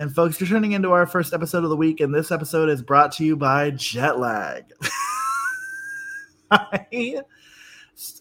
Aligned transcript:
And 0.00 0.14
folks, 0.14 0.38
you're 0.38 0.48
turning 0.48 0.72
into 0.72 0.92
our 0.92 1.06
first 1.06 1.34
episode 1.34 1.64
of 1.64 1.70
the 1.70 1.76
week, 1.76 1.98
and 1.98 2.14
this 2.14 2.30
episode 2.30 2.68
is 2.68 2.82
brought 2.82 3.10
to 3.12 3.24
you 3.24 3.34
by 3.34 3.72
jet 3.72 4.20
lag. 4.20 4.72
I, 6.52 7.16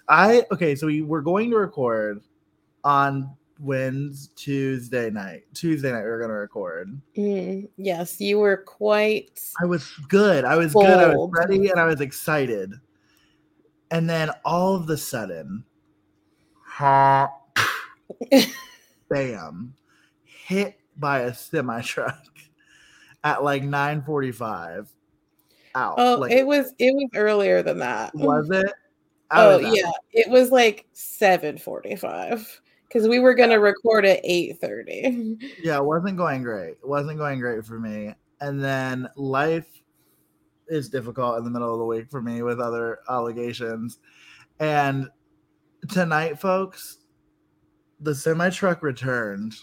I 0.09 0.43
okay, 0.51 0.73
so 0.73 0.87
we 0.87 1.03
were 1.03 1.21
going 1.21 1.51
to 1.51 1.57
record 1.57 2.23
on 2.83 3.29
Wednesday, 3.59 4.33
Tuesday 4.35 5.11
night. 5.11 5.43
Tuesday 5.53 5.91
night 5.91 6.01
we 6.01 6.09
were 6.09 6.17
going 6.17 6.31
to 6.31 6.35
record. 6.35 6.99
Mm, 7.15 7.69
yes, 7.77 8.19
you 8.19 8.39
were 8.39 8.57
quite. 8.57 9.39
I 9.61 9.67
was 9.67 9.87
good. 10.09 10.45
I 10.45 10.55
was 10.55 10.73
bold. 10.73 10.87
good. 10.87 10.97
I 10.97 11.15
was 11.15 11.29
ready, 11.31 11.69
and 11.69 11.79
I 11.79 11.85
was 11.85 12.01
excited. 12.01 12.73
And 13.91 14.09
then 14.09 14.31
all 14.43 14.73
of 14.73 14.87
the 14.87 14.97
sudden, 14.97 15.63
ha, 16.59 17.29
bam, 19.09 19.75
hit 20.23 20.79
by 20.97 21.21
a 21.21 21.33
semi 21.33 21.81
truck 21.81 22.23
at 23.23 23.43
like 23.43 23.63
9:45 23.63 24.87
out. 25.75 25.95
Oh, 25.97 26.15
like, 26.15 26.31
it 26.31 26.45
was 26.45 26.73
it 26.79 26.93
was 26.93 27.09
earlier 27.15 27.61
than 27.61 27.79
that. 27.79 28.13
Was 28.15 28.49
it? 28.49 28.71
oh 29.31 29.59
yeah, 29.59 29.91
it 30.11 30.29
was 30.29 30.51
like 30.51 30.87
7:45 30.93 32.59
because 32.87 33.07
we 33.07 33.19
were 33.19 33.33
gonna 33.33 33.59
record 33.59 34.05
at 34.05 34.23
8:30. 34.23 35.41
Yeah, 35.63 35.77
it 35.77 35.85
wasn't 35.85 36.17
going 36.17 36.43
great. 36.43 36.77
It 36.81 36.87
wasn't 36.87 37.17
going 37.17 37.39
great 37.39 37.65
for 37.65 37.79
me. 37.79 38.13
And 38.39 38.63
then 38.63 39.07
life 39.15 39.67
is 40.67 40.89
difficult 40.89 41.37
in 41.37 41.43
the 41.43 41.49
middle 41.49 41.73
of 41.73 41.79
the 41.79 41.85
week 41.85 42.09
for 42.09 42.21
me 42.21 42.41
with 42.41 42.59
other 42.59 42.99
obligations. 43.07 43.99
And 44.59 45.09
tonight, 45.89 46.39
folks, 46.39 46.97
the 47.99 48.13
semi 48.13 48.49
truck 48.49 48.83
returned 48.83 49.55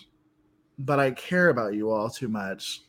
but 0.78 1.00
I 1.00 1.10
care 1.12 1.48
about 1.48 1.74
you 1.74 1.90
all 1.90 2.10
too 2.10 2.28
much 2.28 2.82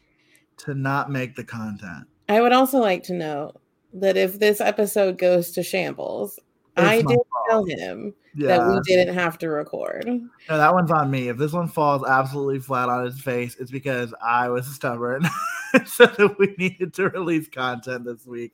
to 0.58 0.74
not 0.74 1.12
make 1.12 1.36
the 1.36 1.44
content. 1.44 2.08
I 2.30 2.42
would 2.42 2.54
also 2.54 2.80
like 2.80 3.04
to 3.04 3.14
know 3.14 3.52
that 3.94 4.18
if 4.18 4.40
this 4.40 4.62
episode 4.62 5.18
goes 5.18 5.52
to 5.52 5.64
shambles, 5.64 6.40
it's 6.78 6.88
I 6.88 7.02
did 7.02 7.20
tell 7.50 7.64
him 7.66 8.14
yeah. 8.36 8.48
that 8.48 8.68
we 8.68 8.80
didn't 8.86 9.14
have 9.14 9.38
to 9.40 9.50
record. 9.50 10.06
No, 10.06 10.58
that 10.58 10.74
one's 10.74 10.92
on 10.92 11.10
me. 11.10 11.30
If 11.30 11.38
this 11.38 11.54
one 11.54 11.68
falls 11.68 12.04
absolutely 12.06 12.60
flat 12.60 12.90
on 12.90 13.08
its 13.08 13.22
face, 13.22 13.56
it's 13.60 13.72
because 13.72 14.14
I 14.22 14.50
was 14.50 14.68
stubborn. 14.68 15.26
so 15.86 16.06
that 16.06 16.38
we 16.40 16.56
needed 16.58 16.94
to 16.94 17.10
release 17.10 17.50
content 17.50 18.06
this 18.06 18.26
week. 18.26 18.54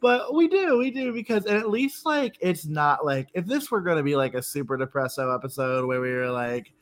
But 0.00 0.34
we 0.34 0.48
do, 0.48 0.78
we 0.78 0.90
do 0.90 1.12
because 1.12 1.46
at 1.46 1.70
least 1.70 2.04
like 2.04 2.36
it's 2.40 2.66
not 2.66 3.04
like 3.04 3.28
if 3.34 3.46
this 3.46 3.70
were 3.70 3.80
going 3.80 3.96
to 3.98 4.02
be 4.02 4.16
like 4.16 4.34
a 4.34 4.42
super 4.42 4.76
depressive 4.76 5.28
episode 5.28 5.86
where 5.86 6.00
we 6.00 6.12
were 6.12 6.30
like 6.30 6.72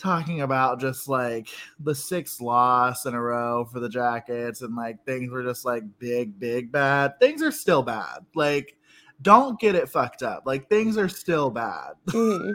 talking 0.00 0.40
about 0.40 0.80
just 0.80 1.08
like 1.08 1.48
the 1.80 1.94
sixth 1.94 2.40
loss 2.40 3.06
in 3.06 3.14
a 3.14 3.20
row 3.20 3.64
for 3.64 3.80
the 3.80 3.88
Jackets 3.88 4.62
and 4.62 4.74
like 4.74 5.04
things 5.04 5.30
were 5.30 5.42
just 5.42 5.64
like 5.64 5.84
big, 5.98 6.38
big 6.38 6.72
bad. 6.72 7.18
Things 7.20 7.42
are 7.42 7.52
still 7.52 7.82
bad. 7.82 8.24
Like, 8.34 8.76
don't 9.22 9.60
get 9.60 9.74
it 9.74 9.88
fucked 9.88 10.22
up. 10.22 10.44
Like 10.46 10.68
things 10.68 10.96
are 10.96 11.08
still 11.08 11.50
bad. 11.50 11.92
Mm. 12.10 12.54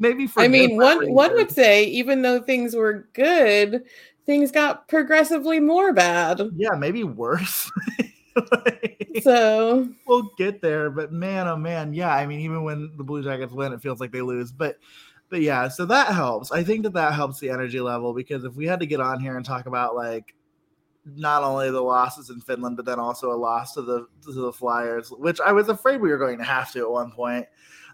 Maybe 0.00 0.26
for 0.26 0.40
I 0.40 0.48
mean, 0.48 0.76
one 0.76 0.98
reasons. 0.98 1.14
one 1.14 1.34
would 1.34 1.50
say 1.50 1.84
even 1.84 2.22
though 2.22 2.40
things 2.40 2.74
were 2.74 3.08
good, 3.12 3.84
things 4.24 4.50
got 4.50 4.88
progressively 4.88 5.60
more 5.60 5.92
bad. 5.92 6.40
Yeah, 6.56 6.70
maybe 6.76 7.04
worse. 7.04 7.70
like, 8.36 9.20
so 9.22 9.88
we'll 10.06 10.30
get 10.36 10.60
there, 10.60 10.90
but 10.90 11.12
man, 11.12 11.46
oh 11.46 11.56
man, 11.56 11.94
yeah. 11.94 12.14
I 12.14 12.26
mean, 12.26 12.40
even 12.40 12.64
when 12.64 12.90
the 12.96 13.04
Blue 13.04 13.22
Jackets 13.22 13.52
win, 13.52 13.72
it 13.72 13.80
feels 13.80 14.00
like 14.00 14.12
they 14.12 14.22
lose. 14.22 14.50
But 14.50 14.78
but 15.28 15.40
yeah, 15.40 15.68
so 15.68 15.84
that 15.86 16.08
helps. 16.08 16.52
I 16.52 16.62
think 16.62 16.84
that 16.84 16.92
that 16.94 17.14
helps 17.14 17.40
the 17.40 17.50
energy 17.50 17.80
level 17.80 18.14
because 18.14 18.44
if 18.44 18.54
we 18.54 18.66
had 18.66 18.80
to 18.80 18.86
get 18.86 19.00
on 19.00 19.20
here 19.20 19.36
and 19.36 19.44
talk 19.44 19.66
about 19.66 19.96
like 19.96 20.34
not 21.04 21.42
only 21.42 21.70
the 21.70 21.80
losses 21.80 22.30
in 22.30 22.40
Finland, 22.40 22.76
but 22.76 22.84
then 22.84 22.98
also 22.98 23.32
a 23.32 23.34
loss 23.34 23.74
to 23.74 23.82
the 23.82 24.06
to 24.24 24.32
the 24.32 24.52
Flyers, 24.52 25.10
which 25.10 25.40
I 25.40 25.52
was 25.52 25.68
afraid 25.68 26.00
we 26.00 26.10
were 26.10 26.18
going 26.18 26.38
to 26.38 26.44
have 26.44 26.72
to 26.72 26.80
at 26.80 26.90
one 26.90 27.12
point. 27.12 27.46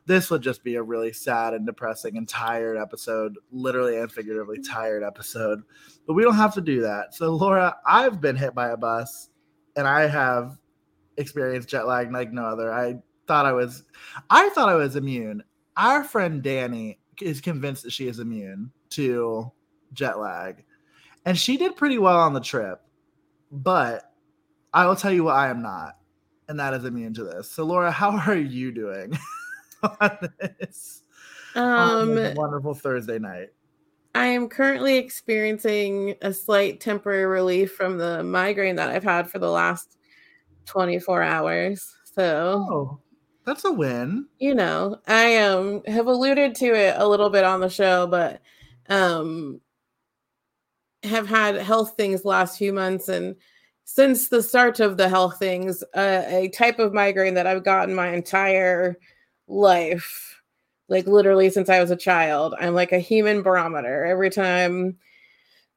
This 0.05 0.31
would 0.31 0.43
just 0.43 0.65
be 0.65 0.75
a 0.75 0.83
really 0.83 1.13
sad 1.13 1.55
and 1.55 1.65
depressing 1.65 2.17
and 2.17 2.29
tired 2.29 2.77
episode, 2.77 3.37
literally 3.53 3.99
and 3.99 4.11
figuratively 4.11 4.59
tired 4.61 5.05
episode. 5.05 5.63
But 6.07 6.15
we 6.15 6.25
don't 6.25 6.35
have 6.35 6.55
to 6.55 6.61
do 6.61 6.81
that. 6.81 7.15
So, 7.15 7.31
Laura, 7.31 7.77
I've 7.87 8.21
been 8.21 8.35
hit 8.35 8.53
by 8.53 8.71
a 8.71 8.77
bus 8.77 9.29
and 9.77 9.87
I 9.87 10.09
have 10.09 10.59
experienced 11.19 11.69
jet 11.69 11.87
lag 11.87 12.11
like 12.11 12.33
no 12.33 12.45
other. 12.45 12.73
I 12.73 12.97
thought 13.29 13.47
I 13.47 13.53
was 13.53 13.85
I 14.29 14.49
thought 14.51 14.69
I 14.69 14.75
was 14.75 14.97
immune. 14.97 15.45
Our 15.77 16.03
friend 16.05 16.43
Danny 16.43 16.99
is 17.21 17.41
convinced 17.41 17.83
that 17.85 17.93
she 17.93 18.09
is 18.09 18.19
immune 18.19 18.71
to 18.91 19.51
jet 19.93 20.19
lag. 20.19 20.65
And 21.25 21.39
she 21.39 21.57
did 21.57 21.77
pretty 21.77 21.99
well 21.99 22.19
on 22.19 22.33
the 22.33 22.41
trip. 22.41 22.81
But 23.51 24.13
I 24.73 24.87
will 24.87 24.97
tell 24.97 25.13
you 25.13 25.25
what 25.25 25.37
I 25.37 25.51
am 25.51 25.63
not, 25.63 25.99
and 26.49 26.59
that 26.59 26.75
is 26.75 26.85
immune 26.85 27.15
to 27.15 27.25
this. 27.25 27.51
So 27.51 27.65
Laura, 27.65 27.91
how 27.93 28.11
are 28.11 28.37
you 28.37 28.73
doing 28.73 29.19
on 30.01 30.31
this? 30.41 31.03
Um 31.55 32.17
on 32.17 32.35
wonderful 32.35 32.75
Thursday 32.75 33.19
night. 33.19 33.51
I 34.15 34.27
am 34.27 34.49
currently 34.49 34.99
experiencing 34.99 36.17
a 36.21 36.33
slight 36.33 36.81
temporary 36.81 37.25
relief 37.25 37.73
from 37.73 37.97
the 37.97 38.23
migraine 38.23 38.77
that 38.77 38.91
I've 38.91 39.05
had 39.05 39.31
for 39.31 39.39
the 39.39 39.51
last 39.51 39.97
24 40.67 41.23
hours. 41.23 41.95
So 42.05 42.67
oh, 42.71 43.01
that's 43.45 43.65
a 43.65 43.73
win. 43.73 44.27
You 44.39 44.55
know, 44.55 44.99
I 45.07 45.39
um 45.39 45.83
have 45.87 46.07
alluded 46.07 46.55
to 46.57 46.67
it 46.67 46.95
a 46.99 47.09
little 47.09 47.31
bit 47.31 47.45
on 47.45 47.61
the 47.61 47.69
show, 47.69 48.07
but 48.07 48.41
um 48.89 49.61
have 51.03 51.27
had 51.27 51.57
health 51.57 51.95
things 51.97 52.25
last 52.25 52.59
few 52.59 52.73
months 52.73 53.09
and 53.09 53.35
since 53.85 54.29
the 54.29 54.43
start 54.43 54.81
of 54.81 54.97
the 54.97 55.09
health 55.09 55.39
things, 55.39 55.83
uh, 55.95 56.23
a 56.27 56.49
type 56.55 56.79
of 56.79 56.95
migraine 56.95 57.35
that 57.35 57.47
I've 57.47 57.65
gotten 57.65 57.95
my 57.95 58.09
entire 58.13 58.97
life, 59.49 60.41
like 60.89 61.07
literally 61.07 61.51
since 61.51 61.69
I 61.69 61.81
was 61.81 61.91
a 61.91 61.97
child. 61.97 62.55
I'm 62.59 62.75
like 62.75 62.93
a 62.93 62.99
human 63.01 63.43
barometer. 63.43 64.05
Every 64.05 64.31
time 64.31 64.97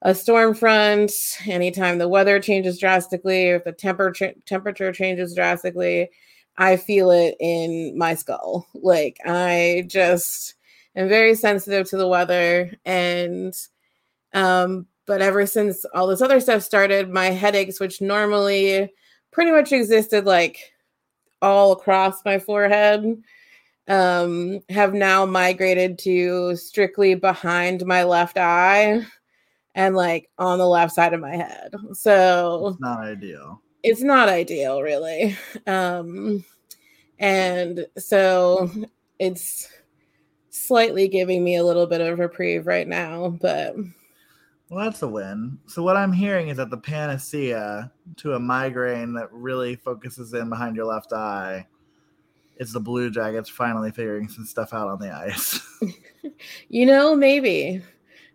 a 0.04 0.14
storm 0.14 0.54
front, 0.54 1.12
anytime 1.48 1.98
the 1.98 2.08
weather 2.08 2.40
changes 2.40 2.80
drastically, 2.80 3.50
or 3.50 3.56
if 3.56 3.64
the 3.64 3.72
temperature 3.72 4.34
temperature 4.46 4.92
changes 4.94 5.34
drastically, 5.34 6.10
I 6.58 6.78
feel 6.78 7.12
it 7.12 7.36
in 7.40 7.98
my 7.98 8.16
skull. 8.16 8.68
Like 8.74 9.18
I 9.26 9.86
just 9.88 10.56
am 10.96 11.10
very 11.10 11.36
sensitive 11.36 11.90
to 11.90 11.98
the 11.98 12.08
weather 12.08 12.72
and 12.86 13.54
um 14.34 14.88
but 15.08 15.22
ever 15.22 15.46
since 15.46 15.86
all 15.94 16.08
this 16.08 16.22
other 16.22 16.40
stuff 16.40 16.64
started, 16.64 17.10
my 17.10 17.26
headaches 17.28 17.80
which 17.80 18.02
normally 18.02 18.92
pretty 19.32 19.52
much 19.52 19.72
existed 19.72 20.26
like 20.26 20.58
all 21.42 21.74
across 21.74 22.24
my 22.26 22.40
forehead 22.40 23.22
um 23.88 24.60
have 24.70 24.94
now 24.94 25.26
migrated 25.26 26.00
to 26.00 26.56
strictly 26.56 27.14
behind 27.16 27.86
my 27.86 28.04
left 28.04 28.38
eye 28.38 29.02
and 29.76 29.96
like 29.96 30.30
on 30.40 30.58
the 30.58 30.68
left 30.68 30.94
side 30.94 31.14
of 31.14 31.20
my 31.22 31.36
head. 31.36 31.74
So 31.94 32.70
it's 32.70 32.82
not 32.82 33.00
ideal 33.02 33.62
it's 33.86 34.02
not 34.02 34.28
ideal 34.30 34.82
really 34.82 35.38
um 35.68 36.44
and 37.20 37.86
so 37.98 38.70
it's 39.20 39.70
slightly 40.50 41.08
giving 41.08 41.44
me 41.44 41.56
a 41.58 41.64
little 41.64 41.86
bit 41.86 42.02
of 42.02 42.20
reprieve 42.20 42.66
right 42.68 42.88
now 42.88 43.30
but 43.42 43.76
well 44.70 44.84
that's 44.84 45.02
a 45.04 45.08
win. 45.08 45.58
So 45.68 45.84
what 45.84 45.98
i'm 45.98 46.14
hearing 46.14 46.50
is 46.50 46.58
that 46.58 46.70
the 46.70 46.78
panacea 46.78 47.92
to 48.18 48.34
a 48.34 48.40
migraine 48.40 49.14
that 49.14 49.32
really 49.32 49.76
focuses 49.76 50.34
in 50.34 50.50
behind 50.50 50.76
your 50.76 50.86
left 50.86 51.14
eye 51.14 51.68
is 52.58 52.72
the 52.72 52.80
blue 52.80 53.10
jackets 53.12 53.50
finally 53.50 53.92
figuring 53.92 54.30
some 54.30 54.46
stuff 54.46 54.74
out 54.74 54.88
on 54.88 55.00
the 55.00 55.12
ice. 55.12 55.60
You 56.70 56.86
know 56.86 57.16
maybe. 57.16 57.82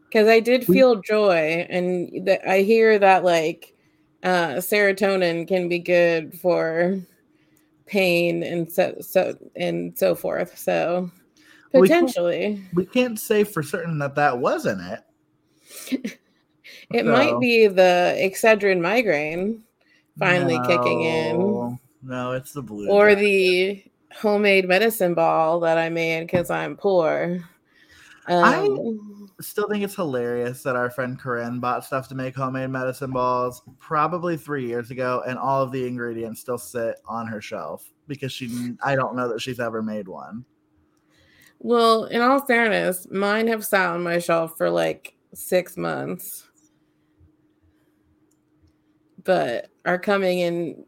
Because 0.05 0.29
i 0.29 0.41
did 0.41 0.67
feel 0.67 1.01
joy 1.03 1.67
and 1.69 2.27
th- 2.27 2.41
i 2.47 2.61
hear 2.61 2.99
that 2.99 3.25
like 3.25 3.75
uh, 4.23 4.57
serotonin 4.57 5.47
can 5.47 5.69
be 5.69 5.79
good 5.79 6.39
for 6.39 6.99
pain 7.91 8.43
and 8.43 8.71
so 8.71 8.95
so 9.01 9.37
and 9.57 9.97
so 9.99 10.15
forth. 10.15 10.57
So 10.57 11.11
potentially, 11.73 12.39
we 12.39 12.55
can't, 12.55 12.75
we 12.75 12.87
can't 12.87 13.19
say 13.19 13.45
for 13.45 13.63
certain 13.63 13.99
that 13.99 14.15
that 14.15 14.39
wasn't 14.39 14.81
it. 14.83 15.01
it 16.93 17.05
so, 17.05 17.13
might 17.13 17.39
be 17.41 17.67
the 17.67 18.17
Excedrin 18.19 18.81
migraine 18.81 19.65
finally 20.19 20.59
no, 20.59 20.67
kicking 20.67 21.03
in. 21.03 21.79
No, 22.03 22.33
it's 22.33 22.53
the 22.53 22.63
blue. 22.63 22.89
Or 22.89 23.15
the 23.15 23.83
homemade 24.15 24.67
medicine 24.69 25.15
ball 25.15 25.61
that 25.61 25.79
I 25.79 25.89
made 25.89 26.23
because 26.23 26.51
I'm 26.51 26.77
poor. 26.77 27.45
Um, 28.27 28.45
I 29.39 29.43
still 29.43 29.69
think 29.69 29.83
it's 29.83 29.95
hilarious 29.95 30.63
that 30.63 30.77
our 30.77 30.91
friend 30.91 31.19
Corinne 31.19 31.61
bought 31.61 31.85
stuff 31.85 32.09
to 32.09 32.15
make 32.15 32.35
homemade 32.37 32.71
medicine 32.71 33.11
balls 33.11 33.63
probably 33.79 34.37
three 34.37 34.67
years 34.67 34.91
ago, 34.91 35.23
and 35.27 35.39
all 35.39 35.63
of 35.63 35.73
the 35.73 35.87
ingredients 35.87 36.41
still 36.41 36.59
sit 36.59 36.97
on 37.07 37.27
her 37.27 37.41
shelf 37.41 37.91
because 38.07 38.33
she 38.33 38.75
I 38.83 38.95
don't 38.95 39.17
know 39.17 39.29
that 39.29 39.41
she's 39.41 39.61
ever 39.61 39.83
made 39.83 40.09
one. 40.09 40.45
Well, 41.59 42.05
in 42.05 42.23
all 42.23 42.41
fairness, 42.41 43.07
mine 43.11 43.47
have 43.49 43.65
sat 43.65 43.91
on 43.91 44.03
my 44.03 44.19
shelf 44.19 44.57
for 44.57 44.71
like 44.71 45.15
six 45.35 45.77
months, 45.77 46.49
but 49.25 49.69
are 49.85 49.99
coming 49.99 50.41
in 50.41 50.85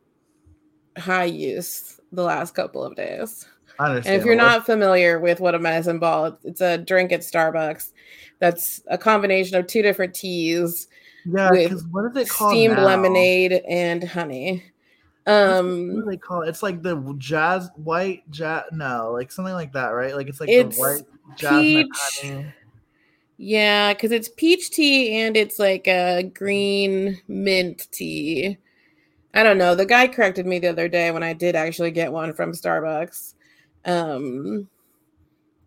high 0.96 1.24
use 1.24 2.00
the 2.12 2.22
last 2.22 2.54
couple 2.54 2.84
of 2.84 2.96
days. 2.96 3.46
And 3.78 4.06
if 4.06 4.24
you're 4.24 4.34
not 4.34 4.66
familiar 4.66 5.18
with 5.18 5.40
what 5.40 5.54
a 5.54 5.58
medicine 5.58 5.98
ball, 5.98 6.38
it's 6.44 6.60
a 6.60 6.78
drink 6.78 7.12
at 7.12 7.20
Starbucks 7.20 7.92
that's 8.38 8.82
a 8.88 8.98
combination 8.98 9.56
of 9.56 9.66
two 9.66 9.82
different 9.82 10.14
teas. 10.14 10.88
Yeah, 11.24 11.50
with 11.50 11.86
what 11.90 12.04
is 12.10 12.16
it 12.16 12.28
called? 12.28 12.52
Steamed 12.52 12.76
now? 12.76 12.84
lemonade 12.84 13.52
and 13.68 14.02
honey. 14.02 14.64
Um, 15.26 15.94
what 15.94 16.04
do 16.04 16.10
they 16.10 16.16
call 16.16 16.42
it? 16.42 16.48
It's 16.48 16.62
like 16.62 16.82
the 16.82 17.14
jazz 17.18 17.70
white 17.76 18.28
jazz. 18.30 18.64
No, 18.72 19.12
like 19.12 19.30
something 19.30 19.54
like 19.54 19.72
that, 19.74 19.90
right? 19.90 20.16
Like 20.16 20.28
it's 20.28 20.40
like 20.40 20.48
it's 20.48 20.76
the 20.76 20.82
white 20.82 21.04
peach. 21.38 21.88
Honey. 22.20 22.52
Yeah, 23.36 23.92
because 23.94 24.10
it's 24.10 24.28
peach 24.28 24.70
tea 24.70 25.20
and 25.20 25.36
it's 25.36 25.58
like 25.58 25.86
a 25.86 26.22
green 26.22 27.20
mint 27.28 27.88
tea. 27.92 28.58
I 29.34 29.42
don't 29.42 29.58
know. 29.58 29.74
The 29.74 29.86
guy 29.86 30.08
corrected 30.08 30.46
me 30.46 30.58
the 30.58 30.68
other 30.68 30.88
day 30.88 31.10
when 31.10 31.22
I 31.22 31.32
did 31.32 31.56
actually 31.56 31.92
get 31.92 32.12
one 32.12 32.34
from 32.34 32.52
Starbucks. 32.52 33.34
Um, 33.84 34.68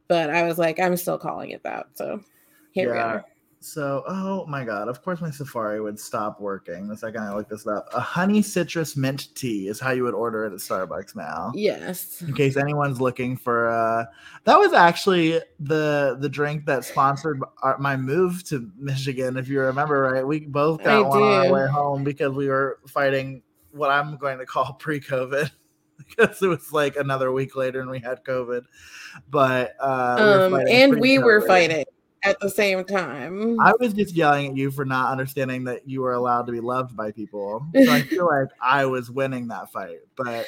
but 0.08 0.30
I 0.30 0.44
was 0.44 0.58
like, 0.58 0.80
I'm 0.80 0.98
still 0.98 1.18
calling 1.18 1.52
it 1.52 1.64
that. 1.64 1.88
So 1.96 2.22
here 2.72 2.90
yeah. 2.90 2.94
we 2.94 3.00
are. 3.00 3.26
So, 3.66 4.04
oh 4.08 4.46
my 4.46 4.64
god! 4.64 4.90
Of 4.90 5.02
course, 5.02 5.22
my 5.22 5.32
Safari 5.32 5.82
would 5.82 6.00
stop 6.00 6.40
working 6.40 6.88
the 6.88 6.96
second 6.96 7.24
I 7.24 7.34
look 7.34 7.50
this 7.50 7.66
up. 7.66 7.88
A 7.96 8.00
honey 8.00 8.44
citrus 8.44 8.96
mint 8.96 9.34
tea 9.34 9.70
is 9.70 9.80
how 9.80 9.90
you 9.90 10.04
would 10.04 10.14
order 10.14 10.46
it 10.46 10.54
at 10.54 10.60
Starbucks 10.60 11.16
now. 11.16 11.52
Yes. 11.56 12.22
In 12.22 12.36
case 12.36 12.58
anyone's 12.58 13.02
looking 13.02 13.36
for, 13.36 13.72
uh, 13.72 14.06
that 14.44 14.60
was 14.60 14.74
actually 14.74 15.42
the 15.60 16.16
the 16.20 16.30
drink 16.30 16.68
that 16.68 16.86
sponsored 16.86 17.42
our, 17.64 17.76
my 17.80 17.98
move 17.98 18.44
to 18.50 18.70
Michigan. 18.78 19.36
If 19.36 19.48
you 19.48 19.60
remember, 19.62 20.12
right? 20.14 20.28
We 20.28 20.42
both 20.42 20.84
got 20.84 21.00
I 21.00 21.02
one 21.02 21.24
on 21.24 21.48
our 21.48 21.52
way 21.52 21.68
home 21.68 22.04
because 22.04 22.34
we 22.34 22.48
were 22.48 22.78
fighting 22.88 23.42
what 23.72 23.90
I'm 23.90 24.16
going 24.18 24.38
to 24.38 24.46
call 24.46 24.74
pre-COVID. 24.80 25.50
because 26.10 26.42
it 26.42 26.48
was 26.48 26.72
like 26.72 26.96
another 26.96 27.32
week 27.32 27.56
later 27.56 27.82
and 27.82 27.90
we 27.90 28.00
had 28.00 28.24
COVID. 28.24 28.66
But 29.30 29.76
uh, 29.80 30.48
um, 30.52 30.54
we 30.54 30.72
and 30.72 31.00
we 31.00 31.20
were 31.20 31.42
fighting 31.42 31.86
at 32.26 32.40
the 32.40 32.50
same 32.50 32.84
time. 32.84 33.60
I 33.62 33.74
was 33.80 33.94
just 33.94 34.16
yelling 34.16 34.52
at 34.52 34.58
you 34.58 34.72
for 34.72 34.84
not 34.84 35.12
understanding 35.12 35.64
that 35.66 35.88
you 35.88 36.02
were 36.02 36.14
allowed 36.14 36.48
to 36.48 36.52
be 36.52 36.60
loved 36.60 36.96
by 36.96 37.12
people. 37.12 37.66
So 37.76 37.92
I 37.92 38.02
feel 38.02 38.26
like 38.26 38.50
I 38.62 38.86
was 38.86 39.12
winning 39.12 39.48
that 39.50 39.72
fight. 39.72 40.00
But 40.18 40.48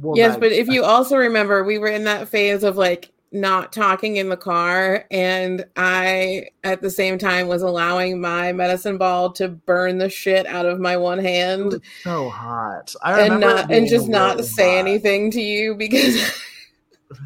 we'll 0.00 0.16
yes, 0.16 0.36
but 0.36 0.52
if 0.52 0.68
you 0.68 0.84
also 0.84 1.16
remember, 1.16 1.62
we 1.62 1.78
were 1.78 1.88
in 1.88 2.04
that 2.04 2.28
phase 2.28 2.64
of 2.64 2.76
like 2.76 3.12
not 3.30 3.72
talking 3.72 4.16
in 4.16 4.30
the 4.30 4.36
car 4.36 5.04
and 5.10 5.64
i 5.76 6.46
at 6.64 6.80
the 6.80 6.90
same 6.90 7.18
time 7.18 7.46
was 7.46 7.60
allowing 7.60 8.20
my 8.20 8.52
medicine 8.52 8.96
ball 8.96 9.30
to 9.30 9.48
burn 9.48 9.98
the 9.98 10.08
shit 10.08 10.46
out 10.46 10.64
of 10.64 10.80
my 10.80 10.96
one 10.96 11.18
hand 11.18 11.80
so 12.02 12.28
hot. 12.30 12.94
And 13.04 13.40
not 13.40 13.70
and 13.70 13.86
just 13.86 14.08
not 14.08 14.44
say 14.44 14.76
hot. 14.76 14.78
anything 14.78 15.30
to 15.32 15.40
you 15.40 15.74
because 15.74 16.16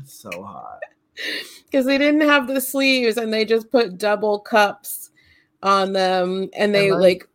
it's 0.02 0.14
so 0.14 0.42
hot. 0.42 0.80
because 1.66 1.86
they 1.86 1.98
didn't 1.98 2.22
have 2.22 2.48
the 2.48 2.60
sleeves 2.60 3.16
and 3.16 3.32
they 3.32 3.44
just 3.44 3.70
put 3.70 3.98
double 3.98 4.38
cups 4.40 5.10
on 5.62 5.92
them 5.92 6.48
and 6.54 6.74
they 6.74 6.92
like 6.92 7.28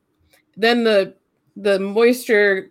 then 0.57 0.83
the 0.83 1.15
the 1.55 1.79
moisture 1.79 2.69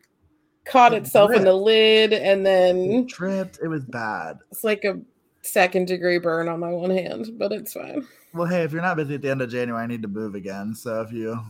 caught 0.65 0.93
itself 0.93 1.33
in 1.33 1.45
the 1.45 1.55
lid 1.55 2.13
and 2.13 2.45
then 2.45 2.77
it 2.77 3.07
dripped. 3.09 3.59
It 3.63 3.69
was 3.69 3.85
bad. 3.85 4.39
It's 4.51 4.65
like 4.65 4.85
a 4.85 5.01
second 5.47 5.87
degree 5.87 6.19
burn 6.19 6.49
on 6.49 6.61
my 6.61 6.71
one 6.71 6.91
hand, 6.91 7.39
but 7.39 7.53
it's 7.53 7.73
fine. 7.73 8.07
Well, 8.35 8.47
hey, 8.47 8.63
if 8.63 8.73
you're 8.73 8.83
not 8.83 8.97
busy 8.97 9.15
at 9.15 9.23
the 9.23 9.31
end 9.31 9.43
of 9.43 9.51
January, 9.51 9.83
I 9.83 9.87
need 9.87 10.03
to 10.03 10.09
move 10.09 10.35
again. 10.35 10.75
So 10.75 11.01
if 11.01 11.13
you 11.13 11.41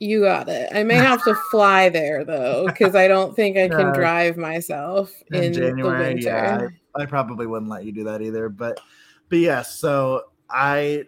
you 0.00 0.22
got 0.22 0.48
it. 0.48 0.70
I 0.74 0.82
may 0.82 0.94
have 0.94 1.22
to 1.24 1.34
fly 1.50 1.90
there 1.90 2.24
though, 2.24 2.64
because 2.66 2.94
I 2.94 3.06
don't 3.06 3.36
think 3.36 3.58
I 3.58 3.68
can 3.68 3.92
drive 3.94 4.38
myself 4.38 5.12
in, 5.30 5.44
in 5.44 5.52
January. 5.52 6.22
Yeah, 6.22 6.68
I, 6.96 7.02
I, 7.02 7.06
probably 7.06 7.46
wouldn't 7.46 7.70
let 7.70 7.84
you 7.84 7.92
do 7.92 8.04
that 8.04 8.22
either. 8.22 8.48
But 8.48 8.80
but 9.28 9.38
yes, 9.38 9.78
so 9.78 10.24
I 10.48 11.04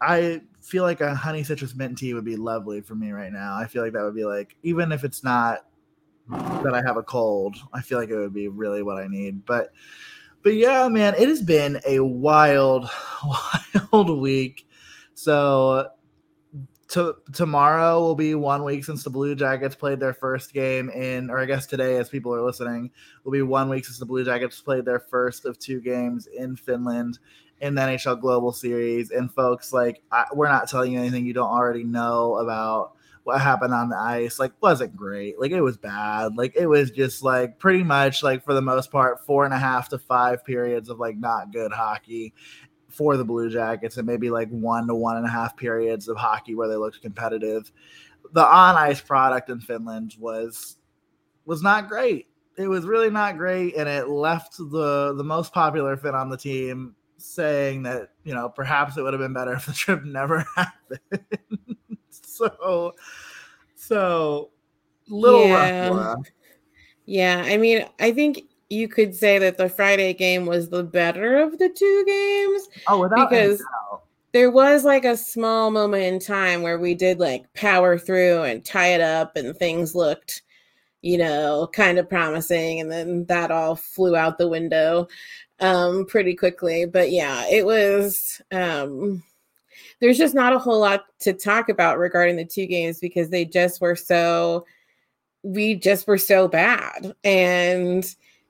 I 0.00 0.42
feel 0.60 0.84
like 0.84 1.00
a 1.00 1.12
honey 1.12 1.42
citrus 1.42 1.74
mint 1.74 1.98
tea 1.98 2.14
would 2.14 2.24
be 2.24 2.36
lovely 2.36 2.80
for 2.80 2.94
me 2.94 3.10
right 3.10 3.32
now. 3.32 3.56
I 3.56 3.66
feel 3.66 3.82
like 3.82 3.92
that 3.94 4.04
would 4.04 4.14
be 4.14 4.24
like 4.24 4.56
even 4.62 4.92
if 4.92 5.02
it's 5.02 5.24
not 5.24 5.66
that 6.28 6.72
I 6.72 6.82
have 6.86 6.96
a 6.96 7.02
cold, 7.02 7.56
I 7.72 7.82
feel 7.82 7.98
like 7.98 8.10
it 8.10 8.16
would 8.16 8.32
be 8.32 8.46
really 8.46 8.84
what 8.84 8.96
I 8.96 9.08
need. 9.08 9.44
But 9.44 9.72
but 10.44 10.54
yeah, 10.54 10.86
man, 10.88 11.14
it 11.18 11.26
has 11.26 11.42
been 11.42 11.80
a 11.86 12.00
wild, 12.00 12.88
wild 13.92 14.20
week. 14.20 14.68
So 15.14 15.88
to, 16.88 17.16
tomorrow 17.32 17.98
will 18.00 18.14
be 18.14 18.34
one 18.34 18.62
week 18.62 18.84
since 18.84 19.02
the 19.02 19.10
Blue 19.10 19.34
Jackets 19.34 19.74
played 19.74 20.00
their 20.00 20.12
first 20.12 20.52
game 20.52 20.90
in, 20.90 21.30
or 21.30 21.38
I 21.38 21.46
guess 21.46 21.66
today, 21.66 21.96
as 21.96 22.10
people 22.10 22.34
are 22.34 22.42
listening, 22.42 22.90
will 23.24 23.32
be 23.32 23.40
one 23.40 23.70
week 23.70 23.86
since 23.86 23.98
the 23.98 24.04
Blue 24.04 24.22
Jackets 24.22 24.60
played 24.60 24.84
their 24.84 25.00
first 25.00 25.46
of 25.46 25.58
two 25.58 25.80
games 25.80 26.26
in 26.26 26.56
Finland 26.56 27.18
in 27.62 27.74
the 27.74 27.80
NHL 27.80 28.20
Global 28.20 28.52
Series. 28.52 29.10
And 29.10 29.32
folks, 29.32 29.72
like, 29.72 30.02
I, 30.12 30.26
we're 30.34 30.50
not 30.50 30.68
telling 30.68 30.92
you 30.92 30.98
anything 30.98 31.24
you 31.24 31.32
don't 31.32 31.50
already 31.50 31.84
know 31.84 32.36
about 32.36 32.93
what 33.24 33.40
happened 33.40 33.72
on 33.72 33.88
the 33.88 33.96
ice 33.96 34.38
like 34.38 34.52
wasn't 34.60 34.94
great. 34.94 35.40
Like 35.40 35.50
it 35.50 35.62
was 35.62 35.78
bad. 35.78 36.36
Like 36.36 36.54
it 36.56 36.66
was 36.66 36.90
just 36.90 37.22
like 37.22 37.58
pretty 37.58 37.82
much 37.82 38.22
like 38.22 38.44
for 38.44 38.52
the 38.52 38.62
most 38.62 38.90
part 38.90 39.24
four 39.24 39.44
and 39.46 39.54
a 39.54 39.58
half 39.58 39.88
to 39.88 39.98
five 39.98 40.44
periods 40.44 40.90
of 40.90 41.00
like 41.00 41.16
not 41.16 41.52
good 41.52 41.72
hockey 41.72 42.34
for 42.88 43.16
the 43.16 43.24
blue 43.24 43.50
jackets 43.50 43.96
and 43.96 44.06
maybe 44.06 44.30
like 44.30 44.48
one 44.50 44.86
to 44.86 44.94
one 44.94 45.16
and 45.16 45.26
a 45.26 45.30
half 45.30 45.56
periods 45.56 46.06
of 46.06 46.16
hockey 46.16 46.54
where 46.54 46.68
they 46.68 46.76
looked 46.76 47.00
competitive. 47.00 47.72
The 48.32 48.44
on 48.44 48.76
ice 48.76 49.00
product 49.00 49.48
in 49.48 49.60
finland 49.60 50.16
was 50.18 50.76
was 51.46 51.62
not 51.62 51.88
great. 51.88 52.26
It 52.56 52.68
was 52.68 52.84
really 52.84 53.10
not 53.10 53.38
great 53.38 53.74
and 53.74 53.88
it 53.88 54.08
left 54.08 54.58
the 54.58 55.14
the 55.16 55.24
most 55.24 55.52
popular 55.52 55.96
Finn 55.96 56.14
on 56.14 56.28
the 56.28 56.36
team 56.36 56.94
saying 57.16 57.84
that 57.84 58.10
you 58.22 58.34
know 58.34 58.50
perhaps 58.50 58.98
it 58.98 59.02
would 59.02 59.14
have 59.14 59.20
been 59.20 59.32
better 59.32 59.54
if 59.54 59.64
the 59.64 59.72
trip 59.72 60.04
never 60.04 60.44
happened 60.56 61.63
so 62.36 62.94
so 63.74 64.50
little 65.08 65.46
yeah. 65.46 65.88
rough. 65.88 66.26
Yeah, 67.06 67.42
I 67.44 67.58
mean, 67.58 67.84
I 68.00 68.12
think 68.12 68.44
you 68.70 68.88
could 68.88 69.14
say 69.14 69.38
that 69.38 69.58
the 69.58 69.68
Friday 69.68 70.14
game 70.14 70.46
was 70.46 70.70
the 70.70 70.82
better 70.82 71.36
of 71.36 71.58
the 71.58 71.68
two 71.68 72.04
games. 72.06 72.68
Oh, 72.88 73.00
without 73.00 73.28
because 73.28 73.62
there 74.32 74.50
was 74.50 74.84
like 74.84 75.04
a 75.04 75.16
small 75.16 75.70
moment 75.70 76.02
in 76.02 76.18
time 76.18 76.62
where 76.62 76.78
we 76.78 76.94
did 76.94 77.20
like 77.20 77.52
power 77.54 77.98
through 77.98 78.42
and 78.42 78.64
tie 78.64 78.88
it 78.88 79.00
up, 79.00 79.36
and 79.36 79.56
things 79.56 79.94
looked, 79.94 80.42
you 81.02 81.18
know, 81.18 81.68
kind 81.72 81.98
of 81.98 82.08
promising, 82.08 82.80
and 82.80 82.90
then 82.90 83.26
that 83.26 83.50
all 83.50 83.76
flew 83.76 84.16
out 84.16 84.38
the 84.38 84.48
window 84.48 85.06
um 85.60 86.04
pretty 86.06 86.34
quickly. 86.34 86.86
But 86.86 87.10
yeah, 87.10 87.46
it 87.48 87.64
was 87.64 88.40
um 88.50 89.22
there's 90.00 90.18
just 90.18 90.34
not 90.34 90.52
a 90.52 90.58
whole 90.58 90.80
lot 90.80 91.06
to 91.20 91.32
talk 91.32 91.68
about 91.68 91.98
regarding 91.98 92.36
the 92.36 92.44
two 92.44 92.66
games 92.66 92.98
because 93.00 93.30
they 93.30 93.44
just 93.44 93.80
were 93.80 93.96
so 93.96 94.66
we 95.42 95.74
just 95.74 96.06
were 96.06 96.18
so 96.18 96.48
bad. 96.48 97.14
And 97.24 98.04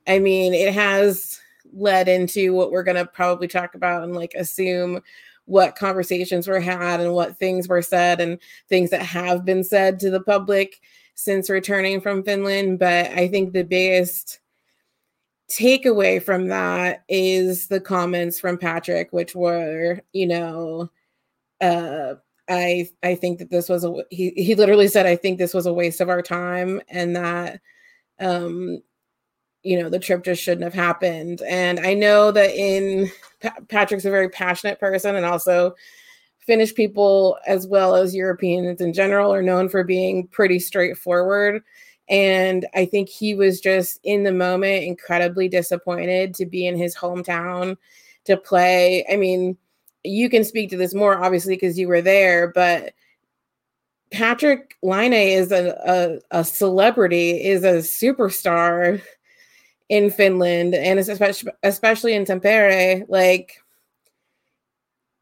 i 0.07 0.19
mean 0.19 0.53
it 0.53 0.73
has 0.75 1.41
led 1.73 2.09
into 2.09 2.53
what 2.55 2.71
we're 2.71 2.83
going 2.83 2.97
to 2.97 3.07
probably 3.07 3.49
talk 3.49 3.75
about 3.75 4.03
and 4.05 4.15
like 4.15 4.35
assume 4.35 5.01
what 5.47 5.77
conversations 5.77 6.47
were 6.47 6.61
had 6.61 7.01
and 7.01 7.13
what 7.13 7.39
things 7.39 7.69
were 7.69 7.83
said 7.83 8.21
and 8.21 8.39
things 8.69 8.91
that 8.91 9.03
have 9.03 9.45
been 9.45 9.65
said 9.65 9.99
to 10.01 10.11
the 10.11 10.21
public 10.21 10.81
since 11.15 11.51
returning 11.51 12.01
from 12.01 12.23
Finland. 12.23 12.79
But 12.79 13.07
i 13.13 13.29
think 13.29 13.53
the 13.53 13.65
biggest 13.65 14.41
takeaway 15.51 16.23
from 16.23 16.49
that 16.49 17.05
is 17.09 17.69
the 17.69 17.81
comments 17.81 18.41
from 18.41 18.59
Patrik 18.59 19.09
which 19.11 19.35
were 19.35 20.01
you 20.13 20.27
know 20.27 20.91
uh, 21.64 22.14
I 22.49 22.88
I 23.02 23.14
think 23.14 23.38
that 23.38 23.50
this 23.50 23.68
was 23.68 23.85
a 23.85 23.94
he 24.11 24.30
he 24.37 24.54
literally 24.54 24.88
said 24.88 25.06
I 25.06 25.16
think 25.16 25.38
this 25.38 25.54
was 25.54 25.66
a 25.66 25.73
waste 25.73 26.00
of 26.00 26.09
our 26.09 26.23
time 26.23 26.80
and 26.88 27.16
that 27.16 27.61
um 28.21 28.83
you 29.62 29.80
know 29.83 29.88
the 29.88 29.99
trip 29.99 30.25
just 30.25 30.42
shouldn't 30.42 30.64
have 30.64 30.75
happened 30.75 31.40
and 31.49 31.80
I 31.80 31.94
know 31.94 32.30
that 32.33 32.54
in 32.54 33.11
pa- 33.40 33.56
Patrik's 33.68 34.04
a 34.04 34.11
very 34.11 34.28
passionate 34.28 34.78
person 34.78 35.16
and 35.16 35.25
also 35.25 35.75
Finnish 36.47 36.75
people, 36.75 37.38
as 37.47 37.66
well 37.66 37.97
as 37.97 38.14
Europeans 38.14 38.80
in 38.80 38.92
general, 38.92 39.33
are 39.33 39.42
known 39.42 39.68
for 39.68 39.83
being 39.83 40.26
pretty 40.28 40.59
straightforward. 40.59 41.62
And 42.09 42.66
I 42.75 42.85
think 42.85 43.09
he 43.09 43.35
was 43.35 43.61
just 43.61 43.99
in 44.04 44.25
the 44.25 44.33
moment 44.33 44.85
incredibly 44.85 45.49
disappointed 45.49 46.35
to 46.35 46.44
be 46.44 46.66
in 46.66 46.76
his 46.76 46.94
hometown 46.94 47.76
to 48.25 48.37
play. 48.37 49.06
I 49.11 49.16
mean, 49.16 49.56
you 50.04 50.28
can 50.28 50.44
speak 50.44 50.70
to 50.70 50.76
this 50.76 50.94
more 50.94 51.23
obviously 51.23 51.54
because 51.54 51.78
you 51.78 51.88
were 51.88 52.02
there, 52.02 52.49
but 52.49 52.92
Patrik 54.12 54.73
Laine 54.82 55.12
is 55.12 55.50
a, 55.50 56.20
a, 56.30 56.40
a 56.40 56.44
celebrity, 56.44 57.42
is 57.42 57.64
a 57.64 57.78
superstar 57.78 59.02
in 59.88 60.11
Finland 60.11 60.75
and 60.75 60.99
especially 60.99 61.52
especially 61.62 62.14
in 62.14 62.25
Tampere. 62.25 63.04
Like, 63.08 63.61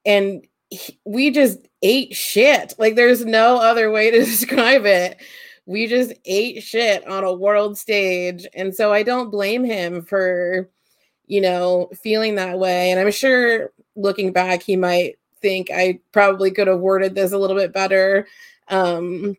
and 0.05 0.47
he, 0.71 0.99
we 1.05 1.31
just 1.31 1.59
ate 1.83 2.15
shit. 2.15 2.75
Like, 2.79 2.95
there's 2.95 3.25
no 3.25 3.59
other 3.59 3.91
way 3.91 4.11
to 4.11 4.19
describe 4.25 4.85
it. 4.85 5.19
We 5.65 5.87
just 5.87 6.13
ate 6.25 6.63
shit 6.63 7.07
on 7.07 7.25
a 7.25 7.33
world 7.33 7.79
stage, 7.79 8.47
and 8.53 8.75
so 8.75 8.93
I 8.93 9.05
don't 9.05 9.31
blame 9.31 9.65
him 9.65 10.03
for, 10.03 10.69
you 11.33 11.41
know, 11.41 11.89
feeling 12.03 12.35
that 12.35 12.59
way. 12.59 12.91
And 12.91 13.01
I'm 13.01 13.11
sure 13.11 13.71
looking 13.97 14.35
back, 14.35 14.63
he 14.63 14.77
might 14.77 15.19
think 15.41 15.71
I 15.73 15.99
probably 16.13 16.51
could 16.51 16.67
have 16.67 16.81
worded 16.81 17.15
this 17.15 17.33
a 17.33 17.39
little 17.39 17.57
bit 17.57 17.73
better. 17.73 18.27
Um, 18.69 19.39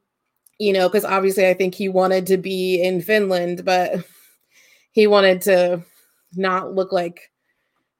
you 0.57 0.73
know, 0.73 0.89
because 0.89 1.05
obviously 1.05 1.47
I 1.47 1.53
think 1.53 1.75
he 1.75 1.89
wanted 1.89 2.25
to 2.27 2.37
be 2.37 2.81
in 2.81 2.99
Finland, 3.03 3.63
but 3.63 4.03
he 4.91 5.05
wanted 5.05 5.43
to 5.43 5.83
not 6.35 6.73
look 6.73 6.91
like 6.91 7.29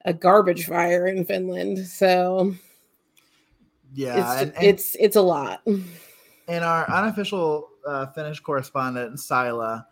a 0.04 0.12
garbage 0.12 0.66
fire 0.66 1.06
in 1.06 1.24
Finland. 1.24 1.78
So 1.86 2.52
yeah, 3.92 4.16
it's 4.16 4.42
and, 4.42 4.56
and 4.56 4.64
it's, 4.64 4.96
it's 4.98 5.16
a 5.16 5.22
lot. 5.22 5.62
And 5.66 6.64
our 6.64 6.90
unofficial 6.90 7.68
uh, 7.86 8.06
Finnish 8.06 8.40
correspondent 8.40 9.20
Sila 9.20 9.86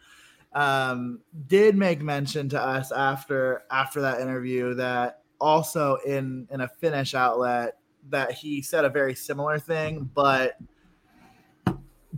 um, 0.54 1.20
did 1.46 1.76
make 1.76 2.00
mention 2.00 2.48
to 2.50 2.60
us 2.60 2.92
after 2.92 3.62
after 3.70 4.00
that 4.02 4.20
interview 4.20 4.74
that 4.74 5.22
also 5.40 5.96
in 6.06 6.46
in 6.50 6.60
a 6.60 6.68
Finnish 6.68 7.14
outlet 7.14 7.78
that 8.10 8.32
he 8.32 8.62
said 8.62 8.84
a 8.84 8.90
very 8.90 9.14
similar 9.14 9.58
thing, 9.58 10.10
but 10.14 10.58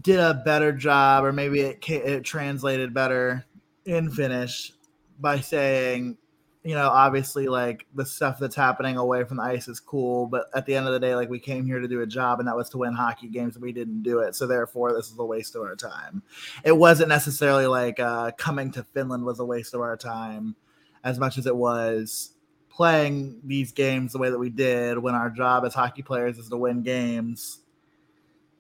did 0.01 0.19
a 0.19 0.43
better 0.45 0.73
job, 0.73 1.25
or 1.25 1.33
maybe 1.33 1.61
it 1.61 1.89
it 1.89 2.25
translated 2.25 2.93
better 2.93 3.45
in 3.85 4.11
Finnish 4.11 4.73
by 5.21 5.41
saying, 5.41 6.17
you 6.65 6.75
know, 6.75 6.89
obviously 6.89 7.47
like 7.47 7.87
the 7.95 8.07
stuff 8.07 8.39
that's 8.39 8.57
happening 8.57 8.97
away 8.97 9.23
from 9.25 9.37
the 9.37 9.43
ice 9.43 9.69
is 9.69 9.81
cool, 9.81 10.27
but 10.27 10.47
at 10.55 10.65
the 10.65 10.75
end 10.75 10.87
of 10.87 10.95
the 10.95 10.99
day, 10.99 11.15
like 11.15 11.29
we 11.29 11.39
came 11.39 11.67
here 11.67 11.79
to 11.79 11.87
do 11.87 12.01
a 12.01 12.07
job 12.07 12.39
and 12.39 12.49
that 12.49 12.57
was 12.57 12.71
to 12.71 12.79
win 12.79 12.95
hockey 12.95 13.29
games 13.29 13.55
and 13.55 13.63
we 13.63 13.71
didn't 13.71 14.03
do 14.03 14.21
it. 14.21 14.35
So 14.35 14.47
therefore 14.47 14.95
this 14.95 15.11
is 15.11 15.19
a 15.19 15.25
waste 15.25 15.55
of 15.55 15.63
our 15.63 15.77
time. 15.77 16.23
It 16.65 16.73
wasn't 16.73 17.11
necessarily 17.11 17.67
like 17.67 18.01
uh, 18.01 18.31
coming 18.39 18.71
to 18.73 18.83
Finland 18.83 19.27
was 19.27 19.41
a 19.41 19.45
waste 19.45 19.75
of 19.75 19.83
our 19.83 19.99
time 19.99 20.57
as 21.05 21.19
much 21.19 21.37
as 21.37 21.47
it 21.47 21.55
was 21.55 22.31
playing 22.71 23.41
these 23.45 23.71
games 23.71 24.13
the 24.13 24.19
way 24.19 24.31
that 24.31 24.39
we 24.39 24.49
did 24.49 24.99
when 24.99 25.15
our 25.15 25.29
job 25.29 25.67
as 25.67 25.75
hockey 25.75 26.03
players 26.03 26.39
is 26.39 26.49
to 26.49 26.57
win 26.57 26.83
games 26.83 27.61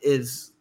is 0.03 0.53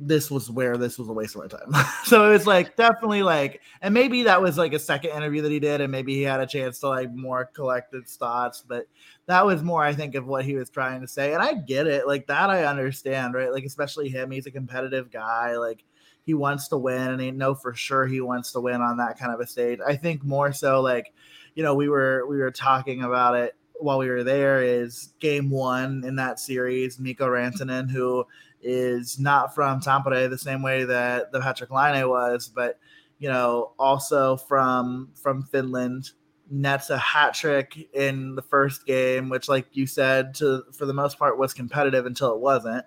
this 0.00 0.30
was 0.30 0.50
where 0.50 0.76
this 0.76 0.98
was 0.98 1.08
a 1.08 1.12
waste 1.12 1.36
of 1.36 1.42
my 1.42 1.58
time. 1.58 1.84
so 2.04 2.32
it's 2.32 2.46
like 2.46 2.76
definitely 2.76 3.22
like, 3.22 3.60
and 3.80 3.94
maybe 3.94 4.22
that 4.24 4.40
was 4.40 4.58
like 4.58 4.72
a 4.72 4.78
second 4.78 5.10
interview 5.10 5.42
that 5.42 5.52
he 5.52 5.60
did, 5.60 5.80
and 5.80 5.90
maybe 5.90 6.14
he 6.14 6.22
had 6.22 6.40
a 6.40 6.46
chance 6.46 6.80
to 6.80 6.88
like 6.88 7.12
more 7.14 7.44
collect 7.46 7.92
his 7.92 8.16
thoughts, 8.16 8.64
but 8.66 8.86
that 9.26 9.44
was 9.44 9.62
more, 9.62 9.82
I 9.82 9.94
think, 9.94 10.14
of 10.14 10.26
what 10.26 10.44
he 10.44 10.54
was 10.54 10.70
trying 10.70 11.00
to 11.00 11.08
say. 11.08 11.32
And 11.32 11.42
I 11.42 11.54
get 11.54 11.86
it, 11.86 12.06
like 12.06 12.26
that 12.26 12.50
I 12.50 12.64
understand, 12.64 13.34
right? 13.34 13.52
Like, 13.52 13.64
especially 13.64 14.08
him, 14.08 14.30
he's 14.30 14.46
a 14.46 14.50
competitive 14.50 15.10
guy, 15.10 15.56
like 15.56 15.84
he 16.24 16.34
wants 16.34 16.68
to 16.68 16.76
win, 16.76 17.10
and 17.10 17.20
he 17.20 17.30
know 17.30 17.54
for 17.54 17.74
sure 17.74 18.06
he 18.06 18.20
wants 18.20 18.52
to 18.52 18.60
win 18.60 18.80
on 18.80 18.96
that 18.96 19.18
kind 19.18 19.32
of 19.32 19.40
a 19.40 19.46
stage. 19.46 19.78
I 19.86 19.96
think 19.96 20.24
more 20.24 20.52
so 20.52 20.80
like, 20.80 21.12
you 21.54 21.62
know, 21.62 21.74
we 21.74 21.88
were 21.88 22.26
we 22.26 22.38
were 22.38 22.50
talking 22.50 23.02
about 23.02 23.36
it 23.36 23.54
while 23.80 23.98
we 23.98 24.08
were 24.08 24.24
there 24.24 24.62
is 24.62 25.14
game 25.20 25.50
one 25.50 26.04
in 26.04 26.16
that 26.16 26.40
series, 26.40 26.98
Mikko 26.98 27.28
Rantanen, 27.28 27.90
who 27.90 28.24
is 28.64 29.18
not 29.18 29.54
from 29.54 29.80
Tampere 29.80 30.28
the 30.28 30.38
same 30.38 30.62
way 30.62 30.84
that 30.84 31.32
the 31.32 31.40
Patrik 31.40 31.70
Laine 31.70 32.08
was, 32.08 32.48
but 32.48 32.78
you 33.18 33.28
know, 33.28 33.72
also 33.78 34.36
from 34.36 35.10
from 35.14 35.42
Finland. 35.44 36.10
Nets 36.50 36.90
a 36.90 36.98
hat 36.98 37.32
trick 37.32 37.88
in 37.94 38.34
the 38.34 38.42
first 38.42 38.84
game, 38.84 39.30
which, 39.30 39.48
like 39.48 39.66
you 39.72 39.86
said, 39.86 40.34
to 40.34 40.62
for 40.72 40.84
the 40.84 40.92
most 40.92 41.18
part 41.18 41.38
was 41.38 41.54
competitive 41.54 42.04
until 42.04 42.34
it 42.34 42.38
wasn't. 42.38 42.84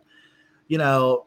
You 0.67 0.77
know, 0.77 1.25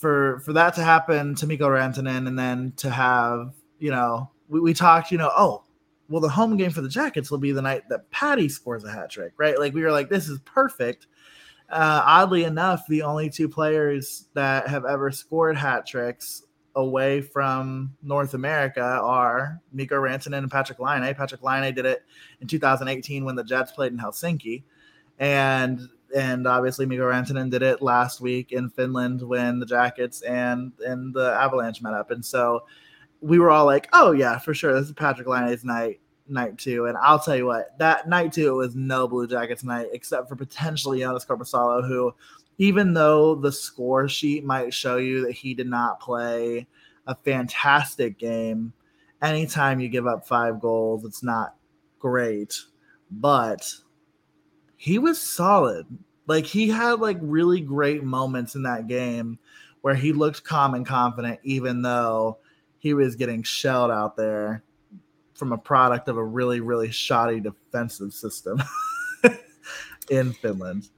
for 0.00 0.40
for 0.40 0.52
that 0.54 0.74
to 0.74 0.82
happen 0.82 1.36
to 1.36 1.46
Mikko 1.46 1.68
Rantanen, 1.68 2.26
and 2.26 2.36
then 2.36 2.72
to 2.78 2.90
have 2.90 3.54
you 3.78 3.90
know, 3.90 4.30
we, 4.48 4.60
we 4.60 4.74
talked, 4.74 5.10
you 5.10 5.18
know, 5.18 5.30
oh, 5.36 5.64
well, 6.08 6.20
the 6.20 6.28
home 6.28 6.56
game 6.56 6.70
for 6.70 6.80
the 6.80 6.88
Jackets 6.88 7.30
will 7.30 7.38
be 7.38 7.52
the 7.52 7.62
night 7.62 7.88
that 7.90 8.10
Patty 8.10 8.48
scores 8.48 8.84
a 8.84 8.90
hat 8.90 9.10
trick, 9.10 9.32
right? 9.36 9.58
Like 9.58 9.74
we 9.74 9.82
were 9.82 9.92
like, 9.92 10.08
this 10.08 10.28
is 10.28 10.38
perfect 10.40 11.06
uh, 11.70 12.02
oddly 12.04 12.44
enough, 12.44 12.86
the 12.88 13.02
only 13.02 13.28
two 13.28 13.48
players 13.48 14.26
that 14.34 14.68
have 14.68 14.84
ever 14.84 15.10
scored 15.10 15.56
hat 15.56 15.86
tricks 15.86 16.44
away 16.74 17.20
from 17.20 17.94
North 18.02 18.34
America 18.34 18.80
are 18.80 19.60
Mikko 19.72 19.96
Rantanen 19.96 20.38
and 20.38 20.50
Patrik 20.50 20.78
Laine. 20.78 21.14
Patrik 21.14 21.42
Laine 21.42 21.74
did 21.74 21.84
it 21.84 22.04
in 22.40 22.46
2018 22.46 23.24
when 23.24 23.34
the 23.34 23.44
Jets 23.44 23.72
played 23.72 23.92
in 23.92 23.98
Helsinki, 23.98 24.62
and 25.18 25.80
and 26.16 26.46
obviously 26.46 26.86
Mikko 26.86 27.10
Rantanen 27.10 27.50
did 27.50 27.62
it 27.62 27.82
last 27.82 28.20
week 28.20 28.52
in 28.52 28.70
Finland 28.70 29.20
when 29.20 29.58
the 29.58 29.66
Jackets 29.66 30.22
and 30.22 30.72
and 30.86 31.12
the 31.12 31.34
Avalanche 31.34 31.82
met 31.82 31.92
up. 31.92 32.10
And 32.10 32.24
so 32.24 32.64
we 33.20 33.38
were 33.38 33.50
all 33.50 33.66
like, 33.66 33.88
"Oh 33.92 34.12
yeah, 34.12 34.38
for 34.38 34.54
sure, 34.54 34.72
this 34.72 34.86
is 34.86 34.92
Patrik 34.92 35.26
Laine's 35.26 35.64
night." 35.64 36.00
Night 36.30 36.58
two. 36.58 36.86
And 36.86 36.96
I'll 36.98 37.18
tell 37.18 37.36
you 37.36 37.46
what, 37.46 37.78
that 37.78 38.08
night 38.08 38.32
two 38.32 38.54
was 38.54 38.74
no 38.74 39.08
Blue 39.08 39.26
Jackets 39.26 39.64
night, 39.64 39.88
except 39.92 40.28
for 40.28 40.36
potentially 40.36 41.00
Joonas 41.00 41.26
Korpisalo, 41.26 41.86
who, 41.86 42.14
even 42.58 42.94
though 42.94 43.34
the 43.34 43.52
score 43.52 44.08
sheet 44.08 44.44
might 44.44 44.74
show 44.74 44.96
you 44.96 45.26
that 45.26 45.32
he 45.32 45.54
did 45.54 45.68
not 45.68 46.00
play 46.00 46.66
a 47.06 47.14
fantastic 47.14 48.18
game, 48.18 48.72
anytime 49.22 49.80
you 49.80 49.88
give 49.88 50.06
up 50.06 50.26
five 50.26 50.60
goals, 50.60 51.04
it's 51.04 51.22
not 51.22 51.54
great. 51.98 52.54
But 53.10 53.72
he 54.76 54.98
was 54.98 55.20
solid. 55.20 55.86
Like 56.26 56.44
he 56.44 56.68
had 56.68 57.00
like 57.00 57.18
really 57.20 57.60
great 57.60 58.04
moments 58.04 58.54
in 58.54 58.62
that 58.64 58.86
game 58.86 59.38
where 59.80 59.94
he 59.94 60.12
looked 60.12 60.44
calm 60.44 60.74
and 60.74 60.86
confident, 60.86 61.40
even 61.42 61.82
though 61.82 62.38
he 62.78 62.94
was 62.94 63.16
getting 63.16 63.42
shelled 63.42 63.90
out 63.90 64.16
there 64.16 64.62
from 65.38 65.52
a 65.52 65.58
product 65.58 66.08
of 66.08 66.16
a 66.16 66.24
really 66.24 66.60
really 66.60 66.90
shoddy 66.90 67.40
defensive 67.40 68.12
system 68.12 68.62
in 70.10 70.32
Finland. 70.32 70.88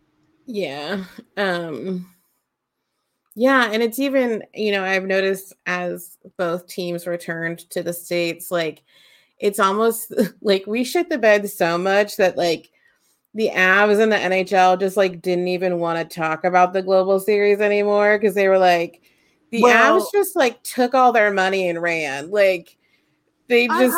Yeah. 0.47 1.05
Um 1.37 2.07
yeah, 3.37 3.71
and 3.73 3.83
it's 3.83 3.99
even, 3.99 4.43
you 4.55 4.73
know, 4.73 4.85
I've 4.85 5.05
noticed 5.05 5.53
as 5.65 6.19
both 6.37 6.67
teams 6.67 7.07
returned 7.07 7.61
to 7.71 7.83
the 7.83 7.93
states 7.93 8.51
like 8.51 8.83
it's 9.39 9.59
almost 9.59 10.13
like 10.43 10.67
we 10.67 10.85
shit 10.85 11.09
the 11.09 11.19
bed 11.19 11.49
so 11.49 11.79
much 11.79 12.17
that 12.17 12.37
like 12.37 12.71
the 13.35 13.51
Avs 13.55 14.01
and 14.01 14.11
the 14.11 14.17
NHL 14.17 14.81
just 14.81 14.97
like 14.97 15.23
didn't 15.23 15.49
even 15.49 15.79
want 15.79 15.99
to 15.99 16.17
talk 16.17 16.45
about 16.45 16.73
the 16.73 16.83
global 16.83 17.21
series 17.21 17.61
anymore 17.61 18.19
because 18.19 18.35
they 18.35 18.49
were 18.49 18.59
like 18.59 19.03
the 19.51 19.63
well, 19.63 20.01
Avs 20.01 20.07
just 20.13 20.37
like 20.37 20.63
took 20.63 20.95
all 20.95 21.13
their 21.13 21.33
money 21.33 21.69
and 21.69 21.81
ran. 21.81 22.31
Like 22.31 22.77
they 23.49 23.69
just 23.69 23.97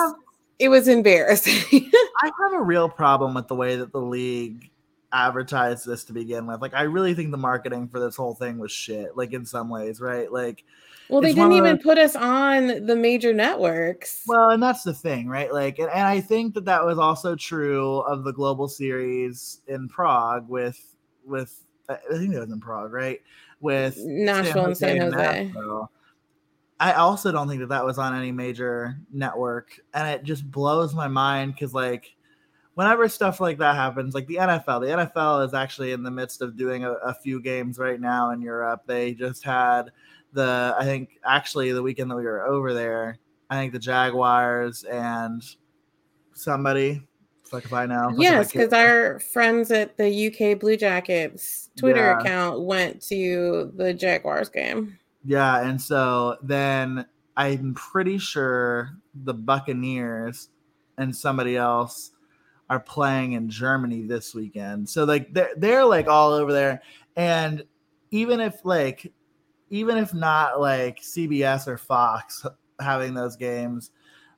it 0.58 0.68
was 0.68 0.88
embarrassing. 0.88 1.90
I 2.22 2.30
have 2.42 2.52
a 2.54 2.62
real 2.62 2.88
problem 2.88 3.34
with 3.34 3.48
the 3.48 3.54
way 3.54 3.76
that 3.76 3.92
the 3.92 4.00
league 4.00 4.70
advertised 5.12 5.86
this 5.86 6.04
to 6.04 6.12
begin 6.12 6.46
with. 6.46 6.60
Like, 6.60 6.74
I 6.74 6.82
really 6.82 7.14
think 7.14 7.30
the 7.30 7.36
marketing 7.36 7.88
for 7.88 8.00
this 8.00 8.16
whole 8.16 8.34
thing 8.34 8.58
was 8.58 8.72
shit. 8.72 9.16
Like, 9.16 9.32
in 9.32 9.44
some 9.44 9.68
ways, 9.68 10.00
right? 10.00 10.32
Like, 10.32 10.64
well, 11.08 11.20
they 11.20 11.34
didn't 11.34 11.52
even 11.52 11.76
the, 11.76 11.82
put 11.82 11.98
us 11.98 12.16
on 12.16 12.86
the 12.86 12.96
major 12.96 13.34
networks. 13.34 14.22
Well, 14.26 14.50
and 14.50 14.62
that's 14.62 14.82
the 14.82 14.94
thing, 14.94 15.28
right? 15.28 15.52
Like, 15.52 15.78
and, 15.78 15.90
and 15.90 16.06
I 16.06 16.20
think 16.20 16.54
that 16.54 16.64
that 16.64 16.84
was 16.84 16.98
also 16.98 17.36
true 17.36 17.98
of 18.00 18.24
the 18.24 18.32
global 18.32 18.68
series 18.68 19.60
in 19.66 19.88
Prague 19.88 20.48
with 20.48 20.80
with 21.26 21.62
I 21.88 21.96
think 22.12 22.32
it 22.32 22.38
was 22.38 22.50
in 22.50 22.60
Prague, 22.60 22.92
right? 22.92 23.20
With 23.60 23.98
Nashville 23.98 24.66
and 24.66 24.78
San 24.78 25.00
Jose. 25.00 25.44
Nashville 25.44 25.90
I 26.82 26.94
also 26.94 27.30
don't 27.30 27.48
think 27.48 27.60
that 27.60 27.68
that 27.68 27.84
was 27.84 27.96
on 27.98 28.12
any 28.12 28.32
major 28.32 28.98
network, 29.12 29.78
and 29.94 30.08
it 30.08 30.24
just 30.24 30.50
blows 30.50 30.94
my 30.94 31.06
mind 31.06 31.54
because 31.54 31.72
like 31.72 32.16
whenever 32.74 33.08
stuff 33.08 33.40
like 33.40 33.58
that 33.58 33.76
happens, 33.76 34.14
like 34.14 34.26
the 34.26 34.36
NFL, 34.36 34.80
the 34.80 35.06
NFL 35.06 35.46
is 35.46 35.54
actually 35.54 35.92
in 35.92 36.02
the 36.02 36.10
midst 36.10 36.42
of 36.42 36.56
doing 36.56 36.84
a, 36.84 36.92
a, 36.94 37.14
few 37.14 37.40
games 37.40 37.78
right 37.78 38.00
now 38.00 38.30
in 38.30 38.40
Europe. 38.40 38.82
They 38.86 39.14
just 39.14 39.44
had 39.44 39.92
the, 40.32 40.74
I 40.76 40.84
think 40.84 41.20
actually 41.24 41.70
the 41.70 41.82
weekend 41.82 42.10
that 42.10 42.16
we 42.16 42.24
were 42.24 42.44
over 42.46 42.74
there, 42.74 43.18
I 43.48 43.56
think 43.56 43.72
the 43.72 43.78
Jaguars 43.78 44.82
and 44.84 45.44
somebody 46.32 47.06
Fuck 47.44 47.66
if 47.66 47.72
I 47.74 47.84
know. 47.84 48.14
Yes, 48.16 48.50
because 48.50 48.72
our 48.72 49.18
friends 49.18 49.70
at 49.70 49.98
the 49.98 50.28
UK 50.28 50.58
Blue 50.58 50.74
Jackets 50.74 51.68
Twitter 51.76 52.00
yeah. 52.00 52.18
account 52.18 52.62
went 52.62 53.02
to 53.08 53.70
the 53.76 53.92
Jaguars 53.92 54.48
game. 54.48 54.98
Yeah, 55.24 55.62
and 55.62 55.80
so 55.80 56.36
then 56.42 57.06
I'm 57.36 57.74
pretty 57.74 58.18
sure 58.18 58.90
the 59.14 59.34
Buccaneers 59.34 60.48
and 60.98 61.14
somebody 61.14 61.56
else 61.56 62.12
are 62.68 62.80
playing 62.80 63.32
in 63.32 63.48
Germany 63.48 64.02
this 64.02 64.34
weekend. 64.34 64.88
So 64.88 65.04
like 65.04 65.32
they're 65.32 65.52
they're 65.56 65.84
like 65.84 66.08
all 66.08 66.32
over 66.32 66.52
there. 66.52 66.82
And 67.16 67.62
even 68.10 68.40
if 68.40 68.64
like 68.64 69.12
even 69.70 69.96
if 69.96 70.12
not 70.12 70.60
like 70.60 71.00
CBS 71.00 71.66
or 71.66 71.78
Fox 71.78 72.44
having 72.80 73.14
those 73.14 73.36
games, 73.36 73.90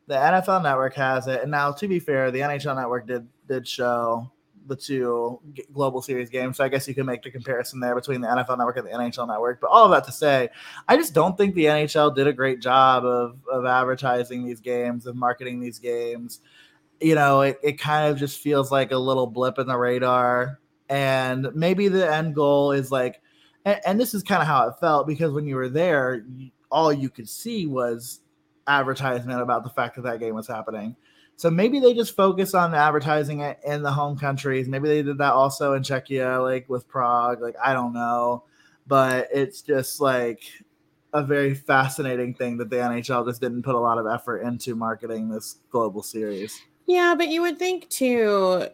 the 0.06 0.14
NFL 0.14 0.62
network 0.62 0.94
has 0.94 1.26
it. 1.26 1.42
And 1.42 1.50
now 1.50 1.72
to 1.72 1.88
be 1.88 1.98
fair, 1.98 2.30
the 2.30 2.40
NHL 2.40 2.76
network 2.76 3.06
did 3.06 3.26
did 3.48 3.66
show 3.66 4.30
the 4.66 4.76
two 4.76 5.40
global 5.72 6.02
series 6.02 6.30
games. 6.30 6.56
So 6.56 6.64
I 6.64 6.68
guess 6.68 6.88
you 6.88 6.94
can 6.94 7.06
make 7.06 7.22
the 7.22 7.30
comparison 7.30 7.80
there 7.80 7.94
between 7.94 8.20
the 8.20 8.28
NFL 8.28 8.58
network 8.58 8.76
and 8.76 8.86
the 8.86 8.92
NHL 8.92 9.28
network. 9.28 9.60
But 9.60 9.70
all 9.70 9.84
of 9.84 9.90
that 9.90 10.04
to 10.04 10.12
say, 10.12 10.48
I 10.88 10.96
just 10.96 11.14
don't 11.14 11.36
think 11.36 11.54
the 11.54 11.66
NHL 11.66 12.14
did 12.14 12.26
a 12.26 12.32
great 12.32 12.60
job 12.60 13.04
of 13.04 13.38
of 13.50 13.64
advertising 13.66 14.44
these 14.44 14.60
games, 14.60 15.06
of 15.06 15.16
marketing 15.16 15.60
these 15.60 15.78
games. 15.78 16.40
You 17.00 17.14
know, 17.14 17.42
it, 17.42 17.58
it 17.62 17.78
kind 17.78 18.10
of 18.10 18.18
just 18.18 18.40
feels 18.40 18.70
like 18.70 18.92
a 18.92 18.98
little 18.98 19.26
blip 19.26 19.58
in 19.58 19.66
the 19.66 19.76
radar. 19.76 20.60
And 20.88 21.48
maybe 21.54 21.88
the 21.88 22.12
end 22.12 22.34
goal 22.34 22.72
is 22.72 22.92
like, 22.92 23.20
and, 23.64 23.80
and 23.86 24.00
this 24.00 24.14
is 24.14 24.22
kind 24.22 24.42
of 24.42 24.46
how 24.46 24.68
it 24.68 24.74
felt 24.80 25.06
because 25.06 25.32
when 25.32 25.46
you 25.46 25.56
were 25.56 25.68
there, 25.68 26.24
all 26.70 26.92
you 26.92 27.08
could 27.08 27.28
see 27.28 27.66
was 27.66 28.20
advertisement 28.66 29.40
about 29.40 29.64
the 29.64 29.70
fact 29.70 29.96
that 29.96 30.02
that 30.02 30.20
game 30.20 30.34
was 30.34 30.48
happening. 30.48 30.96
So 31.36 31.50
maybe 31.50 31.80
they 31.80 31.94
just 31.94 32.14
focus 32.14 32.54
on 32.54 32.74
advertising 32.74 33.40
it 33.40 33.58
in 33.66 33.82
the 33.82 33.90
home 33.90 34.16
countries. 34.16 34.68
Maybe 34.68 34.88
they 34.88 35.02
did 35.02 35.18
that 35.18 35.32
also 35.32 35.74
in 35.74 35.82
Czechia, 35.82 36.42
like 36.42 36.68
with 36.68 36.88
Prague. 36.88 37.42
Like 37.42 37.56
I 37.62 37.72
don't 37.72 37.92
know, 37.92 38.44
but 38.86 39.28
it's 39.32 39.62
just 39.62 40.00
like 40.00 40.42
a 41.12 41.22
very 41.22 41.54
fascinating 41.54 42.34
thing 42.34 42.56
that 42.58 42.70
the 42.70 42.76
NHL 42.76 43.26
just 43.26 43.40
didn't 43.40 43.62
put 43.62 43.74
a 43.74 43.78
lot 43.78 43.98
of 43.98 44.06
effort 44.06 44.38
into 44.38 44.74
marketing 44.74 45.28
this 45.28 45.58
global 45.70 46.02
series. 46.02 46.60
Yeah, 46.86 47.14
but 47.16 47.28
you 47.28 47.40
would 47.42 47.58
think 47.58 47.88
too. 47.88 48.66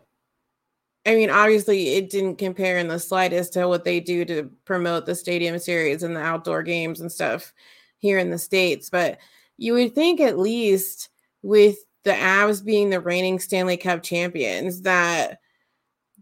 I 1.07 1.15
mean, 1.15 1.31
obviously, 1.31 1.95
it 1.95 2.11
didn't 2.11 2.37
compare 2.37 2.79
in 2.79 2.89
the 2.89 2.99
slightest 2.99 3.55
to 3.55 3.69
what 3.69 3.85
they 3.85 4.01
do 4.01 4.25
to 4.27 4.51
promote 4.65 5.07
the 5.07 5.15
stadium 5.15 5.59
series 5.59 6.03
and 6.03 6.15
the 6.15 6.21
outdoor 6.21 6.63
games 6.63 7.01
and 7.01 7.11
stuff 7.11 7.55
here 7.99 8.19
in 8.19 8.31
the 8.31 8.39
States. 8.39 8.91
But 8.91 9.19
you 9.57 9.73
would 9.75 9.95
think, 9.95 10.21
at 10.21 10.39
least 10.39 11.09
with 11.43 11.77
the 12.05 12.13
Avs 12.13 12.65
being 12.65 12.91
the 12.91 13.01
reigning 13.01 13.39
Stanley 13.39 13.77
Cup 13.77 14.03
champions 14.03 14.83
that 14.83 15.41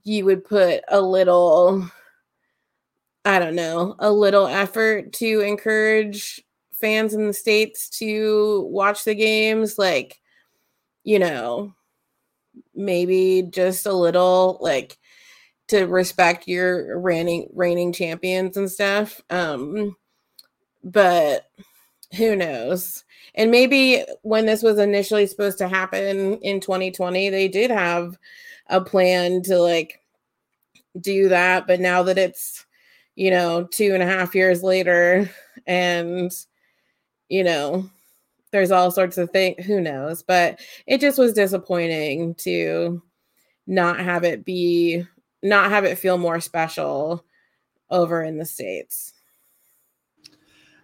you 0.04 0.24
would 0.24 0.44
put 0.44 0.82
a 0.88 1.00
little 1.00 1.88
I 3.24 3.38
don't 3.38 3.54
know, 3.56 3.94
a 3.98 4.10
little 4.10 4.46
effort 4.46 5.12
to 5.14 5.40
encourage 5.40 6.42
fans 6.72 7.12
in 7.14 7.26
the 7.26 7.32
states 7.32 7.90
to 7.90 8.66
watch 8.70 9.04
the 9.04 9.14
games 9.14 9.78
like 9.78 10.20
you 11.04 11.18
know, 11.18 11.74
maybe 12.74 13.44
just 13.50 13.86
a 13.86 13.92
little 13.92 14.58
like 14.60 14.98
to 15.68 15.84
respect 15.84 16.48
your 16.48 16.98
reigning 16.98 17.48
reigning 17.54 17.92
champions 17.92 18.56
and 18.56 18.70
stuff. 18.70 19.20
Um 19.30 19.96
but 20.84 21.46
who 22.16 22.34
knows? 22.34 23.04
And 23.34 23.50
maybe 23.50 24.04
when 24.22 24.46
this 24.46 24.62
was 24.62 24.78
initially 24.78 25.26
supposed 25.26 25.58
to 25.58 25.68
happen 25.68 26.38
in 26.38 26.60
2020, 26.60 27.30
they 27.30 27.48
did 27.48 27.70
have 27.70 28.18
a 28.68 28.80
plan 28.80 29.42
to 29.42 29.58
like 29.58 30.00
do 31.00 31.28
that. 31.28 31.66
But 31.66 31.80
now 31.80 32.02
that 32.04 32.18
it's, 32.18 32.64
you 33.14 33.30
know, 33.30 33.64
two 33.64 33.94
and 33.94 34.02
a 34.02 34.06
half 34.06 34.34
years 34.34 34.62
later 34.62 35.30
and, 35.66 36.32
you 37.28 37.44
know, 37.44 37.88
there's 38.50 38.70
all 38.70 38.90
sorts 38.90 39.18
of 39.18 39.30
things, 39.30 39.64
who 39.66 39.80
knows? 39.80 40.22
But 40.22 40.60
it 40.86 41.00
just 41.00 41.18
was 41.18 41.34
disappointing 41.34 42.34
to 42.36 43.02
not 43.66 44.00
have 44.00 44.24
it 44.24 44.44
be, 44.44 45.04
not 45.42 45.70
have 45.70 45.84
it 45.84 45.98
feel 45.98 46.16
more 46.16 46.40
special 46.40 47.24
over 47.90 48.22
in 48.22 48.38
the 48.38 48.46
States. 48.46 49.12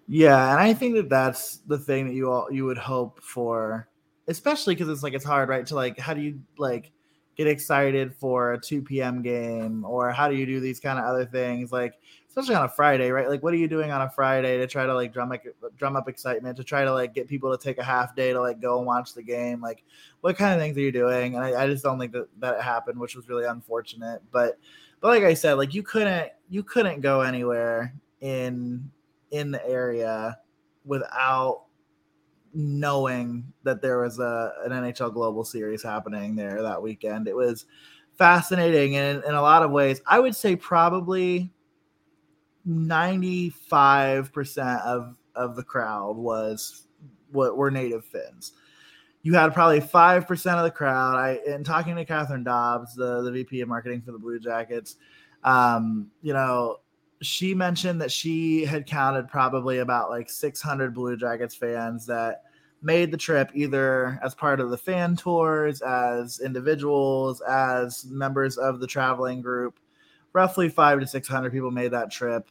Yeah, 0.06 0.50
and 0.52 0.60
I 0.60 0.74
think 0.74 0.94
that 0.96 1.08
that's 1.08 1.58
the 1.66 1.78
thing 1.78 2.06
that 2.06 2.14
you 2.14 2.30
all 2.30 2.52
you 2.52 2.64
would 2.66 2.76
hope 2.78 3.22
for, 3.22 3.88
especially 4.28 4.74
because 4.74 4.88
it's 4.88 5.02
like 5.02 5.14
it's 5.14 5.24
hard, 5.24 5.48
right? 5.48 5.66
To 5.66 5.74
like, 5.74 5.98
how 5.98 6.12
do 6.12 6.20
you 6.20 6.40
like 6.58 6.92
get 7.36 7.46
excited 7.46 8.14
for 8.14 8.52
a 8.52 8.60
2 8.60 8.82
p.m. 8.82 9.22
game, 9.22 9.82
or 9.86 10.10
how 10.10 10.28
do 10.28 10.36
you 10.36 10.44
do 10.44 10.60
these 10.60 10.78
kind 10.78 10.98
of 10.98 11.06
other 11.06 11.24
things, 11.24 11.72
like 11.72 11.94
especially 12.28 12.54
on 12.54 12.64
a 12.64 12.68
Friday, 12.68 13.10
right? 13.12 13.28
Like, 13.30 13.42
what 13.42 13.54
are 13.54 13.56
you 13.56 13.68
doing 13.68 13.92
on 13.92 14.02
a 14.02 14.10
Friday 14.10 14.58
to 14.58 14.66
try 14.66 14.84
to 14.84 14.94
like 14.94 15.10
drum 15.12 15.32
up 15.32 15.40
drum 15.78 15.96
up 15.96 16.06
excitement, 16.08 16.58
to 16.58 16.64
try 16.64 16.84
to 16.84 16.92
like 16.92 17.14
get 17.14 17.26
people 17.26 17.56
to 17.56 17.62
take 17.62 17.78
a 17.78 17.84
half 17.84 18.14
day 18.14 18.34
to 18.34 18.40
like 18.40 18.60
go 18.60 18.76
and 18.78 18.86
watch 18.86 19.14
the 19.14 19.22
game? 19.22 19.62
Like, 19.62 19.84
what 20.20 20.36
kind 20.36 20.52
of 20.52 20.60
things 20.60 20.76
are 20.76 20.80
you 20.82 20.92
doing? 20.92 21.34
And 21.36 21.42
I, 21.44 21.64
I 21.64 21.66
just 21.66 21.82
don't 21.82 21.98
think 21.98 22.12
that 22.12 22.28
that 22.40 22.60
happened, 22.60 23.00
which 23.00 23.16
was 23.16 23.26
really 23.30 23.46
unfortunate. 23.46 24.20
But 24.30 24.58
but 25.00 25.08
like 25.08 25.22
I 25.22 25.32
said, 25.32 25.54
like 25.54 25.72
you 25.72 25.82
couldn't 25.82 26.28
you 26.50 26.62
couldn't 26.62 27.00
go 27.00 27.22
anywhere 27.22 27.94
in 28.20 28.90
in 29.34 29.50
the 29.50 29.66
area 29.66 30.38
without 30.84 31.64
knowing 32.54 33.52
that 33.64 33.82
there 33.82 33.98
was 33.98 34.20
a 34.20 34.52
an 34.64 34.70
NHL 34.70 35.12
Global 35.12 35.44
Series 35.44 35.82
happening 35.82 36.36
there 36.36 36.62
that 36.62 36.80
weekend. 36.80 37.26
It 37.26 37.34
was 37.34 37.66
fascinating 38.16 38.96
and 38.96 39.18
in, 39.18 39.24
in 39.30 39.34
a 39.34 39.42
lot 39.42 39.64
of 39.64 39.72
ways. 39.72 40.00
I 40.06 40.20
would 40.20 40.36
say 40.36 40.54
probably 40.54 41.52
95% 42.66 44.82
of 44.82 45.16
of 45.34 45.56
the 45.56 45.64
crowd 45.64 46.16
was 46.16 46.86
what 47.32 47.56
were 47.56 47.72
native 47.72 48.04
Finns. 48.04 48.52
You 49.22 49.34
had 49.34 49.52
probably 49.52 49.80
five 49.80 50.28
percent 50.28 50.58
of 50.58 50.64
the 50.64 50.70
crowd. 50.70 51.16
I 51.16 51.40
in 51.44 51.64
talking 51.64 51.96
to 51.96 52.04
Catherine 52.04 52.44
Dobbs, 52.44 52.94
the, 52.94 53.22
the 53.22 53.32
VP 53.32 53.62
of 53.62 53.68
marketing 53.68 54.02
for 54.02 54.12
the 54.12 54.18
Blue 54.18 54.38
Jackets, 54.38 54.94
um, 55.42 56.12
you 56.22 56.32
know, 56.32 56.76
she 57.24 57.54
mentioned 57.54 58.00
that 58.00 58.12
she 58.12 58.64
had 58.64 58.86
counted 58.86 59.28
probably 59.28 59.78
about 59.78 60.10
like 60.10 60.30
600 60.30 60.94
Blue 60.94 61.16
Jackets 61.16 61.54
fans 61.54 62.06
that 62.06 62.42
made 62.82 63.10
the 63.10 63.16
trip 63.16 63.50
either 63.54 64.20
as 64.22 64.34
part 64.34 64.60
of 64.60 64.70
the 64.70 64.76
fan 64.76 65.16
tours, 65.16 65.80
as 65.82 66.40
individuals, 66.40 67.40
as 67.40 68.04
members 68.06 68.58
of 68.58 68.78
the 68.78 68.86
traveling 68.86 69.40
group. 69.40 69.78
Roughly 70.32 70.68
five 70.68 71.00
to 71.00 71.06
600 71.06 71.52
people 71.52 71.70
made 71.70 71.92
that 71.92 72.10
trip, 72.10 72.48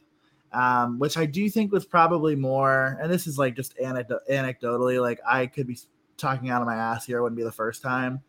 um, 0.52 0.98
which 0.98 1.16
I 1.16 1.26
do 1.26 1.48
think 1.48 1.70
was 1.70 1.84
probably 1.84 2.34
more. 2.34 2.98
And 3.00 3.12
this 3.12 3.26
is 3.26 3.38
like 3.38 3.54
just 3.54 3.76
anecdotally, 3.78 5.00
like 5.00 5.20
I 5.26 5.46
could 5.46 5.66
be 5.66 5.78
talking 6.16 6.50
out 6.50 6.62
of 6.62 6.66
my 6.66 6.76
ass 6.76 7.06
here, 7.06 7.22
wouldn't 7.22 7.36
be 7.36 7.44
the 7.44 7.52
first 7.52 7.82
time. 7.82 8.20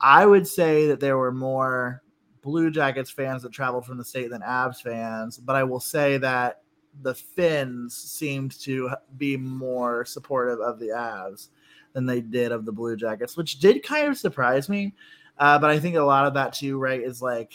I 0.00 0.26
would 0.26 0.46
say 0.46 0.88
that 0.88 1.00
there 1.00 1.16
were 1.16 1.32
more 1.32 2.02
Blue 2.42 2.70
Jackets 2.70 3.10
fans 3.10 3.42
that 3.42 3.52
traveled 3.52 3.86
from 3.86 3.98
the 3.98 4.04
state 4.04 4.30
than 4.30 4.42
Avs 4.42 4.82
fans, 4.82 5.38
but 5.38 5.56
I 5.56 5.62
will 5.62 5.80
say 5.80 6.18
that 6.18 6.62
the 7.02 7.14
Finns 7.14 7.96
seemed 7.96 8.58
to 8.60 8.90
be 9.16 9.36
more 9.36 10.04
supportive 10.04 10.60
of 10.60 10.78
the 10.78 10.88
Avs 10.88 11.48
than 11.92 12.04
they 12.06 12.20
did 12.20 12.52
of 12.52 12.64
the 12.64 12.72
Blue 12.72 12.96
Jackets, 12.96 13.36
which 13.36 13.60
did 13.60 13.82
kind 13.82 14.08
of 14.08 14.18
surprise 14.18 14.68
me. 14.68 14.94
Uh, 15.38 15.58
but 15.58 15.70
I 15.70 15.78
think 15.78 15.96
a 15.96 16.02
lot 16.02 16.26
of 16.26 16.34
that 16.34 16.52
too, 16.52 16.78
right, 16.78 17.00
is 17.00 17.22
like 17.22 17.52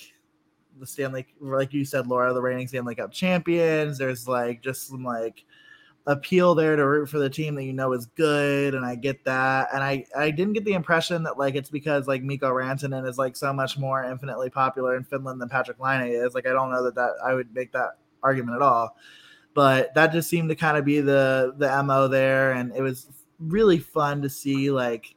the 0.79 0.87
Stanley, 0.87 1.27
like 1.39 1.73
you 1.73 1.85
said, 1.85 2.07
Laura, 2.07 2.33
the 2.33 2.41
reigning 2.41 2.67
Stanley 2.67 2.95
Cup 2.95 3.11
champions. 3.11 3.97
There's 3.97 4.27
like 4.27 4.61
just 4.61 4.87
some 4.87 5.03
like 5.03 5.43
appeal 6.07 6.55
there 6.55 6.77
to 6.77 6.87
root 6.87 7.09
for 7.09 7.19
the 7.19 7.29
team 7.29 7.53
that 7.53 7.65
you 7.65 7.73
know 7.73 7.91
is 7.91 8.05
good 8.05 8.73
and 8.73 8.85
I 8.85 8.95
get 8.95 9.25
that. 9.25 9.67
And 9.73 9.83
I 9.83 10.05
I 10.15 10.31
didn't 10.31 10.53
get 10.53 10.63
the 10.63 10.73
impression 10.73 11.21
that 11.23 11.37
like 11.37 11.55
it's 11.55 11.69
because 11.69 12.07
like 12.07 12.23
Mikko 12.23 12.49
Rantanen 12.49 13.07
is 13.07 13.17
like 13.17 13.35
so 13.35 13.51
much 13.51 13.77
more 13.77 14.03
infinitely 14.03 14.49
popular 14.49 14.95
in 14.95 15.03
Finland 15.03 15.41
than 15.41 15.49
Patrik 15.49 15.79
Laine 15.79 16.07
is. 16.07 16.33
Like 16.33 16.47
I 16.47 16.53
don't 16.53 16.71
know 16.71 16.83
that 16.83 16.95
that 16.95 17.11
I 17.23 17.33
would 17.33 17.53
make 17.53 17.73
that 17.73 17.99
argument 18.23 18.55
at 18.55 18.61
all. 18.61 18.95
But 19.53 19.93
that 19.95 20.13
just 20.13 20.29
seemed 20.29 20.49
to 20.49 20.55
kind 20.55 20.77
of 20.77 20.85
be 20.85 21.01
the 21.01 21.53
the 21.57 21.83
mo 21.83 22.07
there 22.07 22.53
and 22.53 22.73
it 22.73 22.81
was 22.81 23.07
really 23.39 23.77
fun 23.77 24.21
to 24.21 24.29
see 24.29 24.71
like 24.71 25.13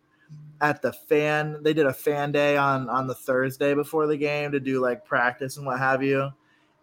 at 0.60 0.82
the 0.82 0.92
fan 0.92 1.62
they 1.62 1.72
did 1.72 1.86
a 1.86 1.92
fan 1.92 2.32
day 2.32 2.56
on 2.56 2.88
on 2.90 3.06
the 3.06 3.14
Thursday 3.14 3.74
before 3.74 4.08
the 4.08 4.16
game 4.16 4.50
to 4.52 4.60
do 4.60 4.80
like 4.80 5.04
practice 5.04 5.56
and 5.56 5.64
what 5.64 5.78
have 5.78 6.02
you 6.02 6.30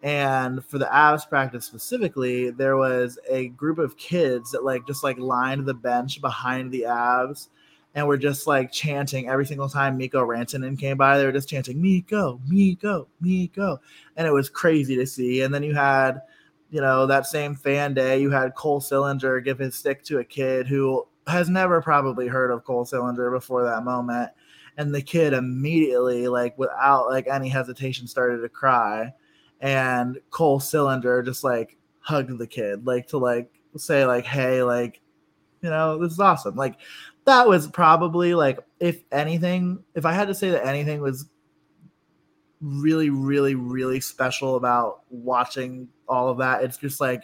and 0.04 0.64
for 0.64 0.78
the 0.78 0.86
Avs 0.86 1.28
practice 1.28 1.66
specifically, 1.66 2.52
there 2.52 2.78
was 2.78 3.18
a 3.30 3.50
group 3.50 3.80
of 3.80 3.98
kids 3.98 4.52
that 4.52 4.64
like 4.64 4.86
just 4.86 5.04
like 5.04 5.18
lined 5.18 5.66
the 5.66 5.74
bench 5.74 6.22
behind 6.22 6.72
the 6.72 6.84
Avs 6.84 7.48
and 7.96 8.08
were 8.08 8.18
just 8.18 8.46
like 8.46 8.72
chanting 8.72 9.28
every 9.28 9.46
single 9.46 9.70
time 9.70 9.98
Mikko 9.98 10.26
Rantanen 10.26 10.78
came 10.80 10.98
by. 10.98 11.18
They 11.18 11.26
were 11.26 11.32
just 11.32 11.50
chanting 11.50 11.82
Mikko, 11.82 12.40
Mikko, 12.48 13.08
Mikko, 13.22 13.82
and 14.16 14.28
it 14.28 14.34
was 14.34 14.50
crazy 14.50 14.96
to 14.98 15.08
see. 15.08 15.42
And 15.42 15.54
then 15.54 15.64
you 15.64 15.74
had, 15.74 16.22
you 16.70 16.80
know, 16.80 17.08
that 17.08 17.26
same 17.26 17.56
fan 17.56 17.96
day, 17.96 18.22
you 18.22 18.30
had 18.30 18.54
Cole 18.54 18.82
Sillinger 18.82 19.44
give 19.44 19.58
his 19.58 19.76
stick 19.76 20.04
to 20.04 20.20
a 20.20 20.24
kid 20.24 20.68
who 20.68 21.08
has 21.26 21.50
never 21.50 21.82
probably 21.82 22.28
heard 22.28 22.52
of 22.52 22.64
Cole 22.64 22.86
Sillinger 22.86 23.32
before 23.32 23.64
that 23.64 23.84
moment 23.84 24.30
and 24.78 24.94
the 24.94 25.02
kid 25.02 25.34
immediately 25.34 26.28
like 26.28 26.58
without 26.58 27.08
like 27.08 27.28
any 27.28 27.50
hesitation 27.50 28.08
started 28.08 28.42
to 28.42 28.50
cry 28.50 29.12
and 29.62 30.20
Cole 30.30 30.60
Sillinger 30.60 31.24
just 31.24 31.43
like 31.43 31.78
hugged 32.00 32.38
the 32.38 32.48
kid 32.48 32.86
like 32.86 33.08
to 33.08 33.17
like 33.17 33.52
say 33.76 34.06
like 34.06 34.26
hey 34.26 34.63
like 34.63 35.02
you 35.62 35.70
know 35.70 35.98
this 35.98 36.13
is 36.13 36.20
awesome 36.20 36.56
like 36.56 36.76
that 37.26 37.48
was 37.48 37.67
probably 37.67 38.34
like 38.34 38.60
if 38.80 39.04
anything 39.12 39.84
if 39.93 40.06
i 40.06 40.13
had 40.13 40.28
to 40.28 40.34
say 40.34 40.50
that 40.50 40.65
anything 40.65 41.02
was 41.02 41.30
really 42.62 43.10
really 43.10 43.56
really 43.56 44.00
special 44.00 44.56
about 44.56 45.02
watching 45.10 45.88
all 46.08 46.30
of 46.30 46.38
that 46.38 46.63
it's 46.63 46.78
just 46.78 47.02
like 47.02 47.24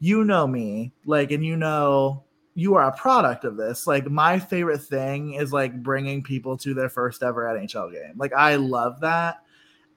you 0.00 0.24
know 0.24 0.46
me 0.46 0.92
like 1.06 1.30
and 1.30 1.44
you 1.44 1.56
know 1.56 2.24
you 2.58 2.74
are 2.74 2.88
a 2.88 2.96
product 2.96 3.44
of 3.44 3.56
this. 3.56 3.86
Like 3.86 4.10
my 4.10 4.36
favorite 4.36 4.82
thing 4.82 5.34
is 5.34 5.52
like 5.52 5.80
bringing 5.80 6.24
people 6.24 6.56
to 6.56 6.74
their 6.74 6.88
first 6.88 7.22
ever 7.22 7.44
NHL 7.44 7.92
game. 7.92 8.14
Like 8.16 8.32
I 8.32 8.56
love 8.56 8.98
that. 8.98 9.44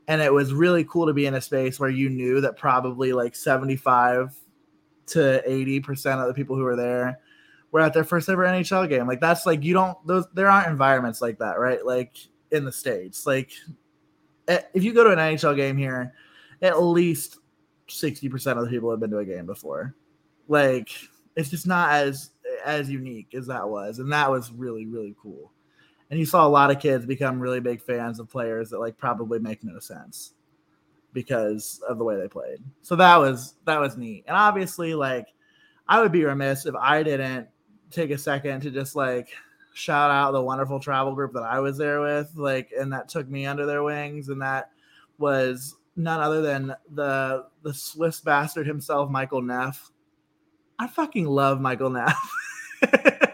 And 0.07 0.21
it 0.21 0.33
was 0.33 0.53
really 0.53 0.83
cool 0.83 1.05
to 1.05 1.13
be 1.13 1.25
in 1.25 1.35
a 1.35 1.41
space 1.41 1.79
where 1.79 1.89
you 1.89 2.09
knew 2.09 2.41
that 2.41 2.57
probably 2.57 3.13
like 3.13 3.35
75 3.35 4.35
to 5.07 5.43
80% 5.47 6.21
of 6.21 6.27
the 6.27 6.33
people 6.33 6.55
who 6.55 6.63
were 6.63 6.75
there 6.75 7.19
were 7.71 7.79
at 7.79 7.93
their 7.93 8.03
first 8.03 8.29
ever 8.29 8.43
NHL 8.43 8.89
game. 8.89 9.07
Like 9.07 9.19
that's 9.19 9.45
like 9.45 9.63
you 9.63 9.73
don't 9.73 9.97
those 10.05 10.25
there 10.33 10.49
aren't 10.49 10.67
environments 10.67 11.21
like 11.21 11.39
that, 11.39 11.59
right? 11.59 11.85
Like 11.85 12.15
in 12.51 12.65
the 12.65 12.71
states. 12.71 13.25
Like 13.25 13.51
eh, 14.47 14.61
if 14.73 14.83
you 14.83 14.93
go 14.93 15.03
to 15.03 15.11
an 15.11 15.19
NHL 15.19 15.55
game 15.55 15.77
here, 15.77 16.13
at 16.61 16.81
least 16.81 17.37
60% 17.87 18.57
of 18.57 18.63
the 18.63 18.69
people 18.69 18.91
have 18.91 18.99
been 18.99 19.11
to 19.11 19.19
a 19.19 19.25
game 19.25 19.45
before. 19.45 19.95
Like 20.47 20.89
it's 21.35 21.49
just 21.49 21.67
not 21.67 21.91
as 21.91 22.31
as 22.65 22.89
unique 22.89 23.33
as 23.33 23.47
that 23.47 23.67
was, 23.67 23.99
and 23.99 24.11
that 24.11 24.29
was 24.29 24.51
really 24.51 24.85
really 24.85 25.15
cool. 25.21 25.51
And 26.11 26.19
you 26.19 26.25
saw 26.25 26.45
a 26.45 26.49
lot 26.49 26.69
of 26.69 26.79
kids 26.79 27.05
become 27.05 27.39
really 27.39 27.61
big 27.61 27.81
fans 27.81 28.19
of 28.19 28.29
players 28.29 28.69
that 28.69 28.79
like 28.79 28.97
probably 28.97 29.39
make 29.39 29.63
no 29.63 29.79
sense 29.79 30.33
because 31.13 31.81
of 31.87 31.97
the 31.97 32.03
way 32.03 32.17
they 32.17 32.27
played. 32.27 32.59
So 32.81 32.95
that 32.97 33.17
was 33.17 33.55
that 33.65 33.79
was 33.79 33.97
neat. 33.97 34.25
And 34.27 34.35
obviously, 34.35 34.93
like 34.93 35.27
I 35.87 36.01
would 36.01 36.11
be 36.11 36.23
remiss 36.23 36.65
if 36.65 36.75
I 36.75 37.01
didn't 37.01 37.47
take 37.89 38.11
a 38.11 38.17
second 38.17 38.61
to 38.61 38.71
just 38.71 38.95
like 38.95 39.29
shout 39.73 40.11
out 40.11 40.31
the 40.31 40.41
wonderful 40.41 40.79
travel 40.79 41.15
group 41.15 41.33
that 41.33 41.43
I 41.43 41.59
was 41.59 41.77
there 41.77 42.01
with, 42.01 42.31
like, 42.35 42.71
and 42.77 42.91
that 42.93 43.09
took 43.09 43.29
me 43.29 43.45
under 43.45 43.65
their 43.65 43.83
wings, 43.83 44.29
and 44.29 44.41
that 44.41 44.71
was 45.17 45.75
none 45.95 46.19
other 46.19 46.41
than 46.41 46.73
the 46.93 47.45
the 47.63 47.73
Swiss 47.73 48.19
bastard 48.19 48.67
himself, 48.67 49.09
Michael 49.09 49.41
Neff. 49.41 49.91
I 50.79 50.87
fucking 50.87 51.25
love 51.25 51.61
Michael 51.61 51.89
Neff. 51.89 52.17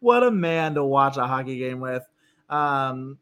what 0.00 0.22
a 0.22 0.30
man 0.30 0.74
to 0.74 0.84
watch 0.84 1.16
a 1.16 1.26
hockey 1.26 1.58
game 1.58 1.80
with. 1.80 2.02
Um, 2.48 3.18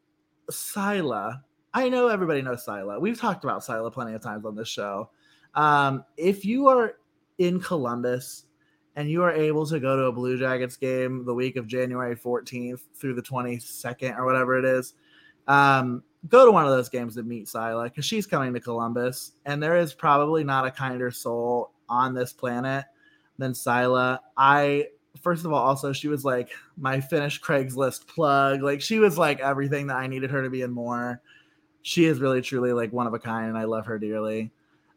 Sila. 0.49 1.43
I 1.73 1.89
know 1.89 2.07
everybody 2.07 2.41
knows 2.41 2.65
Sila. 2.65 2.99
We've 2.99 3.19
talked 3.19 3.43
about 3.43 3.63
Sila 3.63 3.91
plenty 3.91 4.13
of 4.13 4.21
times 4.23 4.45
on 4.45 4.55
this 4.55 4.67
show. 4.67 5.11
Um, 5.53 6.03
if 6.17 6.43
you 6.43 6.67
are 6.67 6.95
in 7.37 7.59
Columbus 7.59 8.45
and 8.95 9.09
you 9.09 9.23
are 9.23 9.31
able 9.31 9.65
to 9.67 9.79
go 9.79 9.95
to 9.95 10.03
a 10.03 10.11
Blue 10.11 10.37
Jackets 10.37 10.77
game 10.77 11.25
the 11.25 11.33
week 11.33 11.55
of 11.55 11.67
January 11.67 12.15
14th 12.15 12.81
through 12.95 13.13
the 13.13 13.21
22nd 13.21 14.17
or 14.17 14.25
whatever 14.25 14.57
it 14.57 14.65
is, 14.65 14.95
um, 15.47 16.03
go 16.27 16.45
to 16.45 16.51
one 16.51 16.65
of 16.65 16.71
those 16.71 16.89
games 16.89 17.15
to 17.15 17.23
meet 17.23 17.47
Sila 17.47 17.83
because 17.83 18.05
she's 18.05 18.25
coming 18.25 18.53
to 18.53 18.59
Columbus. 18.59 19.33
And 19.45 19.61
there 19.61 19.77
is 19.77 19.93
probably 19.93 20.43
not 20.43 20.65
a 20.65 20.71
kinder 20.71 21.11
soul 21.11 21.71
on 21.87 22.13
this 22.13 22.33
planet 22.33 22.85
than 23.37 23.53
Sila. 23.53 24.21
I 24.37 24.87
first 25.21 25.45
of 25.45 25.51
all, 25.51 25.63
also 25.63 25.93
she 25.93 26.07
was 26.07 26.23
like 26.23 26.49
my 26.77 26.99
finished 26.99 27.41
Craigslist 27.41 28.07
plug. 28.07 28.61
Like 28.61 28.81
she 28.81 28.99
was 28.99 29.17
like 29.17 29.39
everything 29.39 29.87
that 29.87 29.97
I 29.97 30.07
needed 30.07 30.31
her 30.31 30.43
to 30.43 30.49
be 30.49 30.61
and 30.61 30.73
more. 30.73 31.21
She 31.81 32.05
is 32.05 32.19
really 32.19 32.41
truly 32.41 32.73
like 32.73 32.91
one 32.91 33.07
of 33.07 33.13
a 33.13 33.19
kind, 33.19 33.47
and 33.47 33.57
I 33.57 33.63
love 33.63 33.85
her 33.85 33.97
dearly. 33.97 34.51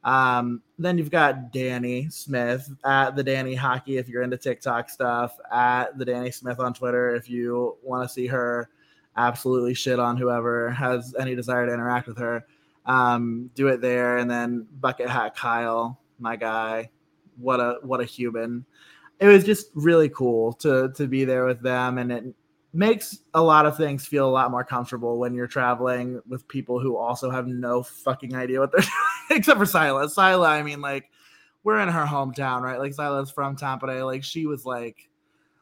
Um, 0.05 0.63
then 0.79 0.99
you've 0.99 1.13
got 1.13 1.53
Danny 1.53 2.09
Smith 2.11 2.69
at 2.85 3.15
the 3.15 3.23
Danny 3.23 3.55
Hockey 3.55 3.99
if 3.99 4.09
you're 4.09 4.23
into 4.23 4.37
TikTok 4.37 4.91
stuff, 4.91 5.37
at 5.53 5.97
the 5.97 6.05
Danny 6.05 6.33
Smith 6.33 6.59
on 6.59 6.75
Twitter 6.75 7.15
if 7.15 7.31
you 7.31 7.77
want 7.83 8.03
to 8.03 8.13
see 8.13 8.27
her 8.27 8.69
absolutely 9.17 9.75
shit 9.75 10.01
on 10.01 10.17
whoever 10.17 10.71
has 10.71 11.15
any 11.19 11.35
desire 11.35 11.67
to 11.67 11.73
interact 11.73 12.09
with 12.09 12.19
her. 12.19 12.45
Um, 12.85 13.51
do 13.55 13.69
it 13.69 13.81
there, 13.81 14.17
and 14.19 14.29
then 14.29 14.67
Bucket 14.81 15.09
Hat 15.09 15.37
Kyle, 15.37 16.01
my 16.19 16.35
guy, 16.35 16.91
what 17.37 17.61
a 17.61 17.79
what 17.83 18.01
a 18.01 18.05
human 18.05 18.65
it 19.23 19.29
was 19.29 19.45
just 19.45 19.69
really 19.75 20.09
cool 20.09 20.53
to 20.55 20.93
to 20.97 21.07
be 21.07 21.25
there 21.25 21.45
with 21.45 21.63
them 21.63 21.99
and 21.99 22.11
it 22.11 22.25
makes 22.73 23.19
a 23.35 23.43
lot 23.43 23.67
of 23.67 23.77
things 23.77 24.05
feel 24.05 24.29
a 24.29 24.31
lot 24.31 24.51
more 24.51 24.65
comfortable 24.65 25.19
when 25.19 25.33
you're 25.33 25.47
traveling 25.47 26.21
with 26.27 26.49
people 26.49 26.81
who 26.81 26.97
also 26.97 27.31
have 27.31 27.47
no 27.47 27.83
fucking 27.83 28.35
idea 28.35 28.59
what 28.59 28.73
they're 28.73 28.81
doing 29.29 29.39
except 29.39 29.59
for 29.59 29.67
Sila. 29.67 30.09
Sila, 30.09 30.49
I 30.49 30.63
mean 30.63 30.81
like 30.81 31.11
we're 31.63 31.79
in 31.79 31.89
her 31.89 32.05
hometown, 32.05 32.63
right? 32.63 32.79
Like 32.79 32.95
Sila's 32.95 33.31
from 33.31 33.57
Tampere. 33.57 34.05
Like 34.05 34.25
she 34.25 34.47
was 34.47 34.67
like 34.67 35.09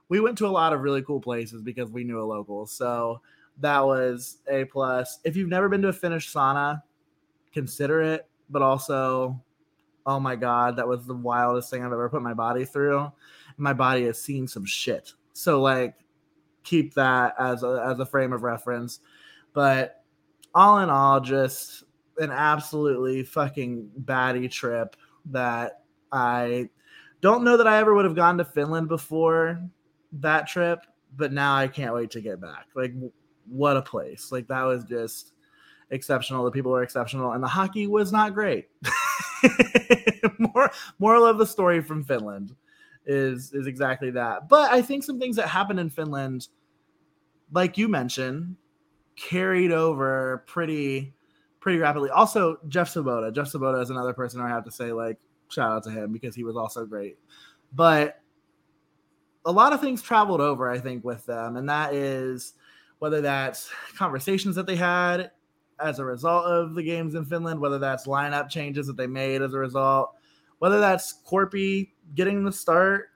we 0.08 0.20
went 0.20 0.38
to 0.38 0.46
a 0.46 0.48
lot 0.48 0.72
of 0.72 0.80
really 0.80 1.02
cool 1.02 1.20
places 1.20 1.60
because 1.62 1.90
we 1.90 2.04
knew 2.04 2.20
a 2.20 2.24
local. 2.24 2.66
So 2.66 3.20
that 3.58 3.80
was 3.80 4.38
a 4.48 4.64
plus. 4.64 5.18
If 5.24 5.36
you've 5.36 5.50
never 5.50 5.68
been 5.68 5.82
to 5.82 5.88
a 5.88 5.92
Finnish 5.92 6.32
sauna, 6.32 6.82
consider 7.52 8.00
it, 8.00 8.26
but 8.48 8.62
also 8.62 9.38
oh 10.06 10.18
my 10.18 10.34
god, 10.36 10.76
that 10.76 10.88
was 10.88 11.04
the 11.06 11.14
wildest 11.14 11.70
thing 11.70 11.84
I've 11.84 11.92
ever 11.92 12.08
put 12.08 12.22
my 12.22 12.34
body 12.34 12.64
through 12.64 13.12
my 13.60 13.72
body 13.72 14.04
has 14.06 14.20
seen 14.20 14.48
some 14.48 14.64
shit. 14.64 15.12
So 15.32 15.60
like 15.60 15.94
keep 16.64 16.94
that 16.94 17.34
as 17.38 17.62
a 17.62 17.84
as 17.86 17.98
a 17.98 18.06
frame 18.06 18.32
of 18.32 18.42
reference. 18.42 19.00
But 19.52 20.02
all 20.54 20.78
in 20.78 20.90
all, 20.90 21.20
just 21.20 21.84
an 22.18 22.30
absolutely 22.30 23.22
fucking 23.22 23.90
batty 23.96 24.48
trip 24.48 24.96
that 25.26 25.82
I 26.12 26.70
don't 27.20 27.44
know 27.44 27.56
that 27.56 27.66
I 27.66 27.78
ever 27.78 27.94
would 27.94 28.04
have 28.04 28.16
gone 28.16 28.38
to 28.38 28.44
Finland 28.44 28.88
before 28.88 29.60
that 30.12 30.46
trip, 30.48 30.80
but 31.16 31.32
now 31.32 31.54
I 31.54 31.68
can't 31.68 31.94
wait 31.94 32.10
to 32.12 32.20
get 32.20 32.40
back. 32.40 32.66
Like 32.74 32.94
what 33.46 33.76
a 33.76 33.82
place. 33.82 34.32
Like 34.32 34.48
that 34.48 34.62
was 34.62 34.84
just 34.84 35.32
exceptional. 35.90 36.44
The 36.44 36.50
people 36.50 36.72
were 36.72 36.82
exceptional 36.82 37.32
and 37.32 37.42
the 37.42 37.48
hockey 37.48 37.86
was 37.86 38.12
not 38.12 38.34
great. 38.34 38.68
more 40.38 40.70
moral 40.98 41.26
of 41.26 41.38
the 41.38 41.46
story 41.46 41.80
from 41.80 42.04
Finland 42.04 42.54
is 43.10 43.52
is 43.52 43.66
exactly 43.66 44.12
that. 44.12 44.48
But 44.48 44.70
I 44.70 44.82
think 44.82 45.02
some 45.02 45.18
things 45.18 45.36
that 45.36 45.48
happened 45.48 45.80
in 45.80 45.90
Finland, 45.90 46.46
like 47.52 47.76
you 47.76 47.88
mentioned, 47.88 48.56
carried 49.16 49.72
over 49.72 50.44
pretty 50.46 51.12
pretty 51.58 51.78
rapidly. 51.78 52.10
Also, 52.10 52.58
Jeff 52.68 52.92
Sabota. 52.92 53.34
Jeff 53.34 53.50
Sabota 53.50 53.82
is 53.82 53.90
another 53.90 54.12
person 54.12 54.40
I 54.40 54.48
have 54.48 54.64
to 54.64 54.70
say 54.70 54.92
like 54.92 55.18
shout 55.48 55.72
out 55.72 55.82
to 55.84 55.90
him 55.90 56.12
because 56.12 56.36
he 56.36 56.44
was 56.44 56.56
also 56.56 56.86
great. 56.86 57.18
But 57.72 58.20
a 59.44 59.50
lot 59.50 59.72
of 59.72 59.80
things 59.80 60.02
traveled 60.02 60.40
over, 60.40 60.70
I 60.70 60.78
think, 60.78 61.04
with 61.04 61.26
them, 61.26 61.56
and 61.56 61.68
that 61.68 61.92
is 61.92 62.54
whether 63.00 63.20
that's 63.20 63.70
conversations 63.96 64.54
that 64.54 64.66
they 64.66 64.76
had 64.76 65.32
as 65.80 65.98
a 65.98 66.04
result 66.04 66.44
of 66.44 66.74
the 66.74 66.82
games 66.82 67.14
in 67.16 67.24
Finland, 67.24 67.58
whether 67.58 67.78
that's 67.78 68.06
lineup 68.06 68.50
changes 68.50 68.86
that 68.86 68.96
they 68.96 69.06
made 69.06 69.42
as 69.42 69.54
a 69.54 69.58
result, 69.58 70.14
whether 70.58 70.78
that's 70.78 71.22
Korpi 71.26 71.90
getting 72.14 72.44
the 72.44 72.52
start 72.52 73.10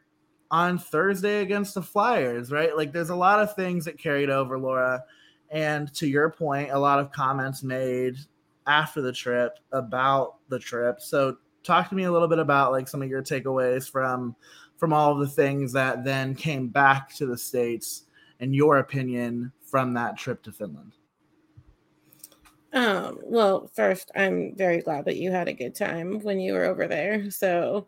on 0.50 0.78
Thursday 0.78 1.40
against 1.40 1.74
the 1.74 1.82
Flyers, 1.82 2.50
right? 2.50 2.76
Like 2.76 2.92
there's 2.92 3.10
a 3.10 3.16
lot 3.16 3.40
of 3.40 3.54
things 3.54 3.84
that 3.84 3.98
carried 3.98 4.30
over, 4.30 4.58
Laura. 4.58 5.02
And 5.50 5.92
to 5.94 6.06
your 6.06 6.30
point, 6.30 6.70
a 6.70 6.78
lot 6.78 6.98
of 6.98 7.12
comments 7.12 7.62
made 7.62 8.16
after 8.66 9.02
the 9.02 9.12
trip 9.12 9.58
about 9.72 10.36
the 10.48 10.58
trip. 10.58 11.00
So 11.00 11.36
talk 11.62 11.88
to 11.88 11.94
me 11.94 12.04
a 12.04 12.12
little 12.12 12.28
bit 12.28 12.38
about 12.38 12.72
like 12.72 12.88
some 12.88 13.02
of 13.02 13.08
your 13.08 13.22
takeaways 13.22 13.90
from 13.90 14.36
from 14.76 14.92
all 14.92 15.12
of 15.12 15.18
the 15.20 15.28
things 15.28 15.72
that 15.72 16.04
then 16.04 16.34
came 16.34 16.68
back 16.68 17.14
to 17.14 17.26
the 17.26 17.38
states 17.38 18.04
and 18.40 18.54
your 18.54 18.78
opinion 18.78 19.52
from 19.62 19.94
that 19.94 20.16
trip 20.16 20.42
to 20.42 20.52
Finland. 20.52 20.92
Um, 22.74 23.20
well, 23.22 23.70
first, 23.74 24.10
I'm 24.16 24.54
very 24.56 24.82
glad 24.82 25.04
that 25.06 25.16
you 25.16 25.30
had 25.30 25.48
a 25.48 25.52
good 25.54 25.74
time 25.76 26.20
when 26.20 26.40
you 26.40 26.54
were 26.54 26.64
over 26.64 26.88
there. 26.88 27.30
So, 27.30 27.86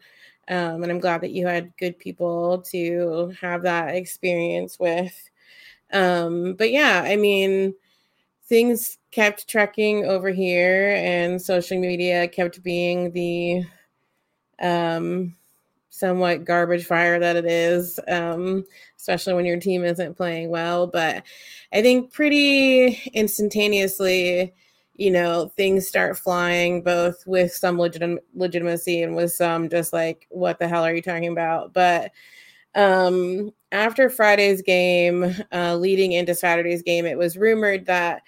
um, 0.49 0.83
and 0.83 0.93
I'm 0.93 1.01
glad 1.01 1.23
that 1.23 1.33
you 1.33 1.47
had 1.47 1.77
good 1.77 1.99
people 1.99 2.63
to 2.71 3.35
have 3.41 3.63
that 3.63 3.97
experience 3.97 4.79
with. 4.79 5.29
Um, 5.93 6.55
but 6.55 6.71
yeah, 6.73 7.03
I 7.05 7.17
mean, 7.17 7.75
things 8.47 8.99
kept 9.13 9.49
trekking 9.49 10.07
over 10.07 10.31
here, 10.31 10.97
and 10.99 11.43
social 11.43 11.81
media 11.81 12.29
kept 12.29 12.63
being 12.63 13.13
the 13.13 13.65
um, 14.61 15.35
somewhat 15.91 16.45
garbage 16.45 16.87
fire 16.87 17.19
that 17.21 17.37
it 17.37 17.47
is, 17.47 18.01
um, 18.09 18.65
especially 18.99 19.35
when 19.35 19.47
your 19.47 19.61
team 19.61 19.85
isn't 19.85 20.17
playing 20.17 20.51
well. 20.51 20.87
But 20.87 21.25
I 21.73 21.83
think 21.83 22.13
pretty 22.13 23.01
instantaneously, 23.15 24.55
you 24.99 25.11
know, 25.11 25.51
things 25.57 25.87
start 25.87 26.19
flying 26.19 26.83
both 26.83 27.27
with 27.27 27.53
some 27.53 27.79
legit- 27.79 28.25
legitimacy 28.35 29.03
and 29.03 29.15
with 29.15 29.33
some 29.33 29.69
just 29.69 29.93
like, 29.93 30.27
what 30.31 30.59
the 30.59 30.69
hell 30.69 30.85
are 30.85 30.95
you 30.95 31.03
talking 31.03 31.29
about? 31.29 31.73
But 31.73 32.13
um, 32.75 33.53
after 33.73 34.09
Friday's 34.09 34.63
game, 34.63 35.35
uh, 35.53 35.77
leading 35.77 36.13
into 36.13 36.35
Saturday's 36.35 36.83
game, 36.83 37.07
it 37.07 37.19
was 37.19 37.37
rumored 37.37 37.87
that 37.87 38.23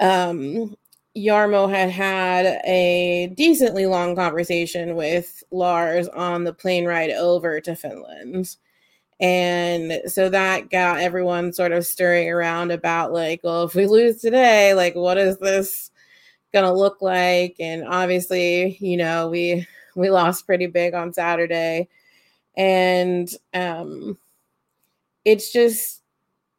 um, 0.00 0.74
Jarmo 1.16 1.70
had 1.70 1.90
had 1.90 2.60
a 2.66 3.32
decently 3.36 3.86
long 3.86 4.16
conversation 4.16 4.96
with 4.96 5.42
Lars 5.50 6.08
on 6.08 6.44
the 6.44 6.52
plane 6.52 6.86
ride 6.86 7.10
over 7.10 7.60
to 7.60 7.76
Finland. 7.76 8.56
And 9.20 10.00
so 10.06 10.28
that 10.28 10.70
got 10.70 11.00
everyone 11.00 11.52
sort 11.52 11.72
of 11.72 11.86
stirring 11.86 12.28
around 12.30 12.72
about, 12.72 13.12
like, 13.12 13.40
well, 13.44 13.64
if 13.64 13.74
we 13.74 13.86
lose 13.86 14.20
today, 14.20 14.74
like, 14.74 14.94
what 14.94 15.18
is 15.18 15.38
this 15.38 15.90
to 16.64 16.72
look 16.72 17.02
like? 17.02 17.56
And 17.60 17.84
obviously, 17.88 18.76
you 18.80 18.96
know, 18.96 19.28
we 19.30 19.66
we 19.96 20.10
lost 20.10 20.46
pretty 20.46 20.66
big 20.66 20.94
on 20.94 21.12
Saturday. 21.12 21.88
And 22.56 23.28
um 23.54 24.18
it's 25.24 25.52
just 25.52 26.02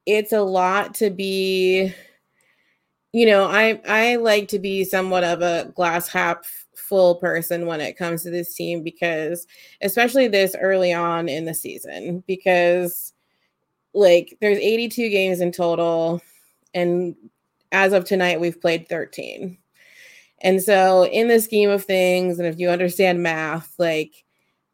it's 0.06 0.34
a 0.34 0.42
lot 0.42 0.96
to 0.96 1.10
be 1.10 1.94
you 3.14 3.26
know, 3.26 3.46
I 3.46 3.82
I 3.88 4.16
like 4.18 4.50
to 4.50 4.60
be 4.60 4.84
somewhat 4.84 5.24
of 5.24 5.42
a 5.42 5.72
glass 5.76 6.08
half 6.08 6.65
full 6.88 7.16
person 7.16 7.66
when 7.66 7.82
it 7.82 7.98
comes 7.98 8.24
to 8.24 8.30
this 8.30 8.54
team 8.54 8.84
because 8.84 9.48
especially 9.82 10.28
this 10.28 10.56
early 10.60 10.94
on 10.94 11.28
in 11.28 11.46
the 11.46 11.54
season 11.54 12.24
because 12.28 13.14
like 13.94 14.38
there's 14.42 14.58
82 14.58 15.10
games 15.10 15.42
in 15.42 15.52
total 15.52 16.22
and 16.74 17.16
as 17.72 17.94
of 17.94 18.06
tonight 18.06 18.40
we've 18.40 18.62
played 18.62 18.88
13. 18.88 19.58
And 20.42 20.62
so 20.62 21.06
in 21.06 21.28
the 21.28 21.40
scheme 21.40 21.70
of 21.70 21.84
things 21.86 22.40
and 22.40 22.48
if 22.48 22.60
you 22.60 22.70
understand 22.70 23.24
math 23.24 23.74
like 23.78 24.24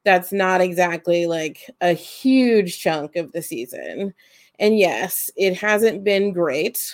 that's 0.04 0.32
not 0.32 0.62
exactly 0.62 1.28
like 1.28 1.70
a 1.80 1.94
huge 1.94 2.80
chunk 2.80 3.16
of 3.16 3.32
the 3.32 3.42
season. 3.42 4.14
And 4.60 4.78
yes, 4.78 5.30
it 5.36 5.56
hasn't 5.56 6.04
been 6.04 6.34
great 6.34 6.94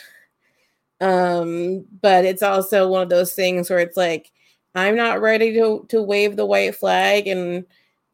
um, 0.99 1.86
but 2.01 2.25
it's 2.25 2.41
also 2.41 2.88
one 2.88 3.03
of 3.03 3.10
those 3.10 3.34
things 3.34 3.69
where 3.69 3.80
it's 3.80 3.97
like, 3.97 4.32
I'm 4.78 4.96
not 4.96 5.22
ready 5.22 5.54
to 5.56 5.86
to 5.90 6.04
wave 6.04 6.36
the 6.36 6.46
white 6.46 6.76
flag 6.76 7.28
and 7.28 7.66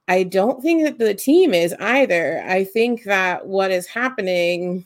I 0.08 0.24
don't 0.24 0.62
think 0.62 0.84
that 0.84 0.98
the 0.98 1.14
team 1.14 1.54
is 1.54 1.74
either. 1.80 2.42
I 2.46 2.64
think 2.64 3.04
that 3.04 3.48
what 3.48 3.72
is 3.72 3.86
happening 3.88 4.86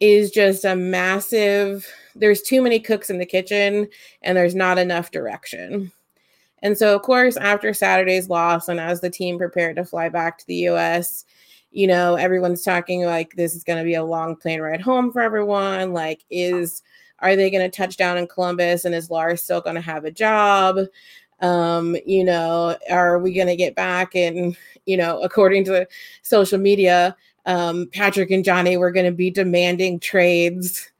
is 0.00 0.30
just 0.30 0.64
a 0.64 0.74
massive 0.74 1.86
there's 2.16 2.42
too 2.42 2.60
many 2.62 2.80
cooks 2.80 3.10
in 3.10 3.18
the 3.18 3.26
kitchen 3.26 3.88
and 4.22 4.36
there's 4.36 4.54
not 4.56 4.78
enough 4.78 5.12
direction. 5.12 5.92
And 6.62 6.76
so 6.76 6.96
of 6.96 7.02
course 7.02 7.36
after 7.36 7.72
Saturday's 7.72 8.28
loss 8.28 8.68
and 8.68 8.80
as 8.80 9.00
the 9.00 9.10
team 9.10 9.38
prepared 9.38 9.76
to 9.76 9.84
fly 9.84 10.08
back 10.08 10.38
to 10.38 10.46
the 10.48 10.68
US, 10.68 11.24
you 11.70 11.86
know, 11.86 12.16
everyone's 12.16 12.64
talking 12.64 13.04
like 13.04 13.34
this 13.36 13.54
is 13.54 13.62
going 13.62 13.78
to 13.78 13.84
be 13.84 13.94
a 13.94 14.02
long 14.02 14.34
plane 14.34 14.60
ride 14.60 14.80
home 14.80 15.12
for 15.12 15.22
everyone. 15.22 15.92
Like, 15.92 16.24
is 16.28 16.82
are 17.20 17.36
they 17.36 17.50
going 17.50 17.68
to 17.68 17.76
touch 17.76 17.96
down 17.96 18.18
in 18.18 18.26
Columbus 18.26 18.84
and 18.84 18.94
is 18.94 19.10
Lars 19.10 19.42
still 19.42 19.60
going 19.60 19.76
to 19.76 19.80
have 19.80 20.04
a 20.04 20.10
job? 20.10 20.78
Um, 21.40 21.96
you 22.06 22.24
know, 22.24 22.76
are 22.90 23.18
we 23.18 23.32
going 23.32 23.46
to 23.46 23.56
get 23.56 23.74
back? 23.74 24.14
And, 24.14 24.56
you 24.86 24.96
know, 24.96 25.22
according 25.22 25.64
to 25.64 25.86
social 26.22 26.58
media, 26.58 27.16
um, 27.46 27.86
Patrik 27.86 28.32
and 28.34 28.44
Johnny 28.44 28.76
were 28.76 28.90
going 28.90 29.06
to 29.06 29.12
be 29.12 29.30
demanding 29.30 29.98
trades 30.00 30.90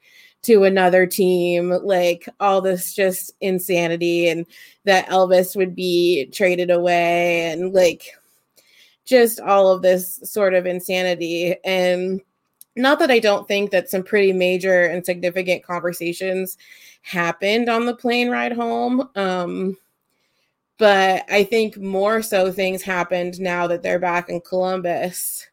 to 0.43 0.65
another 0.65 1.07
team, 1.07 1.71
like 1.83 2.27
all 2.41 2.63
this 2.63 2.95
just 2.95 3.33
insanity, 3.43 4.29
and 4.29 4.47
that 4.85 5.07
Elvis 5.09 5.55
would 5.55 5.75
be 5.75 6.31
traded 6.33 6.71
away, 6.71 7.51
and 7.51 7.75
like 7.75 8.07
just 9.05 9.39
all 9.41 9.71
of 9.71 9.83
this 9.83 10.19
sort 10.25 10.55
of 10.55 10.65
insanity. 10.65 11.57
And 11.65 12.23
not 12.77 12.99
that 13.01 13.11
I 13.11 13.19
don't 13.19 13.49
think 13.49 13.71
that 13.71 13.91
some 13.91 14.03
pretty 14.03 14.33
major 14.33 14.85
and 14.85 15.05
significant 15.05 15.63
conversations 15.63 16.57
happened 17.03 17.69
on 17.69 17.87
the 17.87 17.95
plane 17.95 18.31
ride 18.31 18.53
home. 18.53 19.09
Um, 19.17 19.77
but 20.79 21.25
I 21.31 21.45
think 21.45 21.77
more 21.77 22.23
so 22.23 22.51
things 22.51 22.83
happened 22.83 23.41
now 23.41 23.67
that 23.67 23.83
they're 23.83 23.99
back 23.99 24.29
in 24.29 24.41
Columbus. 24.41 25.47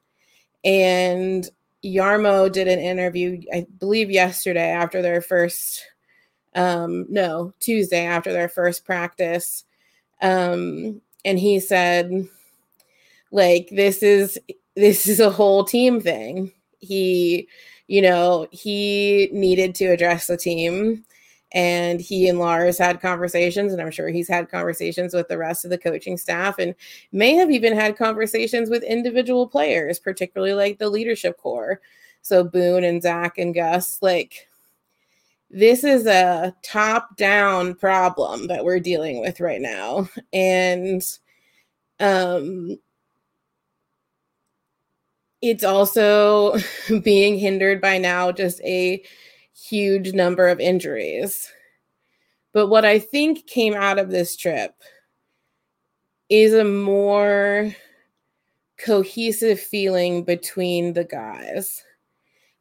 And 0.63 1.47
Jarmo 1.83 2.51
did 2.51 2.67
an 2.67 2.79
interview, 2.79 3.41
I 3.53 3.65
believe, 3.79 4.09
yesterday 4.09 4.69
after 4.69 5.01
their 5.01 5.21
first, 5.21 5.85
um, 6.55 7.05
no, 7.09 7.53
Tuesday 7.59 8.05
after 8.05 8.31
their 8.31 8.49
first 8.49 8.85
practice. 8.85 9.65
Um, 10.21 11.01
and 11.25 11.37
he 11.37 11.59
said, 11.59 12.27
like 13.31 13.69
this 13.69 14.01
is 14.01 14.39
this 14.75 15.07
is 15.07 15.19
a 15.19 15.29
whole 15.29 15.63
team 15.63 15.99
thing. 15.99 16.51
He, 16.79 17.47
you 17.87 18.01
know, 18.01 18.47
he 18.51 19.29
needed 19.31 19.75
to 19.75 19.85
address 19.85 20.27
the 20.27 20.37
team 20.37 21.03
and 21.53 22.01
he 22.01 22.27
and 22.27 22.39
Lars 22.39 22.77
had 22.77 23.01
conversations, 23.01 23.71
and 23.71 23.81
I'm 23.81 23.91
sure 23.91 24.09
he's 24.09 24.27
had 24.27 24.51
conversations 24.51 25.13
with 25.13 25.27
the 25.29 25.37
rest 25.37 25.63
of 25.63 25.71
the 25.71 25.77
coaching 25.77 26.17
staff, 26.17 26.59
and 26.59 26.75
may 27.11 27.35
have 27.35 27.49
even 27.49 27.73
had 27.73 27.97
conversations 27.97 28.69
with 28.69 28.83
individual 28.83 29.47
players, 29.47 29.99
particularly 29.99 30.53
like 30.53 30.77
the 30.77 30.89
leadership 30.89 31.37
core. 31.37 31.79
So 32.21 32.43
Boone 32.43 32.83
and 32.83 33.01
Zach 33.01 33.37
and 33.37 33.53
Gus, 33.55 33.99
like 34.01 34.49
this 35.49 35.85
is 35.85 36.05
a 36.05 36.53
top 36.63 37.15
down 37.15 37.75
problem 37.75 38.47
that 38.47 38.65
we're 38.65 38.81
dealing 38.81 39.21
with 39.21 39.39
right 39.39 39.61
now, 39.61 40.09
and 40.33 41.01
um 41.99 42.77
it's 45.41 45.63
also 45.63 46.57
being 47.03 47.37
hindered 47.37 47.81
by 47.81 47.97
now 47.97 48.31
just 48.31 48.61
a 48.61 49.03
huge 49.53 50.13
number 50.13 50.47
of 50.47 50.59
injuries. 50.59 51.51
But 52.53 52.67
what 52.67 52.85
I 52.85 52.99
think 52.99 53.45
came 53.47 53.73
out 53.73 53.99
of 53.99 54.09
this 54.09 54.35
trip 54.35 54.73
is 56.29 56.53
a 56.53 56.63
more 56.63 57.75
cohesive 58.77 59.59
feeling 59.59 60.23
between 60.23 60.93
the 60.93 61.03
guys. 61.03 61.83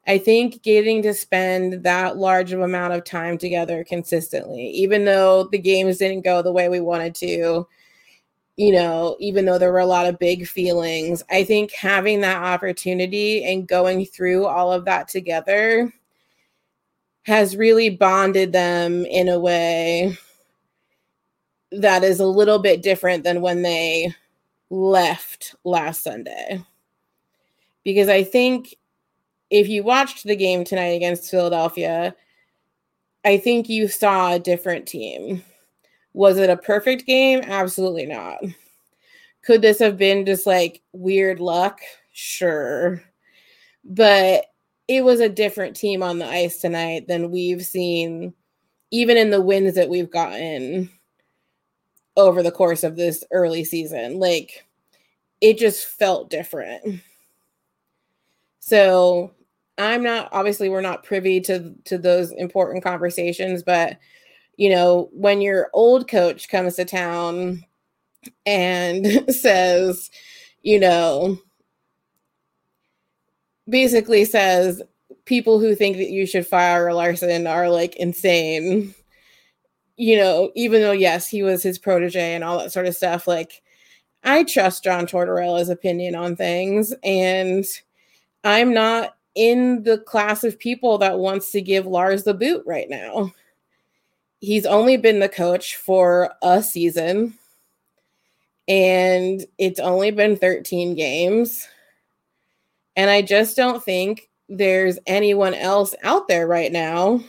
I 0.07 0.17
think 0.17 0.63
getting 0.63 1.01
to 1.01 1.13
spend 1.13 1.83
that 1.83 2.17
large 2.17 2.53
of 2.53 2.61
amount 2.61 2.93
of 2.93 3.03
time 3.03 3.37
together 3.37 3.83
consistently, 3.83 4.67
even 4.67 5.03
though 5.03 5.49
the 5.51 5.57
games 5.57 5.97
didn't 5.97 6.23
go 6.23 6.41
the 6.41 6.51
way 6.51 6.69
we 6.69 6.79
wanted 6.79 7.13
to, 7.15 7.67
you 8.57 8.71
know, 8.71 9.15
even 9.19 9.45
though 9.45 9.59
there 9.59 9.71
were 9.71 9.79
a 9.79 9.85
lot 9.85 10.07
of 10.07 10.17
big 10.17 10.47
feelings, 10.47 11.23
I 11.29 11.43
think 11.43 11.71
having 11.71 12.21
that 12.21 12.43
opportunity 12.43 13.45
and 13.45 13.67
going 13.67 14.05
through 14.05 14.47
all 14.47 14.73
of 14.73 14.85
that 14.85 15.07
together 15.07 15.93
has 17.23 17.55
really 17.55 17.91
bonded 17.91 18.51
them 18.51 19.05
in 19.05 19.29
a 19.29 19.39
way 19.39 20.17
that 21.71 22.03
is 22.03 22.19
a 22.19 22.25
little 22.25 22.57
bit 22.57 22.81
different 22.81 23.23
than 23.23 23.41
when 23.41 23.61
they 23.61 24.13
left 24.71 25.53
last 25.63 26.01
Sunday. 26.01 26.63
Because 27.83 28.09
I 28.09 28.23
think 28.23 28.75
if 29.51 29.67
you 29.67 29.83
watched 29.83 30.23
the 30.23 30.35
game 30.35 30.63
tonight 30.63 30.95
against 30.95 31.29
Philadelphia, 31.29 32.15
I 33.23 33.37
think 33.37 33.69
you 33.69 33.87
saw 33.87 34.33
a 34.33 34.39
different 34.39 34.87
team 34.87 35.43
was 36.17 36.39
it 36.39 36.49
a 36.49 36.57
perfect 36.57 37.05
game? 37.05 37.41
Absolutely 37.43 38.07
not. 38.07 38.39
Could 39.43 39.61
this 39.61 39.77
have 39.77 39.97
been 39.97 40.25
just 40.25 40.47
like 40.47 40.81
weird 40.91 41.39
luck? 41.39 41.79
Sure. 42.11 43.03
But 43.85 44.45
it 44.87 45.03
was 45.03 45.19
a 45.19 45.29
different 45.29 45.75
team 45.75 46.01
on 46.01 46.17
the 46.17 46.25
ice 46.25 46.59
tonight 46.59 47.07
than 47.07 47.29
we've 47.29 47.63
seen, 47.63 48.33
even 48.89 49.15
in 49.15 49.29
the 49.29 49.39
wins 49.39 49.75
that 49.75 49.89
we've 49.89 50.09
gotten 50.09 50.89
over 52.15 52.41
the 52.41 52.51
course 52.51 52.83
of 52.83 52.95
this 52.95 53.23
early 53.31 53.63
season. 53.63 54.19
Like, 54.19 54.65
it 55.39 55.59
just 55.59 55.85
felt 55.85 56.31
different. 56.31 56.99
So, 58.59 59.35
I'm 59.77 60.01
not 60.01 60.29
obviously 60.31 60.67
we're 60.69 60.81
not 60.81 61.03
privy 61.03 61.39
to 61.41 61.75
to 61.85 61.99
those 61.99 62.31
important 62.31 62.83
conversations, 62.83 63.61
but 63.61 63.99
you 64.57 64.69
know, 64.69 65.09
when 65.13 65.39
your 65.39 65.69
old 65.73 66.09
coach 66.09 66.49
comes 66.49 66.75
to 66.75 66.85
town 66.85 67.63
and 68.45 69.07
says, 69.33 70.09
you 70.63 70.79
know, 70.79 71.37
basically 73.69 74.25
says 74.25 74.81
people 75.25 75.59
who 75.59 75.75
think 75.75 75.97
that 75.97 76.09
you 76.09 76.25
should 76.25 76.45
fire 76.45 76.91
Larsen 76.93 77.47
are 77.47 77.69
like 77.69 77.95
insane. 77.97 78.93
You 79.95 80.17
know, 80.17 80.51
even 80.55 80.81
though 80.81 80.91
yes, 80.91 81.27
he 81.27 81.43
was 81.43 81.63
his 81.63 81.79
protege 81.79 82.33
and 82.33 82.43
all 82.43 82.59
that 82.59 82.71
sort 82.71 82.87
of 82.87 82.95
stuff, 82.95 83.27
like 83.27 83.61
I 84.23 84.43
trust 84.43 84.83
John 84.83 85.05
Tortorella's 85.05 85.69
opinion 85.69 86.15
on 86.15 86.35
things 86.35 86.93
and 87.03 87.65
I'm 88.43 88.73
not 88.73 89.15
in 89.35 89.83
the 89.83 89.99
class 89.99 90.43
of 90.43 90.57
people 90.57 90.97
that 90.97 91.19
wants 91.19 91.51
to 91.51 91.61
give 91.61 91.85
Lars 91.85 92.23
the 92.23 92.33
boot 92.33 92.63
right 92.65 92.89
now 92.89 93.31
he's 94.39 94.65
only 94.65 94.97
been 94.97 95.19
the 95.19 95.29
coach 95.29 95.75
for 95.75 96.33
a 96.43 96.61
season 96.61 97.33
and 98.67 99.45
it's 99.57 99.79
only 99.79 100.11
been 100.11 100.35
13 100.37 100.95
games 100.95 101.67
And 102.95 103.09
I 103.09 103.21
just 103.21 103.55
don't 103.55 103.83
think 103.83 104.29
there's 104.49 104.99
anyone 105.07 105.53
else 105.53 105.95
out 106.03 106.27
there 106.27 106.47
right 106.47 106.71
now 106.71 107.21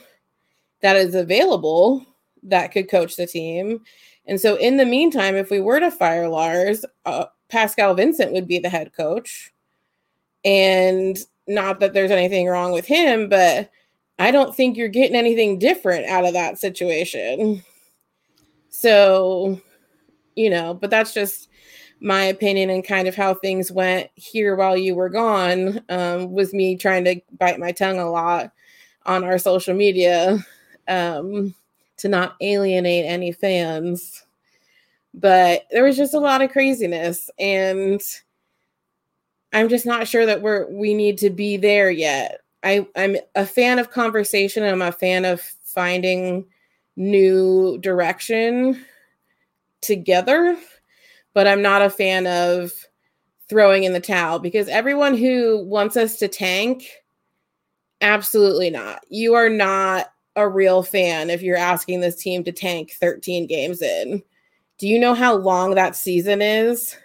that 0.81 0.95
is 0.95 1.15
available 1.15 2.05
that 2.43 2.71
could 2.71 2.89
coach 2.89 3.15
the 3.15 3.27
team. 3.27 3.81
And 4.25 4.39
so, 4.39 4.55
in 4.55 4.77
the 4.77 4.85
meantime, 4.85 5.35
if 5.35 5.49
we 5.51 5.59
were 5.59 5.79
to 5.79 5.91
fire 5.91 6.29
Lars, 6.29 6.85
uh, 7.05 7.25
Pascal 7.49 7.93
Vincent 7.95 8.31
would 8.33 8.47
be 8.47 8.59
the 8.59 8.69
head 8.69 8.93
coach. 8.93 9.53
And 10.45 11.17
not 11.47 11.79
that 11.79 11.93
there's 11.93 12.11
anything 12.11 12.47
wrong 12.47 12.71
with 12.71 12.85
him, 12.85 13.29
but 13.29 13.69
I 14.19 14.31
don't 14.31 14.53
think 14.55 14.75
you're 14.77 14.89
getting 14.89 15.15
anything 15.15 15.57
different 15.57 16.05
out 16.07 16.25
of 16.25 16.33
that 16.33 16.59
situation. 16.59 17.63
So, 18.69 19.59
you 20.35 20.49
know, 20.49 20.73
but 20.73 20.89
that's 20.89 21.13
just 21.13 21.49
my 22.01 22.23
opinion 22.25 22.69
and 22.69 22.85
kind 22.85 23.07
of 23.07 23.15
how 23.15 23.33
things 23.33 23.71
went 23.71 24.09
here 24.15 24.55
while 24.55 24.77
you 24.77 24.95
were 24.95 25.09
gone 25.09 25.81
um, 25.89 26.31
was 26.31 26.53
me 26.53 26.75
trying 26.75 27.03
to 27.05 27.19
bite 27.37 27.59
my 27.59 27.71
tongue 27.71 27.99
a 27.99 28.09
lot 28.09 28.51
on 29.05 29.23
our 29.23 29.37
social 29.37 29.73
media 29.73 30.37
um, 30.87 31.53
to 31.97 32.07
not 32.07 32.35
alienate 32.41 33.05
any 33.05 33.31
fans. 33.31 34.25
But 35.13 35.63
there 35.71 35.83
was 35.83 35.97
just 35.97 36.13
a 36.13 36.19
lot 36.19 36.41
of 36.41 36.51
craziness, 36.51 37.31
and 37.39 37.99
I'm 39.51 39.67
just 39.67 39.85
not 39.85 40.07
sure 40.07 40.25
that 40.27 40.41
we're 40.41 40.69
we 40.69 40.93
need 40.93 41.17
to 41.19 41.31
be 41.31 41.57
there 41.57 41.89
yet. 41.89 42.38
I, 42.63 42.87
I'm 42.95 43.17
a 43.35 43.45
fan 43.45 43.79
of 43.79 43.91
conversation. 43.91 44.63
I'm 44.63 44.81
a 44.81 44.91
fan 44.91 45.25
of 45.25 45.41
finding 45.63 46.45
new 46.95 47.77
direction 47.79 48.85
together, 49.81 50.57
but 51.33 51.47
I'm 51.47 51.61
not 51.61 51.81
a 51.81 51.89
fan 51.89 52.27
of 52.27 52.71
throwing 53.47 53.83
in 53.83 53.93
the 53.93 53.99
towel 53.99 54.39
because 54.39 54.67
everyone 54.67 55.15
who 55.15 55.63
wants 55.65 55.97
us 55.97 56.17
to 56.17 56.27
tank, 56.27 56.85
absolutely 58.01 58.69
not. 58.69 59.01
You 59.09 59.35
are 59.35 59.49
not 59.49 60.11
a 60.35 60.47
real 60.47 60.83
fan 60.83 61.29
if 61.29 61.41
you're 61.41 61.57
asking 61.57 62.01
this 62.01 62.15
team 62.15 62.43
to 62.43 62.51
tank 62.51 62.91
13 62.99 63.47
games 63.47 63.81
in. 63.81 64.21
Do 64.77 64.87
you 64.87 64.99
know 64.99 65.13
how 65.13 65.35
long 65.35 65.75
that 65.75 65.95
season 65.95 66.41
is? 66.41 66.95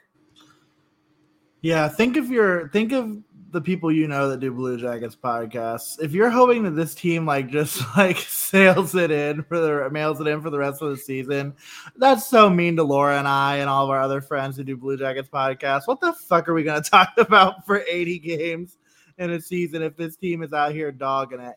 Yeah, 1.63 1.89
think 1.89 2.17
of 2.17 2.31
your 2.31 2.69
think 2.69 2.93
of 2.93 3.23
the 3.55 3.61
people 3.61 3.91
you 3.91 4.09
know 4.09 4.29
that 4.29 4.41
do 4.41 4.53
Blue 4.53 4.77
Jackets 4.77 5.17
podcasts. 5.17 6.03
If 6.03 6.13
you're 6.13 6.29
hoping 6.29 6.65
that 6.65 6.73
this 6.73 6.95
team 6.95 7.25
like 7.25 7.49
just 7.49 7.81
like 7.97 8.19
sails 8.19 8.95
it 8.95 9.11
in 9.11 9.45
for 9.45 9.59
the 9.59 9.89
mails 9.91 10.21
it 10.21 10.27
in 10.27 10.43
for 10.43 10.51
the 10.51 10.59
rest 10.59 10.83
of 10.83 10.91
the 10.91 10.97
season, 10.97 11.55
that's 11.97 12.27
so 12.27 12.51
mean 12.51 12.77
to 12.77 12.83
Laura 12.83 13.19
and 13.19 13.29
I 13.29 13.59
and 13.59 13.71
all 13.71 13.85
of 13.85 13.91
our 13.91 14.01
other 14.01 14.21
friends 14.21 14.57
who 14.57 14.65
do 14.65 14.77
Blue 14.77 14.99
Jackets 14.99 15.29
podcasts. 15.29 15.87
What 15.87 16.01
the 16.01 16.13
fuck 16.13 16.49
are 16.49 16.55
we 16.55 16.65
gonna 16.65 16.81
talk 16.83 17.13
about 17.17 17.65
for 17.65 17.85
80 17.89 18.19
games 18.19 18.77
in 19.17 19.31
a 19.31 19.41
season 19.41 19.83
if 19.83 19.97
this 19.97 20.17
team 20.17 20.43
is 20.43 20.53
out 20.53 20.73
here 20.73 20.93
dogging 20.93 21.41
it? 21.41 21.55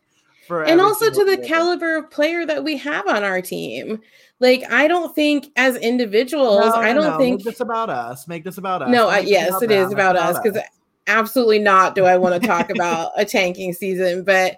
For 0.47 0.63
and 0.63 0.79
also 0.79 1.09
to 1.09 1.25
the 1.25 1.39
caliber 1.45 1.97
of 1.97 2.09
player 2.09 2.45
that 2.45 2.63
we 2.63 2.77
have 2.77 3.05
on 3.07 3.23
our 3.23 3.41
team. 3.41 3.99
Like 4.39 4.63
I 4.71 4.87
don't 4.87 5.13
think 5.13 5.47
as 5.57 5.75
individuals, 5.75 6.67
no, 6.67 6.75
I 6.75 6.93
don't 6.93 7.03
no. 7.03 7.17
think 7.17 7.43
this 7.43 7.59
about 7.59 7.89
us. 7.89 8.27
Make 8.27 8.45
this 8.45 8.57
about 8.57 8.83
us. 8.83 8.89
No, 8.89 9.09
uh, 9.09 9.17
yes, 9.17 9.61
it 9.61 9.71
is 9.71 9.91
about, 9.91 10.15
about 10.15 10.35
us 10.35 10.39
because 10.41 10.61
absolutely 11.07 11.59
not 11.59 11.95
do 11.95 12.05
I 12.05 12.17
want 12.17 12.41
to 12.41 12.47
talk 12.47 12.69
about 12.75 13.11
a 13.17 13.25
tanking 13.25 13.73
season, 13.73 14.23
but 14.23 14.57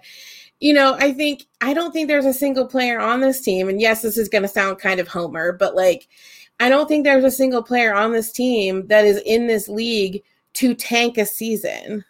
you 0.60 0.74
know, 0.74 0.96
I 0.98 1.12
think 1.12 1.46
I 1.60 1.72
don't 1.72 1.92
think 1.92 2.08
there's 2.08 2.26
a 2.26 2.34
single 2.34 2.66
player 2.66 3.00
on 3.00 3.20
this 3.20 3.40
team. 3.40 3.68
And 3.68 3.80
yes, 3.80 4.02
this 4.02 4.18
is 4.18 4.28
going 4.28 4.42
to 4.42 4.48
sound 4.48 4.78
kind 4.78 5.00
of 5.00 5.08
homer, 5.08 5.52
but 5.52 5.74
like 5.74 6.08
I 6.60 6.68
don't 6.68 6.86
think 6.86 7.04
there's 7.04 7.24
a 7.24 7.30
single 7.30 7.62
player 7.62 7.94
on 7.94 8.12
this 8.12 8.30
team 8.30 8.86
that 8.88 9.06
is 9.06 9.22
in 9.24 9.46
this 9.46 9.68
league 9.68 10.22
to 10.54 10.74
tank 10.74 11.16
a 11.16 11.24
season. 11.24 12.04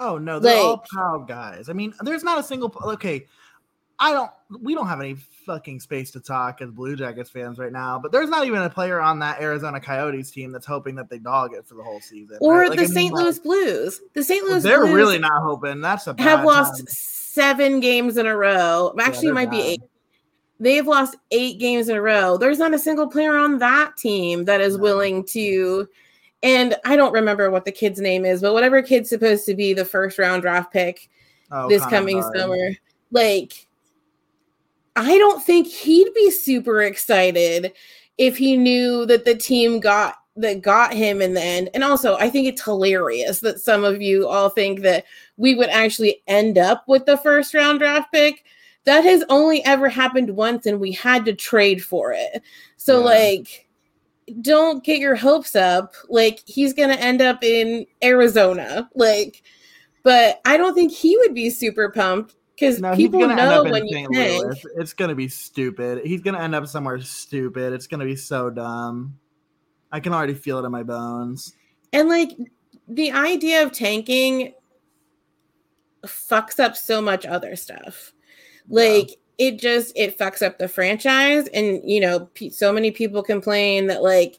Oh 0.00 0.18
no, 0.18 0.40
they're 0.40 0.56
like, 0.56 0.64
all 0.64 0.84
proud 0.88 1.28
guys. 1.28 1.68
I 1.68 1.72
mean, 1.72 1.94
there's 2.00 2.24
not 2.24 2.38
a 2.38 2.42
single 2.42 2.74
okay. 2.84 3.26
I 4.04 4.12
don't 4.12 4.30
we 4.62 4.74
don't 4.74 4.86
have 4.86 5.00
any 5.00 5.14
fucking 5.14 5.80
space 5.80 6.10
to 6.10 6.20
talk 6.20 6.60
as 6.60 6.70
Blue 6.70 6.94
Jackets 6.94 7.30
fans 7.30 7.58
right 7.58 7.72
now, 7.72 7.98
but 7.98 8.12
there's 8.12 8.28
not 8.28 8.46
even 8.46 8.60
a 8.60 8.68
player 8.68 9.00
on 9.00 9.18
that 9.20 9.40
Arizona 9.40 9.80
Coyotes 9.80 10.30
team 10.30 10.52
that's 10.52 10.66
hoping 10.66 10.94
that 10.96 11.08
they 11.08 11.18
dog 11.18 11.54
it 11.54 11.66
for 11.66 11.74
the 11.74 11.82
whole 11.82 12.02
season. 12.02 12.36
Or 12.42 12.58
right? 12.58 12.68
like, 12.68 12.78
the 12.78 12.84
I 12.84 12.88
mean, 12.88 12.94
St. 12.94 13.14
Louis 13.14 13.38
Blues. 13.38 14.02
The 14.12 14.22
St. 14.22 14.44
Louis 14.44 14.62
they're 14.62 14.80
Blues 14.82 14.94
really 14.94 15.18
not 15.18 15.42
hoping. 15.42 15.80
That's 15.80 16.06
a 16.06 16.14
have 16.18 16.44
lost 16.44 16.76
time. 16.76 16.86
seven 16.86 17.80
games 17.80 18.18
in 18.18 18.26
a 18.26 18.36
row. 18.36 18.94
Actually, 19.00 19.28
yeah, 19.28 19.30
it 19.30 19.34
might 19.34 19.50
be 19.50 19.60
eight. 19.62 19.80
They've 20.60 20.86
lost 20.86 21.16
eight 21.30 21.58
games 21.58 21.88
in 21.88 21.96
a 21.96 22.02
row. 22.02 22.36
There's 22.36 22.58
not 22.58 22.74
a 22.74 22.78
single 22.78 23.08
player 23.08 23.38
on 23.38 23.58
that 23.60 23.96
team 23.96 24.44
that 24.44 24.60
is 24.60 24.76
no. 24.76 24.82
willing 24.82 25.24
to. 25.28 25.88
And 26.42 26.76
I 26.84 26.96
don't 26.96 27.14
remember 27.14 27.50
what 27.50 27.64
the 27.64 27.72
kid's 27.72 28.02
name 28.02 28.26
is, 28.26 28.42
but 28.42 28.52
whatever 28.52 28.82
kid's 28.82 29.08
supposed 29.08 29.46
to 29.46 29.54
be 29.54 29.72
the 29.72 29.86
first 29.86 30.18
round 30.18 30.42
draft 30.42 30.70
pick 30.74 31.08
oh, 31.50 31.70
this 31.70 31.84
coming 31.86 32.22
summer, 32.34 32.72
like 33.10 33.66
I 34.96 35.18
don't 35.18 35.42
think 35.42 35.66
he'd 35.66 36.12
be 36.14 36.30
super 36.30 36.82
excited 36.82 37.72
if 38.18 38.36
he 38.36 38.56
knew 38.56 39.06
that 39.06 39.24
the 39.24 39.34
team 39.34 39.80
got 39.80 40.16
that 40.36 40.62
got 40.62 40.92
him 40.92 41.22
in 41.22 41.34
the 41.34 41.42
end. 41.42 41.70
And 41.74 41.84
also, 41.84 42.16
I 42.16 42.28
think 42.28 42.48
it's 42.48 42.64
hilarious 42.64 43.40
that 43.40 43.60
some 43.60 43.84
of 43.84 44.02
you 44.02 44.26
all 44.26 44.48
think 44.48 44.80
that 44.80 45.04
we 45.36 45.54
would 45.54 45.68
actually 45.68 46.22
end 46.26 46.58
up 46.58 46.84
with 46.88 47.06
the 47.06 47.16
first 47.16 47.54
round 47.54 47.78
draft 47.78 48.12
pick. 48.12 48.44
That 48.84 49.04
has 49.04 49.24
only 49.30 49.64
ever 49.64 49.88
happened 49.88 50.30
once, 50.30 50.66
and 50.66 50.78
we 50.78 50.92
had 50.92 51.24
to 51.24 51.32
trade 51.32 51.82
for 51.82 52.12
it. 52.12 52.42
So, 52.76 52.98
yeah. 52.98 53.04
like, 53.04 53.68
don't 54.42 54.84
get 54.84 54.98
your 54.98 55.14
hopes 55.14 55.56
up. 55.56 55.94
Like, 56.08 56.40
he's 56.44 56.74
going 56.74 56.90
to 56.90 57.00
end 57.00 57.22
up 57.22 57.42
in 57.42 57.86
Arizona. 58.02 58.90
Like, 58.94 59.42
but 60.02 60.40
I 60.44 60.58
don't 60.58 60.74
think 60.74 60.92
he 60.92 61.16
would 61.16 61.34
be 61.34 61.48
super 61.48 61.90
pumped 61.90 62.34
because 62.54 62.80
no, 62.80 62.94
people 62.94 63.26
know 63.26 63.64
when 63.64 63.86
you 63.86 64.08
think 64.08 64.56
it's 64.76 64.92
gonna 64.92 65.14
be 65.14 65.28
stupid. 65.28 66.04
He's 66.04 66.20
gonna 66.20 66.40
end 66.40 66.54
up 66.54 66.66
somewhere 66.66 67.00
stupid. 67.00 67.72
It's 67.72 67.86
gonna 67.86 68.04
be 68.04 68.16
so 68.16 68.50
dumb. 68.50 69.18
I 69.90 70.00
can 70.00 70.12
already 70.12 70.34
feel 70.34 70.58
it 70.58 70.64
in 70.64 70.72
my 70.72 70.82
bones. 70.82 71.54
And 71.92 72.08
like 72.08 72.30
the 72.88 73.12
idea 73.12 73.62
of 73.62 73.72
tanking 73.72 74.52
fucks 76.06 76.60
up 76.60 76.76
so 76.76 77.00
much 77.00 77.26
other 77.26 77.56
stuff. 77.56 78.12
Like 78.68 79.10
yeah. 79.10 79.48
it 79.48 79.58
just 79.58 79.92
it 79.96 80.18
fucks 80.18 80.42
up 80.42 80.58
the 80.58 80.68
franchise, 80.68 81.48
and 81.48 81.80
you 81.84 82.00
know, 82.00 82.28
so 82.50 82.72
many 82.72 82.90
people 82.90 83.22
complain 83.22 83.86
that 83.88 84.02
like 84.02 84.38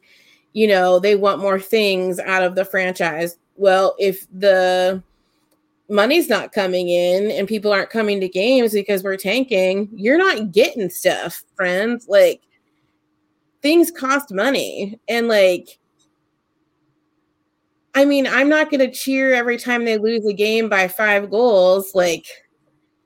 you 0.53 0.67
know 0.67 0.99
they 0.99 1.15
want 1.15 1.41
more 1.41 1.59
things 1.59 2.19
out 2.19 2.43
of 2.43 2.55
the 2.55 2.65
franchise. 2.65 3.37
Well, 3.55 3.95
if 3.99 4.25
the 4.31 5.03
money's 5.89 6.29
not 6.29 6.51
coming 6.51 6.89
in 6.89 7.31
and 7.31 7.47
people 7.47 7.71
aren't 7.71 7.89
coming 7.89 8.19
to 8.19 8.27
games 8.27 8.73
because 8.73 9.03
we're 9.03 9.17
tanking, 9.17 9.89
you're 9.93 10.17
not 10.17 10.51
getting 10.51 10.89
stuff, 10.89 11.43
friends. 11.55 12.07
Like 12.07 12.41
things 13.61 13.91
cost 13.91 14.31
money. 14.31 14.99
And 15.07 15.27
like, 15.27 15.79
I 17.93 18.05
mean, 18.05 18.27
I'm 18.27 18.49
not 18.49 18.69
going 18.69 18.81
to 18.81 18.91
cheer 18.91 19.33
every 19.33 19.57
time 19.57 19.85
they 19.85 19.97
lose 19.97 20.25
a 20.25 20.33
game 20.33 20.67
by 20.67 20.87
five 20.87 21.29
goals. 21.29 21.95
Like, 21.95 22.25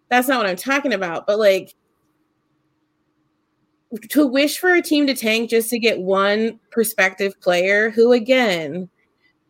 that's 0.09 0.27
not 0.27 0.39
what 0.39 0.49
I'm 0.49 0.55
talking 0.55 0.93
about. 0.93 1.27
But 1.27 1.37
like, 1.37 1.75
to 4.09 4.25
wish 4.25 4.57
for 4.57 4.73
a 4.73 4.81
team 4.81 5.05
to 5.07 5.13
tank 5.13 5.49
just 5.49 5.69
to 5.69 5.79
get 5.79 5.99
one 5.99 6.59
prospective 6.71 7.39
player 7.41 7.89
who, 7.89 8.13
again, 8.13 8.89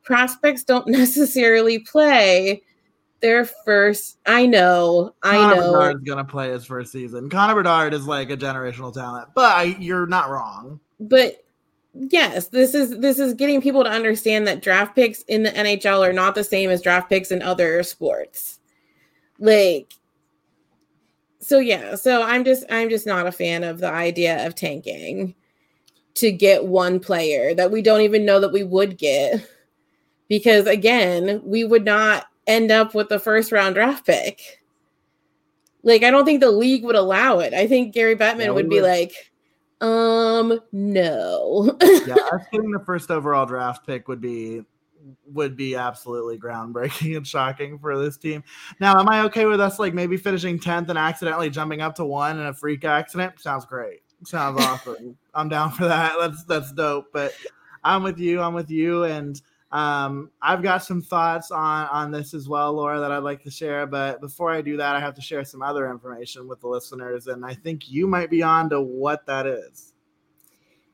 prospects 0.04 0.64
don't 0.64 0.88
necessarily 0.90 1.80
play 1.80 2.62
their 3.22 3.46
first. 3.46 4.18
I 4.26 4.46
know, 4.46 5.14
I 5.24 5.36
Connor 5.38 5.56
know. 5.56 5.74
Bedard's 5.74 6.04
gonna 6.04 6.26
play 6.26 6.50
his 6.52 6.66
first 6.66 6.92
season. 6.92 7.30
Connor 7.30 7.56
Bedard 7.56 7.94
is 7.94 8.06
like 8.06 8.30
a 8.30 8.38
generational 8.38 8.94
talent, 8.94 9.30
but 9.36 9.56
I, 9.56 9.64
you're 9.80 10.08
not 10.08 10.30
wrong. 10.30 10.80
But 11.00 11.44
yes, 11.94 12.48
this 12.48 12.74
is 12.74 12.98
this 13.00 13.20
is 13.20 13.34
getting 13.34 13.62
people 13.62 13.84
to 13.84 13.90
understand 13.90 14.48
that 14.48 14.62
draft 14.62 14.96
picks 14.96 15.22
in 15.24 15.44
the 15.44 15.52
NHL 15.52 16.08
are 16.08 16.14
not 16.14 16.36
the 16.36 16.44
same 16.44 16.70
as 16.70 16.82
draft 16.82 17.10
picks 17.10 17.32
in 17.32 17.42
other 17.42 17.84
sports. 17.84 18.60
Like, 19.40 19.94
so 21.40 21.60
yeah, 21.60 21.96
so 21.96 22.22
I'm 22.22 22.44
just 22.44 22.66
I'm 22.70 22.90
just 22.90 23.08
not 23.08 23.28
a 23.28 23.32
fan 23.32 23.64
of 23.64 23.80
the 23.80 23.92
idea 23.92 24.46
of 24.46 24.56
tanking 24.56 25.36
to 26.16 26.32
get 26.32 26.66
one 26.66 27.00
player 27.00 27.54
that 27.54 27.72
we 27.72 27.82
don't 27.82 28.02
even 28.02 28.26
know 28.26 28.40
that 28.40 28.52
we 28.52 28.64
would 28.64 28.98
get 28.98 29.48
because 30.28 30.68
again 30.68 31.42
we 31.44 31.64
would 31.64 31.86
not 31.86 32.29
end 32.50 32.72
up 32.72 32.96
with 32.96 33.10
the 33.10 33.20
first 33.20 33.52
round 33.52 33.76
draft 33.76 34.06
pick. 34.06 34.62
Like, 35.84 36.04
I 36.04 36.12
don't 36.12 36.26
think 36.26 36.42
the 36.42 36.52
league 36.52 36.84
would 36.84 36.96
allow 36.96 37.40
it. 37.40 37.54
I 37.54 37.68
think 37.68 37.94
Gary 37.94 38.16
Bettman 38.16 38.40
yeah, 38.40 38.50
would, 38.50 38.66
would 38.66 38.70
be 38.70 38.82
like, 38.82 39.32
um, 39.80 40.60
no. 40.74 41.78
yeah, 41.82 42.16
us 42.34 42.44
getting 42.52 42.72
the 42.72 42.84
first 42.86 43.10
overall 43.12 43.46
draft 43.46 43.86
pick 43.88 44.08
would 44.08 44.20
be 44.20 44.64
would 45.26 45.56
be 45.56 45.76
absolutely 45.76 46.38
groundbreaking 46.38 47.16
and 47.18 47.26
shocking 47.26 47.80
for 47.80 47.98
this 47.98 48.18
team. 48.18 48.44
Now, 48.82 49.00
am 49.00 49.08
I 49.08 49.22
okay 49.24 49.46
with 49.46 49.62
us 49.62 49.80
like 49.80 49.94
maybe 49.94 50.18
finishing 50.18 50.60
10th 50.60 50.90
and 50.90 50.98
accidentally 50.98 51.50
jumping 51.50 51.82
up 51.82 51.96
to 51.96 52.06
one 52.06 52.38
in 52.38 52.46
a 52.46 52.54
freak 52.54 52.84
accident? 52.84 53.40
Sounds 53.40 53.66
great. 53.66 54.02
Sounds 54.26 54.62
awesome. 54.64 55.18
I'm 55.34 55.48
down 55.48 55.72
for 55.72 55.86
that. 55.86 56.16
That's 56.20 56.44
that's 56.44 56.74
dope. 56.74 57.08
But 57.14 57.34
I'm 57.84 58.04
with 58.04 58.20
you. 58.20 58.42
I'm 58.42 58.54
with 58.54 58.70
you. 58.70 59.06
And 59.06 59.42
Um, 59.72 60.32
I've 60.42 60.64
got 60.64 60.84
some 60.84 61.02
thoughts 61.02 61.52
on 61.52 61.88
on 61.88 62.12
this 62.12 62.34
as 62.34 62.50
well, 62.50 62.74
Laura, 62.74 63.00
that 63.00 63.12
I'd 63.12 63.24
like 63.24 63.44
to 63.44 63.52
share. 63.52 63.86
But 63.86 64.20
before 64.20 64.52
I 64.52 64.62
do 64.62 64.78
that, 64.78 64.96
I 64.96 65.00
have 65.00 65.14
to 65.16 65.22
share 65.22 65.46
some 65.46 65.62
other 65.62 65.90
information 65.92 66.48
with 66.48 66.60
the 66.62 66.68
listeners, 66.68 67.28
and 67.28 67.46
I 67.46 67.54
think 67.54 67.90
you 67.90 68.08
might 68.08 68.30
be 68.30 68.42
on 68.42 68.70
to 68.72 68.82
what 68.82 69.26
that 69.28 69.46
is. 69.46 69.94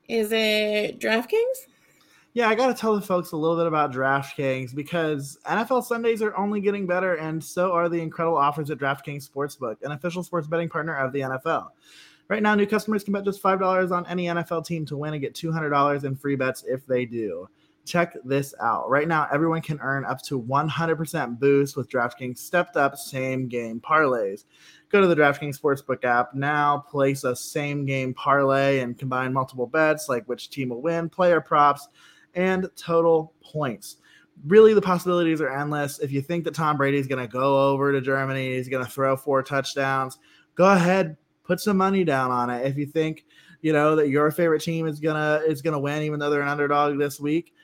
Is 0.08 0.30
it 0.30 1.00
DraftKings? 1.00 1.66
Yeah, 2.34 2.50
I 2.50 2.54
got 2.54 2.66
to 2.66 2.74
tell 2.74 2.94
the 2.94 3.00
folks 3.00 3.32
a 3.32 3.36
little 3.36 3.56
bit 3.56 3.66
about 3.66 3.92
DraftKings 3.92 4.74
because 4.74 5.38
NFL 5.46 5.84
Sundays 5.84 6.20
are 6.20 6.36
only 6.36 6.60
getting 6.60 6.86
better, 6.86 7.14
and 7.14 7.42
so 7.42 7.72
are 7.72 7.88
the 7.88 7.98
incredible 7.98 8.36
offers 8.36 8.70
at 8.70 8.76
DraftKings 8.76 9.26
Sportsbook, 9.26 9.76
an 9.82 9.92
official 9.92 10.22
sports 10.22 10.46
betting 10.46 10.68
partner 10.68 10.94
of 10.94 11.14
the 11.14 11.20
NFL. 11.20 11.68
Right 12.28 12.42
now, 12.42 12.54
new 12.54 12.66
customers 12.66 13.04
can 13.04 13.14
bet 13.14 13.24
just 13.24 13.42
$5 13.42 13.90
on 13.90 14.06
any 14.06 14.26
NFL 14.26 14.66
team 14.66 14.84
to 14.84 14.98
win 14.98 15.14
and 15.14 15.22
get 15.22 15.32
$200 15.32 16.04
in 16.04 16.14
free 16.14 16.36
bets 16.36 16.62
if 16.68 16.84
they 16.84 17.06
do. 17.06 17.48
Check 17.86 18.16
this 18.24 18.54
out. 18.60 18.90
Right 18.90 19.08
now, 19.08 19.28
everyone 19.32 19.62
can 19.62 19.80
earn 19.80 20.04
up 20.04 20.20
to 20.22 20.40
100% 20.40 21.38
boost 21.38 21.76
with 21.76 21.88
DraftKings 21.88 22.38
stepped 22.38 22.76
up 22.76 22.96
same 22.96 23.48
game 23.48 23.80
parlays. 23.80 24.44
Go 24.90 25.00
to 25.00 25.06
the 25.06 25.16
DraftKings 25.16 25.58
Sportsbook 25.58 26.04
app 26.04 26.34
now, 26.34 26.78
place 26.78 27.24
a 27.24 27.34
same 27.34 27.86
game 27.86 28.12
parlay, 28.12 28.80
and 28.80 28.98
combine 28.98 29.32
multiple 29.32 29.66
bets 29.66 30.08
like 30.08 30.26
which 30.26 30.50
team 30.50 30.68
will 30.68 30.82
win, 30.82 31.08
player 31.08 31.40
props, 31.40 31.88
and 32.34 32.68
total 32.76 33.32
points. 33.40 33.96
Really, 34.46 34.74
the 34.74 34.82
possibilities 34.82 35.40
are 35.40 35.48
endless. 35.48 36.00
If 36.00 36.12
you 36.12 36.20
think 36.20 36.44
that 36.44 36.54
Tom 36.54 36.76
Brady 36.76 36.98
is 36.98 37.06
going 37.06 37.26
to 37.26 37.32
go 37.32 37.70
over 37.70 37.92
to 37.92 38.00
Germany, 38.00 38.56
he's 38.56 38.68
going 38.68 38.84
to 38.84 38.90
throw 38.90 39.16
four 39.16 39.42
touchdowns, 39.42 40.18
go 40.56 40.70
ahead, 40.72 41.16
put 41.46 41.60
some 41.60 41.76
money 41.76 42.04
down 42.04 42.30
on 42.30 42.50
it. 42.50 42.66
If 42.66 42.76
you 42.76 42.86
think, 42.86 43.24
you 43.62 43.72
know, 43.72 43.96
that 43.96 44.08
your 44.08 44.30
favorite 44.30 44.60
team 44.60 44.86
is 44.86 45.00
gonna 45.00 45.40
is 45.46 45.62
gonna 45.62 45.78
win, 45.78 46.02
even 46.02 46.18
though 46.18 46.30
they're 46.30 46.42
an 46.42 46.48
underdog 46.48 46.98
this 46.98 47.18
week, 47.18 47.54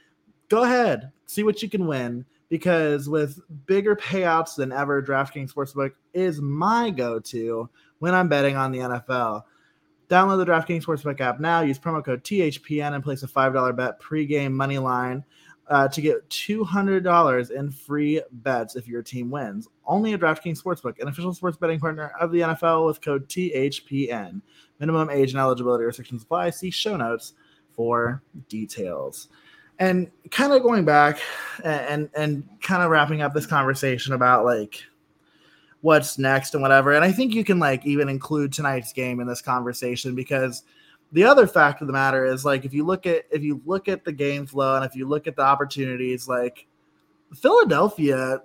go 0.52 0.64
ahead, 0.64 1.10
see 1.24 1.42
what 1.42 1.62
you 1.62 1.68
can 1.70 1.86
win. 1.86 2.26
Because 2.50 3.08
with 3.08 3.40
bigger 3.64 3.96
payouts 3.96 4.54
than 4.54 4.70
ever, 4.70 5.02
DraftKings 5.02 5.50
Sportsbook 5.50 5.92
is 6.12 6.42
my 6.42 6.90
go-to 6.90 7.70
when 8.00 8.14
I'm 8.14 8.28
betting 8.28 8.56
on 8.56 8.70
the 8.70 8.80
NFL. 8.80 9.44
Download 10.10 10.44
the 10.44 10.52
DraftKings 10.52 10.84
Sportsbook 10.84 11.18
app 11.22 11.40
now. 11.40 11.62
Use 11.62 11.78
promo 11.78 12.04
code 12.04 12.22
THPN 12.22 12.94
and 12.94 13.02
place 13.02 13.22
a 13.22 13.26
$5 13.26 13.74
bet 13.74 13.98
pregame 13.98 14.52
money 14.52 14.76
line 14.76 15.24
uh, 15.68 15.88
to 15.88 16.02
get 16.02 16.28
$200 16.28 17.50
in 17.50 17.70
free 17.70 18.20
bets 18.30 18.76
if 18.76 18.86
your 18.86 19.02
team 19.02 19.30
wins. 19.30 19.66
Only 19.86 20.12
at 20.12 20.20
DraftKings 20.20 20.62
Sportsbook, 20.62 21.00
an 21.00 21.08
official 21.08 21.32
sports 21.32 21.56
betting 21.56 21.80
partner 21.80 22.12
of 22.20 22.30
the 22.30 22.40
NFL 22.40 22.86
with 22.86 23.00
code 23.00 23.26
THPN. 23.30 24.42
Minimum 24.78 25.08
age 25.08 25.30
and 25.30 25.40
eligibility 25.40 25.84
restrictions 25.84 26.24
apply. 26.24 26.50
See 26.50 26.70
show 26.70 26.98
notes 26.98 27.32
for 27.74 28.22
details 28.50 29.28
and 29.78 30.10
kind 30.30 30.52
of 30.52 30.62
going 30.62 30.84
back 30.84 31.20
and 31.64 32.08
and, 32.14 32.48
kind 32.60 32.82
of 32.82 32.90
wrapping 32.90 33.22
up 33.22 33.34
this 33.34 33.46
conversation 33.46 34.12
about 34.12 34.44
like 34.44 34.82
what's 35.80 36.16
next 36.16 36.54
and 36.54 36.62
whatever 36.62 36.92
and 36.92 37.04
i 37.04 37.10
think 37.10 37.34
you 37.34 37.42
can 37.42 37.58
like 37.58 37.84
even 37.84 38.08
include 38.08 38.52
tonight's 38.52 38.92
game 38.92 39.18
in 39.18 39.26
this 39.26 39.42
conversation 39.42 40.14
because 40.14 40.62
the 41.10 41.24
other 41.24 41.46
fact 41.46 41.80
of 41.80 41.88
the 41.88 41.92
matter 41.92 42.24
is 42.24 42.44
like 42.44 42.64
if 42.64 42.72
you 42.72 42.84
look 42.84 43.04
at 43.04 43.24
if 43.32 43.42
you 43.42 43.60
look 43.66 43.88
at 43.88 44.04
the 44.04 44.12
game 44.12 44.46
flow 44.46 44.76
and 44.76 44.84
if 44.84 44.94
you 44.94 45.08
look 45.08 45.26
at 45.26 45.34
the 45.34 45.42
opportunities 45.42 46.28
like 46.28 46.66
philadelphia 47.34 48.40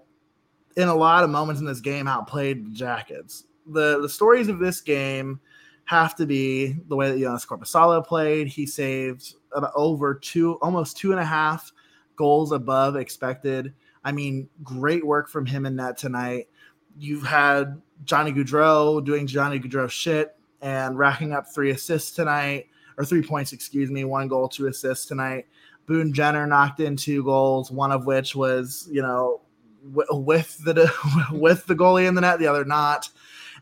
in 0.78 0.88
a 0.88 0.96
lot 0.96 1.24
of 1.24 1.30
moments 1.30 1.60
in 1.60 1.66
this 1.66 1.82
game 1.82 2.08
outplayed 2.08 2.66
the 2.66 2.76
jackets. 2.76 3.46
The 3.66 4.00
the 4.00 4.08
stories 4.08 4.48
of 4.48 4.60
this 4.60 4.80
game 4.80 5.42
have 5.88 6.16
to 6.18 6.26
be 6.26 6.76
the 6.90 6.96
way 6.96 7.10
that 7.10 7.20
Jonas 7.20 7.46
Korpisalo 7.46 8.06
played. 8.06 8.48
He 8.48 8.66
saved 8.66 9.36
over 9.74 10.14
two, 10.14 10.56
almost 10.56 10.98
two 10.98 11.12
and 11.12 11.20
a 11.20 11.26
half 11.26 11.72
goals 12.18 12.52
above 12.52 12.98
expected. 12.98 13.74
I 14.04 14.12
mean, 14.12 14.50
great 14.64 15.06
work 15.06 15.30
from 15.30 15.46
him 15.46 15.66
in 15.66 15.78
net 15.78 15.98
tonight. 15.98 16.50
You've 17.00 17.26
had 17.26 17.82
Johnny 18.04 18.34
Gaudreau 18.34 19.04
doing 19.04 19.28
Johnny 19.28 19.60
Gaudreau 19.60 19.90
shit 19.90 20.36
and 20.62 20.98
racking 20.98 21.32
up 21.32 21.46
three 21.48 21.72
assists 21.72 22.12
tonight, 22.12 22.68
or 22.98 23.06
three 23.06 23.24
points, 23.24 23.54
excuse 23.54 23.90
me, 23.90 24.04
one 24.04 24.28
goal, 24.28 24.50
two 24.50 24.68
assists 24.68 25.06
tonight. 25.06 25.46
Boone 25.86 26.12
Jenner 26.12 26.46
knocked 26.46 26.82
in 26.82 26.98
two 26.98 27.24
goals, 27.24 27.72
one 27.72 27.94
of 27.94 28.06
which 28.06 28.36
was, 28.36 28.90
you 28.92 29.02
know, 29.02 29.40
with 29.94 30.58
the 30.66 30.92
with 31.32 31.66
the 31.66 31.76
goalie 31.76 32.10
in 32.10 32.16
the 32.16 32.22
net, 32.22 32.40
the 32.40 32.48
other 32.48 32.66
not. 32.66 33.10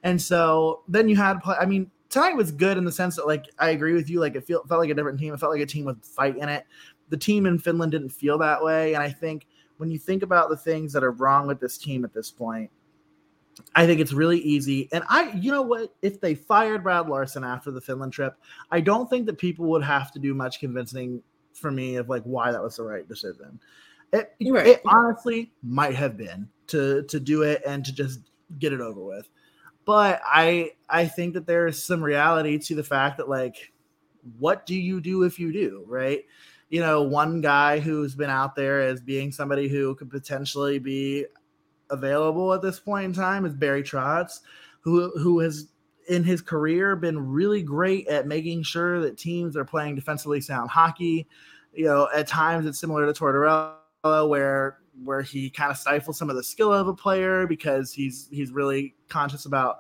And 0.02 0.20
so 0.20 0.82
then 0.88 1.08
you 1.08 1.16
had, 1.16 1.40
I 1.46 1.66
mean, 1.66 1.92
tonight 2.16 2.38
was 2.38 2.50
good 2.50 2.78
in 2.78 2.86
the 2.86 2.92
sense 2.94 3.18
that 3.18 3.28
like 3.28 3.46
I 3.60 3.72
agree 3.72 3.92
with 3.92 4.10
you. 4.10 4.22
Like 4.22 4.36
it 4.36 4.48
felt 4.48 4.70
felt 4.70 4.80
like 4.80 4.90
a 4.90 4.94
different 4.94 5.20
team. 5.20 5.34
It 5.34 5.40
felt 5.40 5.52
like 5.52 5.62
a 5.62 5.66
team 5.66 5.84
with 5.84 6.04
fight 6.06 6.38
in 6.38 6.48
it. 6.48 6.66
The 7.10 7.18
team 7.18 7.46
in 7.46 7.60
Finland 7.60 7.92
didn't 7.92 8.10
feel 8.10 8.38
that 8.38 8.64
way, 8.64 8.94
and 8.94 9.04
I 9.04 9.10
think 9.10 9.48
when 9.78 9.92
you 9.92 10.00
think 10.00 10.24
about 10.24 10.50
the 10.50 10.56
things 10.56 10.94
that 10.94 11.04
are 11.04 11.12
wrong 11.12 11.46
with 11.46 11.60
this 11.60 11.78
team 11.78 12.06
at 12.06 12.14
this 12.14 12.32
point, 12.32 12.72
I 13.76 13.86
think 13.86 14.00
it's 14.00 14.14
really 14.14 14.40
easy. 14.40 14.88
And 14.94 15.04
I, 15.10 15.32
you 15.32 15.52
know 15.52 15.62
what? 15.62 15.94
If 16.02 16.22
they 16.22 16.36
fired 16.36 16.84
Brad 16.84 17.10
Larsen 17.10 17.44
after 17.44 17.70
the 17.70 17.82
Finland 17.82 18.14
trip, 18.14 18.38
I 18.72 18.80
don't 18.80 19.10
think 19.10 19.26
that 19.26 19.38
people 19.38 19.66
would 19.66 19.84
have 19.84 20.14
to 20.14 20.20
do 20.20 20.34
much 20.34 20.62
convincing 20.62 21.22
for 21.52 21.70
me 21.70 21.98
of 21.98 22.08
like 22.08 22.24
why 22.24 22.54
that 22.54 22.64
was 22.64 22.78
the 22.78 22.84
right 22.84 23.06
decision. 23.10 23.60
It, 24.14 24.32
right. 24.50 24.66
it 24.66 24.82
honestly 24.86 25.52
might 25.62 25.96
have 25.96 26.16
been 26.16 26.48
to 26.68 27.04
to 27.04 27.20
do 27.20 27.42
it 27.42 27.62
and 27.68 27.84
to 27.84 27.94
just 27.94 28.22
get 28.58 28.72
it 28.72 28.80
over 28.80 29.02
with 29.02 29.28
but 29.86 30.22
I 30.26 30.72
I 30.90 31.08
think 31.08 31.34
that 31.36 31.48
there's 31.48 31.82
some 31.82 32.04
reality 32.04 32.58
to 32.60 32.76
the 32.76 32.84
fact 32.84 33.18
that 33.18 33.30
like 33.30 33.72
what 34.40 34.66
do 34.66 34.76
you 34.76 35.00
do 35.00 35.24
if 35.24 35.40
you 35.40 35.54
do, 35.54 35.84
right? 35.88 36.26
You 36.70 36.82
know, 36.82 37.04
one 37.04 37.42
guy 37.42 37.80
who's 37.80 38.16
been 38.16 38.30
out 38.30 38.56
there 38.56 38.82
as 38.82 39.00
being 39.00 39.32
somebody 39.32 39.68
who 39.68 39.94
could 39.96 40.10
potentially 40.10 40.80
be 40.80 41.26
available 41.92 42.54
at 42.54 42.64
this 42.64 42.80
point 42.80 43.06
in 43.06 43.14
time 43.14 43.46
is 43.46 43.54
Barry 43.54 43.84
Trotz, 43.84 44.40
who 44.82 45.12
who 45.20 45.40
has 45.40 45.68
in 46.08 46.24
his 46.24 46.42
career 46.42 46.96
been 46.96 47.20
really 47.20 47.62
great 47.62 48.08
at 48.08 48.28
making 48.28 48.64
sure 48.64 49.00
that 49.02 49.18
teams 49.18 49.56
are 49.56 49.66
playing 49.66 49.96
defensively 49.96 50.42
sound 50.42 50.70
hockey. 50.70 51.28
You 51.74 51.86
know, 51.86 52.10
at 52.16 52.28
times 52.28 52.66
it's 52.66 52.80
similar 52.80 53.06
to 53.06 53.20
Tortorella, 53.20 54.30
where 54.30 54.80
where 55.04 55.22
he 55.22 55.50
kind 55.50 55.72
of 55.72 55.78
stifles 55.78 56.18
some 56.18 56.30
of 56.30 56.36
the 56.36 56.44
skill 56.44 56.72
of 56.72 56.88
a 56.88 56.94
player 56.94 57.48
because 57.48 57.94
he's 57.94 58.28
he's 58.32 58.52
really 58.52 58.96
conscious 59.10 59.46
about 59.46 59.78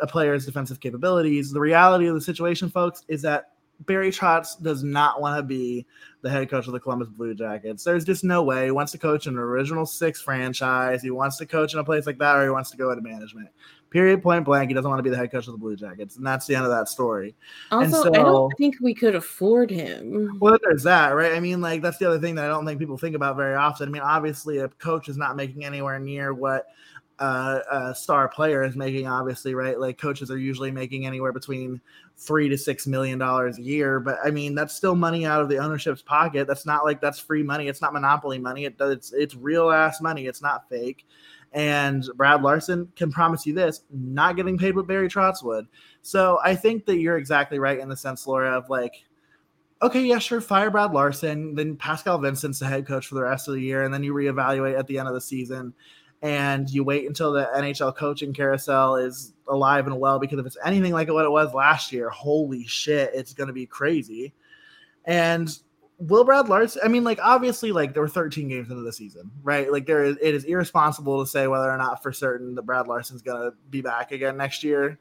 a 0.00 0.06
player's 0.06 0.44
defensive 0.44 0.80
capabilities. 0.80 1.52
The 1.52 1.60
reality 1.60 2.06
of 2.06 2.14
the 2.14 2.20
situation, 2.20 2.68
folks, 2.68 3.02
is 3.08 3.22
that 3.22 3.52
Barry 3.80 4.10
Trotz 4.10 4.60
does 4.60 4.82
not 4.82 5.20
want 5.20 5.36
to 5.38 5.42
be 5.42 5.86
the 6.22 6.30
head 6.30 6.48
coach 6.48 6.66
of 6.66 6.72
the 6.72 6.80
Columbus 6.80 7.08
Blue 7.08 7.34
Jackets. 7.34 7.84
There's 7.84 8.04
just 8.04 8.24
no 8.24 8.42
way. 8.42 8.66
He 8.66 8.70
wants 8.70 8.92
to 8.92 8.98
coach 8.98 9.26
an 9.26 9.36
original 9.36 9.86
six 9.86 10.20
franchise. 10.20 11.02
He 11.02 11.10
wants 11.10 11.36
to 11.38 11.46
coach 11.46 11.74
in 11.74 11.78
a 11.78 11.84
place 11.84 12.06
like 12.06 12.18
that, 12.18 12.36
or 12.36 12.44
he 12.44 12.50
wants 12.50 12.70
to 12.70 12.76
go 12.76 12.90
into 12.90 13.02
management. 13.02 13.48
Period, 13.90 14.22
point 14.22 14.44
blank. 14.44 14.68
He 14.68 14.74
doesn't 14.74 14.88
want 14.88 14.98
to 14.98 15.02
be 15.02 15.10
the 15.10 15.16
head 15.16 15.30
coach 15.30 15.46
of 15.46 15.52
the 15.52 15.58
Blue 15.58 15.76
Jackets, 15.76 16.16
and 16.16 16.26
that's 16.26 16.46
the 16.46 16.56
end 16.56 16.64
of 16.64 16.70
that 16.70 16.88
story. 16.88 17.36
Also, 17.70 18.02
so, 18.02 18.08
I 18.08 18.18
don't 18.18 18.52
think 18.58 18.76
we 18.80 18.94
could 18.94 19.14
afford 19.14 19.70
him. 19.70 20.38
Well, 20.40 20.58
there's 20.62 20.82
that, 20.82 21.10
right? 21.10 21.32
I 21.32 21.40
mean, 21.40 21.60
like 21.60 21.82
that's 21.82 21.98
the 21.98 22.08
other 22.08 22.18
thing 22.18 22.34
that 22.34 22.46
I 22.46 22.48
don't 22.48 22.66
think 22.66 22.80
people 22.80 22.98
think 22.98 23.14
about 23.14 23.36
very 23.36 23.54
often. 23.54 23.88
I 23.88 23.92
mean, 23.92 24.02
obviously, 24.02 24.58
a 24.58 24.68
coach 24.68 25.08
is 25.08 25.16
not 25.16 25.36
making 25.36 25.64
anywhere 25.64 25.98
near 25.98 26.34
what 26.34 26.66
uh, 27.18 27.60
a 27.70 27.94
star 27.94 28.28
player 28.28 28.62
is 28.64 28.76
making, 28.76 29.06
obviously, 29.06 29.54
right? 29.54 29.78
Like 29.78 29.98
coaches 29.98 30.30
are 30.30 30.38
usually 30.38 30.70
making 30.70 31.06
anywhere 31.06 31.32
between 31.32 31.80
three 32.18 32.48
to 32.48 32.56
six 32.56 32.86
million 32.86 33.18
dollars 33.18 33.58
a 33.58 33.62
year, 33.62 34.00
but 34.00 34.18
I 34.24 34.30
mean 34.30 34.54
that's 34.54 34.74
still 34.74 34.94
money 34.94 35.26
out 35.26 35.42
of 35.42 35.48
the 35.48 35.58
ownership's 35.58 36.02
pocket. 36.02 36.46
That's 36.46 36.66
not 36.66 36.84
like 36.84 37.00
that's 37.00 37.18
free 37.18 37.42
money. 37.42 37.68
It's 37.68 37.82
not 37.82 37.92
monopoly 37.92 38.38
money. 38.38 38.64
It, 38.64 38.76
it's 38.80 39.12
it's 39.12 39.34
real 39.34 39.70
ass 39.70 40.00
money. 40.00 40.26
It's 40.26 40.42
not 40.42 40.68
fake. 40.68 41.06
And 41.52 42.06
Brad 42.16 42.42
Larsen 42.42 42.88
can 42.96 43.12
promise 43.12 43.46
you 43.46 43.54
this: 43.54 43.82
not 43.90 44.36
getting 44.36 44.56
paid 44.58 44.76
what 44.76 44.86
Barry 44.86 45.08
Trotz 45.08 45.42
would. 45.42 45.66
So 46.02 46.40
I 46.42 46.54
think 46.54 46.86
that 46.86 46.98
you're 46.98 47.18
exactly 47.18 47.58
right 47.58 47.78
in 47.78 47.88
the 47.88 47.96
sense, 47.96 48.26
Laura, 48.26 48.56
of 48.56 48.70
like 48.70 49.04
okay, 49.82 50.02
yeah, 50.02 50.18
sure, 50.18 50.40
fire 50.40 50.70
Brad 50.70 50.92
Larsen, 50.92 51.54
then 51.54 51.76
Pascal 51.76 52.18
Vincent's 52.18 52.58
the 52.58 52.66
head 52.66 52.86
coach 52.86 53.06
for 53.06 53.14
the 53.14 53.22
rest 53.22 53.46
of 53.46 53.54
the 53.54 53.60
year, 53.60 53.84
and 53.84 53.92
then 53.92 54.02
you 54.02 54.14
reevaluate 54.14 54.78
at 54.78 54.86
the 54.86 54.98
end 54.98 55.06
of 55.06 55.12
the 55.12 55.20
season 55.20 55.74
and 56.22 56.68
you 56.70 56.82
wait 56.84 57.06
until 57.06 57.32
the 57.32 57.48
NHL 57.54 57.94
coaching 57.94 58.32
carousel 58.32 58.96
is 58.96 59.32
alive 59.48 59.86
and 59.86 59.98
well 60.00 60.18
because 60.18 60.38
if 60.38 60.46
it's 60.46 60.56
anything 60.64 60.92
like 60.92 61.08
what 61.08 61.24
it 61.24 61.30
was 61.30 61.54
last 61.54 61.92
year, 61.92 62.08
holy 62.10 62.66
shit, 62.66 63.10
it's 63.14 63.34
going 63.34 63.48
to 63.48 63.52
be 63.52 63.66
crazy. 63.66 64.32
And 65.04 65.56
Will 65.98 66.24
Brad 66.24 66.48
Larsen, 66.48 66.82
I 66.84 66.88
mean, 66.88 67.04
like 67.04 67.18
obviously, 67.22 67.72
like 67.72 67.94
there 67.94 68.02
were 68.02 68.08
13 68.08 68.48
games 68.48 68.70
into 68.70 68.82
the 68.82 68.92
season, 68.92 69.30
right? 69.42 69.70
Like 69.70 69.86
there 69.86 70.04
is, 70.04 70.16
it 70.20 70.34
is 70.34 70.44
irresponsible 70.44 71.24
to 71.24 71.30
say 71.30 71.46
whether 71.46 71.70
or 71.70 71.76
not 71.76 72.02
for 72.02 72.12
certain 72.12 72.54
that 72.54 72.62
Brad 72.62 72.86
Larsen's 72.86 73.22
going 73.22 73.40
to 73.40 73.56
be 73.70 73.80
back 73.80 74.12
again 74.12 74.36
next 74.36 74.62
year. 74.62 74.98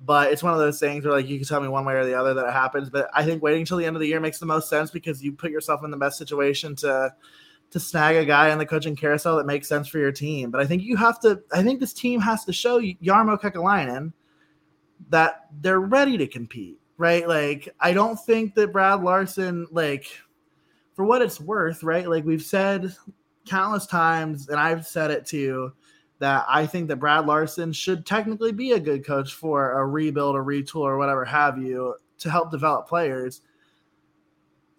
But 0.00 0.32
it's 0.32 0.44
one 0.44 0.52
of 0.52 0.60
those 0.60 0.78
things 0.78 1.04
where 1.04 1.12
like 1.12 1.26
you 1.26 1.38
can 1.38 1.46
tell 1.46 1.60
me 1.60 1.68
one 1.68 1.84
way 1.84 1.94
or 1.94 2.04
the 2.04 2.18
other 2.18 2.32
that 2.34 2.46
it 2.46 2.52
happens. 2.52 2.88
But 2.88 3.10
I 3.12 3.24
think 3.24 3.42
waiting 3.42 3.62
until 3.62 3.78
the 3.78 3.84
end 3.84 3.96
of 3.96 4.00
the 4.00 4.06
year 4.06 4.20
makes 4.20 4.38
the 4.38 4.46
most 4.46 4.68
sense 4.70 4.90
because 4.90 5.22
you 5.22 5.32
put 5.32 5.50
yourself 5.50 5.82
in 5.84 5.90
the 5.90 5.96
best 5.96 6.18
situation 6.18 6.76
to 6.76 7.14
to 7.70 7.80
snag 7.80 8.16
a 8.16 8.24
guy 8.24 8.50
on 8.50 8.58
the 8.58 8.66
coaching 8.66 8.96
carousel 8.96 9.36
that 9.36 9.46
makes 9.46 9.68
sense 9.68 9.88
for 9.88 9.98
your 9.98 10.12
team. 10.12 10.50
But 10.50 10.60
I 10.60 10.66
think 10.66 10.82
you 10.82 10.96
have 10.96 11.20
to. 11.20 11.40
I 11.52 11.62
think 11.62 11.80
this 11.80 11.92
team 11.92 12.20
has 12.20 12.44
to 12.44 12.52
show 12.52 12.80
Jarmo 12.80 13.40
Kekalainen 13.40 14.12
that 15.10 15.46
they're 15.60 15.80
ready 15.80 16.18
to 16.18 16.26
compete, 16.26 16.78
right? 16.96 17.28
Like 17.28 17.68
I 17.80 17.92
don't 17.92 18.18
think 18.18 18.54
that 18.54 18.72
Brad 18.72 19.02
Larsen 19.02 19.66
like 19.70 20.06
for 20.94 21.04
what 21.04 21.22
it's 21.22 21.40
worth, 21.40 21.82
right? 21.82 22.08
Like 22.08 22.24
we've 22.24 22.42
said 22.42 22.94
countless 23.46 23.86
times, 23.86 24.48
and 24.48 24.58
I've 24.58 24.86
said 24.86 25.10
it 25.10 25.26
too, 25.26 25.72
that 26.18 26.44
I 26.48 26.66
think 26.66 26.88
that 26.88 26.96
Brad 26.96 27.26
Larsen 27.26 27.72
should 27.72 28.04
technically 28.04 28.52
be 28.52 28.72
a 28.72 28.80
good 28.80 29.06
coach 29.06 29.34
for 29.34 29.78
a 29.78 29.86
rebuild, 29.86 30.36
a 30.36 30.40
retool, 30.40 30.82
or 30.82 30.98
whatever 30.98 31.24
have 31.24 31.58
you 31.58 31.94
to 32.18 32.30
help 32.30 32.50
develop 32.50 32.88
players. 32.88 33.42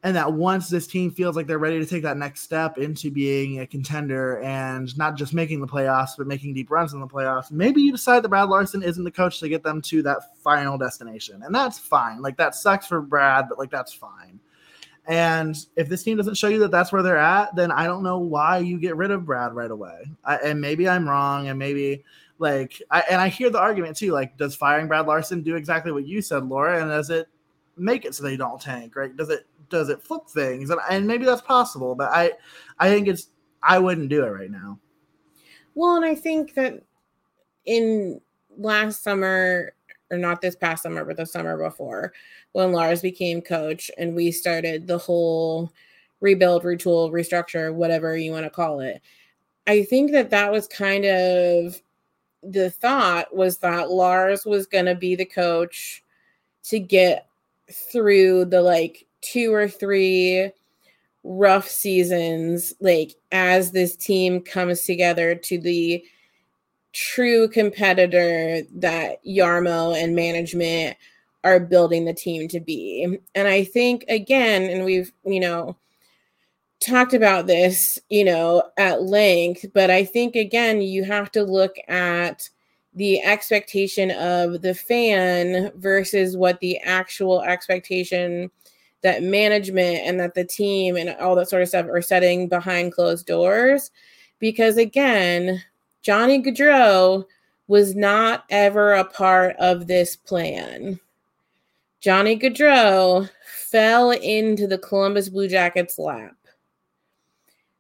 And 0.02 0.16
that 0.16 0.32
once 0.32 0.70
this 0.70 0.88
team 0.88 1.12
feels 1.12 1.36
like 1.36 1.46
they're 1.46 1.60
ready 1.60 1.78
to 1.78 1.86
take 1.86 2.04
that 2.04 2.16
next 2.16 2.42
step 2.42 2.78
into 2.78 3.12
being 3.12 3.60
a 3.60 3.68
contender 3.68 4.40
and 4.42 4.98
not 4.98 5.18
just 5.18 5.34
making 5.34 5.60
the 5.60 5.68
playoffs, 5.68 6.12
but 6.18 6.26
making 6.26 6.54
deep 6.54 6.72
runs 6.72 6.94
in 6.94 7.02
the 7.02 7.08
playoffs, 7.08 7.52
maybe 7.52 7.82
you 7.82 7.92
decide 7.92 8.24
that 8.24 8.30
Brad 8.30 8.48
Larsen 8.48 8.82
isn't 8.82 9.04
the 9.04 9.12
coach 9.12 9.40
to 9.42 9.50
get 9.50 9.62
them 9.62 9.82
to 9.82 10.02
that 10.04 10.38
final 10.42 10.78
destination. 10.78 11.44
And 11.44 11.54
that's 11.54 11.78
fine. 11.78 12.22
Like 12.22 12.38
that 12.38 12.56
sucks 12.56 12.88
for 12.88 13.02
Brad, 13.02 13.50
but 13.50 13.60
like 13.60 13.72
that's 13.72 13.92
fine. 13.92 14.40
And 15.10 15.58
if 15.76 15.90
this 15.90 16.04
team 16.04 16.18
doesn't 16.18 16.38
show 16.38 16.50
you 16.50 16.60
that 16.60 16.72
that's 16.72 16.92
where 16.92 17.02
they're 17.02 17.18
at, 17.18 17.56
then 17.56 17.72
I 17.72 17.86
don't 17.86 18.04
know 18.04 18.20
why 18.20 18.60
you 18.60 18.80
get 18.80 18.96
rid 18.96 19.10
of 19.10 19.26
Brad 19.26 19.54
right 19.54 19.72
away. 19.72 20.04
I, 20.24 20.36
and 20.38 20.62
maybe 20.62 20.88
I'm 20.88 21.10
wrong, 21.10 21.48
and 21.48 21.58
maybe 21.58 22.04
like, 22.38 22.80
I, 22.92 23.04
and 23.10 23.20
I 23.20 23.28
hear 23.28 23.50
the 23.50 23.60
argument 23.60 23.98
too. 23.98 24.12
Like, 24.12 24.38
does 24.38 24.56
firing 24.56 24.88
Brad 24.88 25.08
Larsen 25.08 25.42
do 25.42 25.56
exactly 25.56 25.92
what 25.92 26.08
you 26.08 26.22
said, 26.22 26.46
Laura? 26.46 26.80
And 26.80 26.90
does 26.90 27.10
it 27.10 27.28
make 27.76 28.06
it 28.06 28.14
so 28.14 28.24
they 28.24 28.38
don't 28.38 28.62
tank? 28.62 28.96
Right? 28.96 29.16
Does 29.18 29.30
it 29.30 29.48
does 29.70 29.90
it 29.90 30.02
flip 30.02 30.28
things? 30.28 30.70
And, 30.70 30.80
and 30.90 31.08
maybe 31.08 31.26
that's 31.26 31.42
possible, 31.42 31.96
but 31.96 32.12
I 32.12 32.34
I 32.80 32.90
think 32.90 33.08
it's 33.08 33.30
I 33.62 33.80
wouldn't 33.80 34.10
do 34.10 34.24
it 34.24 34.30
right 34.30 34.52
now. 34.52 34.80
Well, 35.76 35.96
and 35.96 36.06
I 36.06 36.16
think 36.16 36.54
that 36.56 36.82
in 37.66 38.22
last 38.58 39.04
summer, 39.04 39.74
or 40.12 40.18
not 40.18 40.42
this 40.42 40.56
past 40.56 40.84
summer, 40.84 41.06
but 41.06 41.18
the 41.18 41.26
summer 41.26 41.58
before, 41.58 42.14
when 42.54 42.72
Lars 42.72 43.02
became 43.02 43.42
coach 43.42 43.92
and 43.98 44.16
we 44.16 44.32
started 44.32 44.88
the 44.88 44.98
whole 44.98 45.72
rebuild, 46.22 46.64
retool, 46.64 47.12
restructure, 47.12 47.74
whatever 47.74 48.18
you 48.18 48.32
want 48.32 48.46
to 48.46 48.50
call 48.50 48.80
it. 48.80 49.02
I 49.68 49.84
think 49.84 50.12
that 50.12 50.32
that 50.32 50.52
was 50.52 50.68
kind 50.68 51.06
of 51.06 51.82
the 52.42 52.70
thought 52.72 53.36
was 53.36 53.58
that 53.60 53.92
Lars 53.92 54.46
was 54.46 54.66
going 54.66 54.86
to 54.86 54.96
be 54.96 55.16
the 55.16 55.26
coach 55.26 56.04
to 56.64 56.80
get 56.80 57.28
through 57.72 58.46
the 58.46 58.62
like 58.62 59.06
two 59.22 59.54
or 59.54 59.68
three 59.68 60.52
rough 61.24 61.68
seasons 61.68 62.74
like 62.80 63.14
as 63.32 63.72
this 63.72 63.96
team 63.96 64.42
comes 64.42 64.84
together 64.84 65.36
to 65.36 65.60
the 65.60 66.04
true 66.94 67.48
competitor 67.48 68.62
that 68.74 69.24
Jarmo 69.26 70.02
and 70.02 70.16
management 70.16 70.98
are 71.44 71.60
building 71.60 72.06
the 72.06 72.14
team 72.14 72.48
to 72.50 72.60
be. 72.60 73.20
And 73.36 73.48
I 73.48 73.64
think 73.64 74.06
again, 74.10 74.64
and 74.64 74.86
we've, 74.86 75.12
you 75.26 75.40
know, 75.40 75.78
talked 76.80 77.14
about 77.14 77.48
this, 77.48 78.00
you 78.10 78.24
know, 78.24 78.64
at 78.78 79.04
length, 79.04 79.66
but 79.74 79.90
I 79.90 80.06
think 80.06 80.36
again, 80.36 80.82
you 80.82 81.04
have 81.04 81.32
to 81.34 81.44
look 81.44 81.76
at 81.88 82.50
the 82.94 83.22
expectation 83.22 84.12
of 84.12 84.62
the 84.62 84.74
fan 84.74 85.72
versus 85.76 86.36
what 86.36 86.60
the 86.60 86.78
actual 86.80 87.42
expectation 87.42 88.50
that 89.02 89.24
management 89.24 90.02
and 90.06 90.20
that 90.20 90.34
the 90.34 90.44
team 90.44 90.98
and 90.98 91.10
all 91.20 91.36
that 91.36 91.50
sort 91.50 91.62
of 91.62 91.70
stuff 91.70 91.88
are 91.88 92.02
setting 92.02 92.48
behind 92.48 92.94
closed 92.94 93.26
doors. 93.26 93.92
Because 94.40 94.78
again, 94.78 95.64
Johnny 96.02 96.42
Gaudreau 96.42 97.26
was 97.68 97.96
not 97.96 98.46
ever 98.50 98.94
a 98.94 99.06
part 99.06 99.56
of 99.58 99.88
this 99.88 100.16
plan. 100.16 101.00
Johnny 102.02 102.38
Gaudreau 102.38 103.30
fell 103.46 104.12
into 104.12 104.68
the 104.68 104.78
Columbus 104.78 105.30
Blue 105.30 105.48
Jackets 105.48 106.00
lap. 106.00 106.36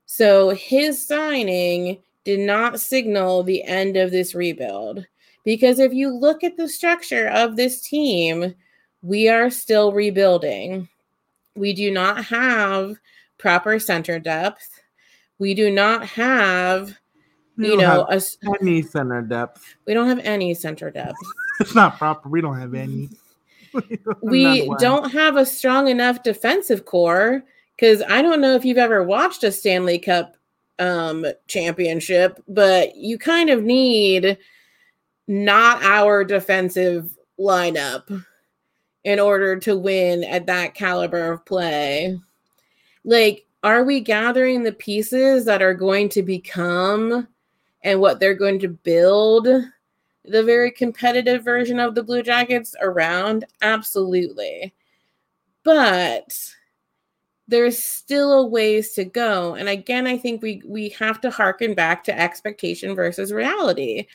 So 0.05 0.49
his 0.49 1.05
signing 1.05 2.01
did 2.26 2.39
not 2.39 2.80
signal 2.80 3.43
the 3.43 3.63
end 3.63 3.95
of 3.97 4.11
this 4.11 4.36
rebuild. 4.36 5.05
Because 5.45 5.80
if 5.80 5.93
you 5.93 6.09
look 6.09 6.43
at 6.43 6.57
the 6.57 6.67
structure 6.67 7.28
of 7.30 7.55
this 7.55 7.82
team, 7.82 8.53
we 9.01 9.30
are 9.30 9.49
still 9.49 9.93
rebuilding. 9.93 10.89
We 11.56 11.74
do 11.74 11.91
not 11.91 12.26
have 12.26 12.95
proper 13.38 13.80
center 13.80 14.20
depth. 14.20 14.82
We 15.39 15.54
do 15.54 15.72
not 15.72 16.06
have, 16.06 16.97
you 17.58 17.78
know, 17.78 18.06
a, 18.10 18.22
any 18.62 18.82
center 18.82 19.22
depth. 19.22 19.76
We 19.86 19.93
don't 19.93 20.08
have 20.08 20.20
any 20.20 20.54
center 20.54 20.91
depth. 20.91 21.18
it's 21.60 21.76
not 21.76 21.97
proper. 21.97 22.30
We 22.30 22.41
don't 22.41 22.60
have 22.60 22.74
any 22.74 23.10
we 24.22 24.70
don't 24.80 25.12
have 25.12 25.38
a 25.38 25.45
strong 25.45 25.88
enough 25.88 26.24
defensive 26.24 26.86
core 26.86 27.43
because 27.76 28.02
I 28.10 28.22
don't 28.22 28.41
know 28.41 28.56
if 28.56 28.66
you've 28.66 28.78
ever 28.78 29.04
watched 29.04 29.43
a 29.43 29.52
Stanley 29.52 30.00
Cup 30.00 30.36
um, 30.80 31.26
championship, 31.47 32.43
but 32.47 32.95
you 32.95 33.18
kind 33.18 33.50
of 33.50 33.64
need 33.64 34.38
not 35.28 35.84
our 35.84 36.24
defensive 36.24 37.16
lineup 37.39 38.26
in 39.04 39.20
order 39.20 39.58
to 39.58 39.78
win 39.78 40.24
at 40.24 40.45
that 40.47 40.74
caliber 40.74 41.32
of 41.32 41.45
play. 41.45 42.18
Like, 43.04 43.45
are 43.64 43.84
we 43.84 44.00
gathering 44.00 44.64
the 44.64 44.72
pieces 44.72 45.45
that 45.45 45.62
are 45.62 45.74
going 45.74 46.10
to 46.10 46.24
become 46.24 47.28
and 47.84 48.00
what 48.00 48.20
they're 48.20 48.34
going 48.34 48.60
to 48.60 48.68
build 48.70 49.47
the 50.26 50.43
very 50.43 50.72
competitive 50.72 51.43
version 51.43 51.80
of 51.80 51.95
the 51.95 52.04
Blue 52.04 52.24
Jackets 52.24 52.76
around? 52.82 53.45
Absolutely. 53.62 54.74
But 55.64 56.38
there's 57.47 57.82
still 57.82 58.34
a 58.34 58.45
ways 58.45 58.93
to 58.93 59.06
go. 59.06 59.56
And 59.56 59.68
again, 59.68 60.08
I 60.08 60.18
think 60.18 60.41
we 60.41 60.62
we 60.66 60.89
have 60.89 61.20
to 61.22 61.32
harken 61.32 61.74
back 61.74 62.04
to 62.06 62.18
expectation 62.18 62.95
versus 62.95 63.34
reality. 63.34 64.08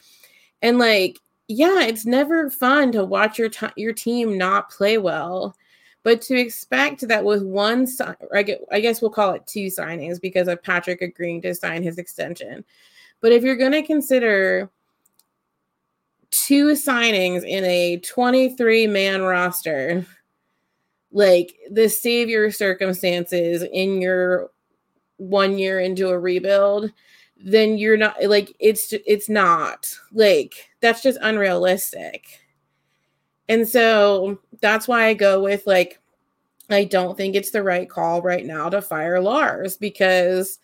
And 0.62 0.78
like, 0.78 1.18
yeah, 1.48 1.82
it's 1.82 2.06
never 2.06 2.48
fun 2.50 2.92
to 2.92 3.04
watch 3.04 3.38
your 3.38 3.50
t- 3.50 3.66
your 3.76 3.92
team 3.92 4.38
not 4.38 4.70
play 4.70 4.98
well. 4.98 5.56
But 6.02 6.20
to 6.22 6.38
expect 6.38 7.08
that 7.08 7.24
with 7.24 7.42
one, 7.42 7.86
sign, 7.86 8.14
I 8.32 8.42
guess 8.42 9.00
we'll 9.00 9.10
call 9.10 9.32
it 9.32 9.46
two 9.46 9.66
signings 9.66 10.20
because 10.20 10.48
of 10.48 10.62
Patrik 10.62 11.00
agreeing 11.00 11.40
to 11.42 11.54
sign 11.54 11.82
his 11.82 11.96
extension. 11.96 12.62
But 13.20 13.32
if 13.32 13.42
you're 13.42 13.56
going 13.56 13.72
to 13.72 13.82
consider 13.82 14.70
two 16.30 16.72
signings 16.72 17.44
in 17.44 17.64
a 17.64 17.98
23 18.00 18.86
man 18.86 19.22
roster, 19.22 20.04
like 21.10 21.56
the 21.70 21.88
savior 21.88 22.50
circumstances 22.50 23.62
in 23.62 24.02
your 24.02 24.50
one 25.16 25.56
year 25.56 25.80
into 25.80 26.08
a 26.08 26.18
rebuild, 26.18 26.92
then 27.36 27.76
you're 27.76 27.96
not 27.96 28.16
like 28.24 28.54
it's 28.58 28.92
it's 29.06 29.28
not 29.28 29.94
like 30.12 30.70
that's 30.80 31.02
just 31.02 31.18
unrealistic. 31.20 32.40
And 33.48 33.68
so 33.68 34.38
that's 34.60 34.88
why 34.88 35.06
I 35.06 35.14
go 35.14 35.42
with 35.42 35.66
like 35.66 36.00
I 36.70 36.84
don't 36.84 37.16
think 37.16 37.34
it's 37.34 37.50
the 37.50 37.62
right 37.62 37.88
call 37.88 38.22
right 38.22 38.46
now 38.46 38.68
to 38.70 38.80
fire 38.80 39.20
Lars 39.20 39.76
because 39.76 40.58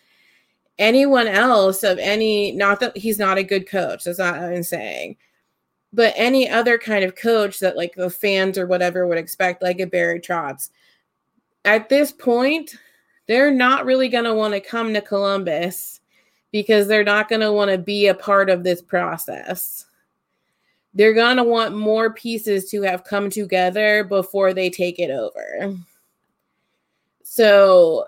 anyone 0.78 1.28
else 1.28 1.82
of 1.82 1.98
any 1.98 2.52
not 2.52 2.80
that 2.80 2.96
he's 2.96 3.18
not 3.18 3.38
a 3.38 3.42
good 3.42 3.68
coach, 3.68 4.04
that's 4.04 4.18
not 4.18 4.36
what 4.36 4.52
I'm 4.52 4.62
saying 4.62 5.16
but 5.92 6.14
any 6.16 6.48
other 6.48 6.78
kind 6.78 7.04
of 7.04 7.16
coach 7.16 7.58
that 7.60 7.76
like 7.76 7.94
the 7.94 8.10
fans 8.10 8.56
or 8.56 8.66
whatever 8.66 9.06
would 9.06 9.18
expect, 9.18 9.62
like 9.62 9.80
a 9.80 9.86
Barry 9.86 10.20
Trotz, 10.20 10.70
at 11.64 11.88
this 11.88 12.12
point, 12.12 12.76
they're 13.26 13.50
not 13.50 13.84
really 13.84 14.08
going 14.08 14.24
to 14.24 14.34
want 14.34 14.54
to 14.54 14.60
come 14.60 14.94
to 14.94 15.00
Columbus 15.00 15.99
because 16.52 16.88
they're 16.88 17.04
not 17.04 17.28
going 17.28 17.40
to 17.40 17.52
want 17.52 17.70
to 17.70 17.78
be 17.78 18.08
a 18.08 18.14
part 18.14 18.50
of 18.50 18.64
this 18.64 18.82
process. 18.82 19.86
They're 20.94 21.14
going 21.14 21.36
to 21.36 21.44
want 21.44 21.76
more 21.76 22.12
pieces 22.12 22.68
to 22.70 22.82
have 22.82 23.04
come 23.04 23.30
together 23.30 24.04
before 24.04 24.52
they 24.52 24.70
take 24.70 24.98
it 24.98 25.10
over. 25.10 25.76
So 27.22 28.06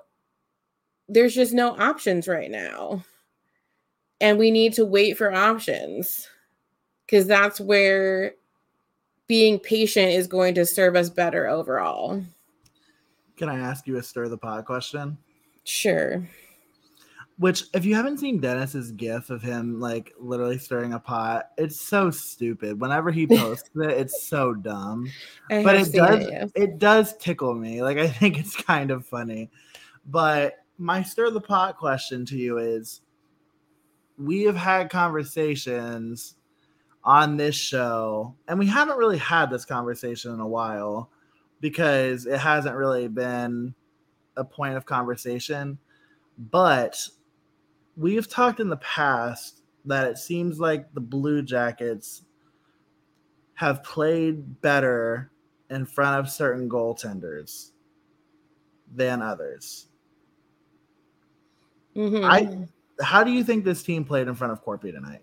there's 1.09 1.34
just 1.34 1.53
no 1.53 1.76
options 1.78 2.26
right 2.26 2.51
now. 2.51 3.05
And 4.20 4.38
we 4.38 4.51
need 4.51 4.72
to 4.74 4.84
wait 4.84 5.16
for 5.16 5.32
options 5.32 6.28
because 7.07 7.26
that's 7.26 7.61
where 7.61 8.34
being 9.26 9.59
patient 9.59 10.12
is 10.12 10.26
going 10.26 10.55
to 10.55 10.66
serve 10.66 10.97
us 10.97 11.11
better 11.11 11.49
overall. 11.49 12.22
Can 13.36 13.49
I 13.49 13.59
ask 13.59 13.86
you 13.86 13.97
a 13.97 14.03
stir 14.03 14.28
the 14.28 14.38
pot 14.38 14.64
question? 14.64 15.16
Sure. 15.64 16.28
Which, 17.43 17.64
if 17.74 17.84
you 17.84 17.97
haven't 17.97 18.18
seen 18.18 18.38
Dennis's 18.38 18.93
gif 18.93 19.28
of 19.28 19.43
him 19.43 19.80
like 19.80 20.14
literally 20.20 20.59
stirring 20.59 20.93
a 20.93 21.01
pot, 21.01 21.51
it's 21.59 21.80
so 21.80 22.09
stupid. 22.09 22.80
Whenever 22.80 23.11
he 23.11 23.26
posts 23.36 23.68
it, 23.74 23.90
it's 23.90 24.28
so 24.28 24.55
dumb. 24.55 25.11
I 25.51 25.64
but 25.64 25.74
it 25.74 25.93
does 25.93 26.24
it, 26.24 26.30
yeah. 26.30 26.47
it 26.55 26.78
does 26.78 27.16
tickle 27.16 27.57
me. 27.57 27.82
Like 27.82 27.99
I 27.99 28.07
think 28.20 28.38
it's 28.38 28.55
kind 28.55 28.93
of 28.93 29.05
funny. 29.05 29.51
But 30.07 30.55
my 30.78 31.03
stir 31.03 31.30
the 31.30 31.40
pot 31.40 31.78
question 31.78 32.24
to 32.26 32.38
you 32.38 32.59
is: 32.59 33.01
We 34.16 34.45
have 34.45 34.55
had 34.55 34.88
conversations 34.88 36.36
on 37.03 37.36
this 37.36 37.57
show, 37.57 38.36
and 38.47 38.57
we 38.57 38.68
haven't 38.68 38.99
really 38.99 39.18
had 39.18 39.51
this 39.51 39.64
conversation 39.64 40.32
in 40.32 40.38
a 40.38 40.47
while 40.47 41.11
because 41.61 42.24
it 42.24 42.38
hasn't 42.38 42.76
really 42.76 43.09
been 43.09 43.74
a 44.36 44.45
point 44.45 44.76
of 44.76 44.86
conversation, 44.86 45.76
but 46.38 47.05
we've 47.97 48.28
talked 48.28 48.61
in 48.61 48.68
the 48.68 48.76
past 48.78 49.62
that 49.84 50.09
it 50.09 50.18
seems 50.18 50.61
like 50.61 50.93
the 50.95 51.01
Blue 51.01 51.43
Jackets 51.43 52.22
have 53.55 53.82
played 53.84 54.61
better 54.61 55.30
in 55.70 55.86
front 55.86 56.18
of 56.18 56.30
certain 56.30 56.68
goaltenders 56.68 57.70
than 58.95 59.22
others. 59.22 59.88
Mm-hmm. 61.97 62.24
I 62.24 62.68
how 63.03 63.24
do 63.24 63.30
you 63.30 63.43
think 63.43 63.64
this 63.64 63.82
team 63.82 64.05
played 64.05 64.28
in 64.28 64.34
front 64.34 64.53
of 64.53 64.64
Korpi 64.64 64.93
tonight? 64.93 65.22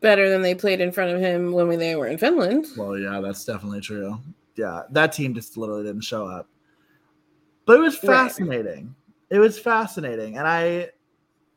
Better 0.00 0.28
than 0.28 0.42
they 0.42 0.54
played 0.54 0.80
in 0.80 0.92
front 0.92 1.12
of 1.12 1.20
him 1.20 1.52
when 1.52 1.78
they 1.78 1.96
were 1.96 2.06
in 2.06 2.18
Finland. 2.18 2.66
Well, 2.76 2.98
yeah, 2.98 3.20
that's 3.20 3.44
definitely 3.44 3.80
true. 3.80 4.18
Yeah, 4.56 4.82
that 4.90 5.12
team 5.12 5.34
just 5.34 5.56
literally 5.56 5.84
didn't 5.84 6.02
show 6.04 6.26
up. 6.26 6.48
But 7.66 7.78
it 7.78 7.80
was 7.80 7.96
fascinating. 7.96 8.86
Right. 8.86 9.03
It 9.34 9.40
was 9.40 9.58
fascinating, 9.58 10.38
and 10.38 10.46
I, 10.46 10.90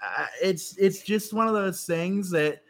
I, 0.02 0.28
it's 0.42 0.76
it's 0.78 1.04
just 1.04 1.32
one 1.32 1.48
of 1.48 1.54
those 1.54 1.86
things 1.86 2.32
that 2.32 2.64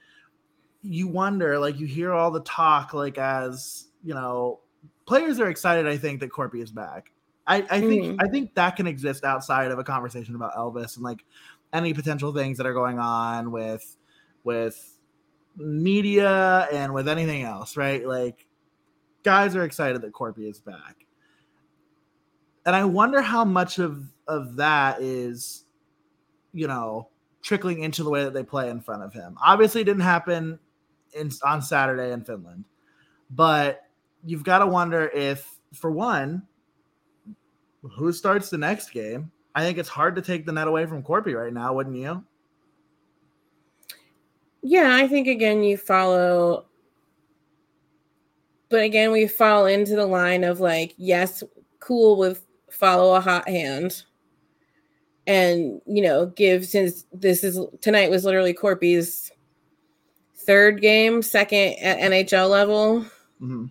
you 0.82 1.08
wonder. 1.08 1.58
Like 1.58 1.80
you 1.80 1.88
hear 1.88 2.12
all 2.12 2.30
the 2.30 2.42
talk, 2.42 2.94
like 2.94 3.18
as 3.18 3.88
you 4.04 4.14
know, 4.14 4.60
players 5.06 5.40
are 5.40 5.50
excited. 5.50 5.88
I 5.88 5.96
think 5.96 6.20
that 6.20 6.30
Korpi 6.30 6.62
is 6.62 6.72
back. 6.72 7.14
I, 7.48 7.66
I 7.72 7.80
think 7.80 8.04
mm. 8.04 8.18
I 8.20 8.28
think 8.28 8.54
that 8.56 8.76
can 8.76 8.86
exist 8.86 9.24
outside 9.24 9.72
of 9.72 9.80
a 9.80 9.84
conversation 9.86 10.36
about 10.36 10.54
Elvis 10.56 10.98
and 10.98 11.06
like 11.06 11.24
any 11.72 11.94
potential 11.94 12.34
things 12.34 12.58
that 12.58 12.68
are 12.68 12.74
going 12.74 13.00
on 13.00 13.50
with 13.50 13.96
with 14.44 15.00
media 15.56 16.68
and 16.74 16.94
with 16.94 17.08
anything 17.08 17.44
else, 17.44 17.78
right? 17.78 18.06
Like 18.06 18.46
guys 19.24 19.56
are 19.56 19.64
excited 19.64 20.02
that 20.02 20.12
Korpi 20.12 20.50
is 20.50 20.60
back. 20.60 21.06
And 22.66 22.76
I 22.76 22.84
wonder 22.84 23.22
how 23.22 23.46
much 23.46 23.80
of 23.80 24.04
of 24.28 24.56
that 24.58 25.02
is, 25.02 25.66
you 26.54 26.68
know, 26.68 27.10
trickling 27.42 27.84
into 27.84 28.04
the 28.04 28.10
way 28.10 28.24
that 28.24 28.34
they 28.34 28.44
play 28.44 28.70
in 28.70 28.82
front 28.82 29.04
of 29.04 29.14
him. 29.14 29.38
Obviously, 29.44 29.84
didn't 29.84 30.02
happen 30.02 30.60
in 31.14 31.32
on 31.44 31.62
Saturday 31.62 32.12
in 32.12 32.24
Finland, 32.24 32.66
but 33.32 33.84
you've 34.24 34.44
got 34.44 34.60
to 34.60 34.68
wonder 34.68 35.10
if, 35.14 35.58
for 35.74 35.92
one, 35.92 36.44
who 37.96 38.12
starts 38.12 38.50
the 38.50 38.58
next 38.58 38.90
game? 38.92 39.32
I 39.56 39.64
think 39.64 39.78
it's 39.78 39.90
hard 39.90 40.16
to 40.16 40.22
take 40.22 40.46
the 40.46 40.52
net 40.52 40.68
away 40.68 40.86
from 40.86 41.02
Korpi 41.04 41.34
right 41.34 41.54
now, 41.54 41.74
wouldn't 41.74 41.96
you? 41.96 42.24
Yeah, 44.62 44.96
I 44.96 45.08
think 45.08 45.28
again 45.28 45.64
you 45.64 45.78
follow 45.78 46.66
but 48.70 48.84
again 48.84 49.12
we 49.12 49.28
fall 49.28 49.66
into 49.66 49.96
the 49.96 50.06
line 50.06 50.44
of 50.44 50.60
like 50.60 50.94
yes, 50.98 51.44
cool 51.80 52.18
with 52.18 52.46
follow 52.70 53.16
a 53.16 53.22
hot 53.22 53.48
hand 53.48 54.04
and 55.28 55.82
you 55.86 56.02
know 56.02 56.28
give 56.28 56.66
since 56.66 57.06
this 57.12 57.44
is 57.44 57.60
tonight 57.82 58.10
was 58.10 58.26
literally 58.26 58.54
Korpi's 58.54 59.32
third 60.34 60.82
game, 60.82 61.22
second 61.22 61.76
at 61.82 62.00
NHL 62.00 62.50
level. 62.50 63.02
Mm-hmm. 63.42 63.66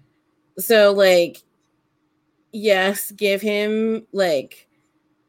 So 0.59 0.93
like 0.93 1.39
yes, 2.53 3.11
give 3.11 3.41
him 3.41 4.07
like 4.13 4.69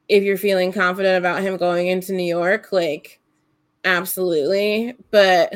if 0.09 0.23
you're 0.23 0.37
feeling 0.37 0.71
confident 0.71 1.17
about 1.17 1.41
him 1.41 1.57
going 1.57 1.87
into 1.87 2.13
New 2.13 2.23
York, 2.23 2.71
like 2.71 3.19
absolutely. 3.85 4.95
But 5.09 5.53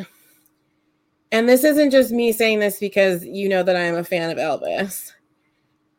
and 1.33 1.47
this 1.47 1.63
isn't 1.63 1.91
just 1.91 2.11
me 2.11 2.31
saying 2.31 2.59
this 2.59 2.79
because 2.79 3.25
you 3.25 3.49
know 3.49 3.63
that 3.63 3.75
I'm 3.75 3.95
a 3.95 4.03
fan 4.03 4.29
of 4.29 4.37
Elvis. 4.37 5.11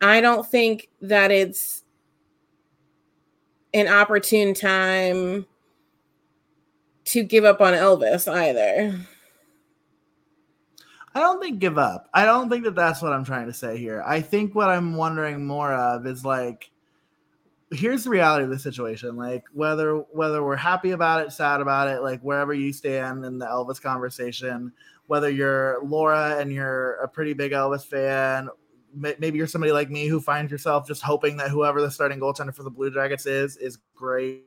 I 0.01 0.21
don't 0.21 0.47
think 0.47 0.89
that 1.03 1.31
it's 1.31 1.82
an 3.75 3.89
opportune 3.89 4.55
time 4.55 5.47
to 7.05 7.23
give 7.23 7.45
up 7.45 7.61
on 7.61 7.73
Elvis 7.73 8.31
either. 8.31 8.99
I 11.15 11.21
don't 11.21 11.41
think 11.41 11.59
give 11.59 11.77
up. 11.77 12.09
I 12.15 12.25
don't 12.25 12.49
think 12.49 12.65
that 12.65 12.75
that's 12.75 13.03
what 13.03 13.13
I'm 13.13 13.25
trying 13.25 13.47
to 13.47 13.53
say 13.53 13.77
here. 13.77 14.03
I 14.07 14.21
think 14.21 14.55
what 14.55 14.71
I'm 14.71 14.97
wondering 14.97 15.47
more 15.47 15.73
of 15.73 16.07
is 16.07 16.25
like 16.25 16.71
here's 17.73 18.05
the 18.05 18.11
reality 18.11 18.45
of 18.45 18.51
the 18.51 18.59
situation 18.59 19.17
like 19.17 19.45
whether 19.53 19.97
whether 20.13 20.45
we're 20.45 20.55
happy 20.55 20.91
about 20.91 21.25
it 21.25 21.33
sad 21.33 21.61
about 21.61 21.89
it 21.89 22.03
like 22.03 22.21
wherever 22.21 22.53
you 22.53 22.71
stand 22.73 23.25
in 23.25 23.39
the 23.39 23.47
elvis 23.47 23.81
conversation 23.81 24.71
whether 25.07 25.31
you're 25.31 25.83
laura 25.83 26.37
and 26.39 26.53
you're 26.53 26.97
a 26.97 27.09
pretty 27.09 27.33
big 27.33 27.53
elvis 27.53 27.85
fan 27.85 28.49
maybe 28.95 29.39
you're 29.39 29.47
somebody 29.47 29.73
like 29.73 29.91
me 29.91 30.07
who 30.07 30.21
finds 30.21 30.51
yourself 30.51 30.87
just 30.87 31.03
hoping 31.03 31.37
that 31.39 31.51
whoever 31.51 31.81
the 31.81 31.91
starting 31.91 32.21
goaltender 32.21 32.55
for 32.55 32.63
the 32.63 32.71
blue 32.71 32.91
jackets 32.91 33.27
is 33.27 33.57
is 33.57 33.79
great. 33.95 34.45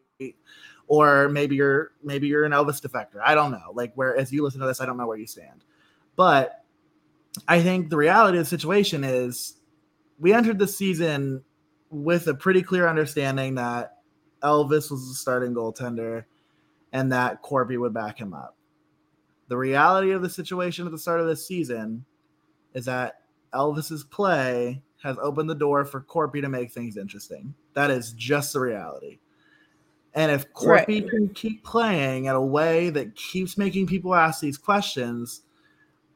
Or 0.88 1.30
maybe 1.30 1.56
you're 1.56 1.91
maybe 2.04 2.28
you're 2.28 2.46
an 2.46 2.52
elvis 2.52 2.82
defector. 2.82 3.20
I 3.24 3.36
don't 3.36 3.52
know. 3.52 3.72
Like 3.74 3.93
where 3.96 4.16
as 4.16 4.32
you 4.32 4.43
listen 4.43 4.60
to 4.62 4.68
this 4.68 4.82
i 4.82 4.86
don't 4.86 4.98
know 4.98 5.08
where 5.08 5.18
you 5.18 5.28
stand. 5.28 5.64
But 6.16 6.64
I 7.48 7.62
think 7.62 7.89
the 7.89 7.98
reality 7.98 8.38
of 8.38 8.46
the 8.46 8.50
situation 8.50 9.04
is 9.04 9.56
we 10.20 10.34
entered 10.34 10.60
the 10.60 10.68
season 10.68 11.43
with 11.89 12.28
a 12.28 12.34
pretty 12.34 12.62
clear 12.62 12.88
understanding 12.88 13.56
that 13.56 13.98
Elvis 14.41 14.91
was 14.91 15.08
the 15.08 15.16
starting 15.16 15.54
goaltender 15.54 16.26
and 16.93 17.12
that 17.12 17.43
Korpi 17.43 17.78
would 17.80 17.93
back 17.93 18.18
him 18.18 18.34
up. 18.34 18.56
The 19.48 19.58
reality 19.58 20.12
of 20.12 20.22
the 20.22 20.30
situation 20.30 20.86
at 20.86 20.91
the 20.91 20.98
start 20.98 21.20
of 21.20 21.28
this 21.28 21.46
season 21.46 22.06
is 22.74 22.86
that 22.86 23.22
Elvis's 23.56 24.03
play 24.03 24.82
has 25.03 25.18
opened 25.22 25.49
the 25.49 25.56
door 25.56 25.86
for 25.86 26.01
Korpi 26.01 26.41
to 26.41 26.49
make 26.49 26.72
things 26.72 26.97
interesting. 26.97 27.53
That 27.74 27.91
is 27.91 28.14
just 28.14 28.53
the 28.53 28.60
reality. 28.60 29.20
And 30.14 30.32
if 30.32 30.51
Korpi 30.53 31.01
right. 31.01 31.10
can 31.10 31.30
keep 31.30 31.64
playing 31.64 32.26
in 32.26 32.36
a 32.36 32.45
way 32.45 32.89
that 32.89 33.16
keeps 33.16 33.58
making 33.58 33.88
people 33.88 34.16
ask 34.16 34.39
these 34.39 34.58
questions, 34.58 35.41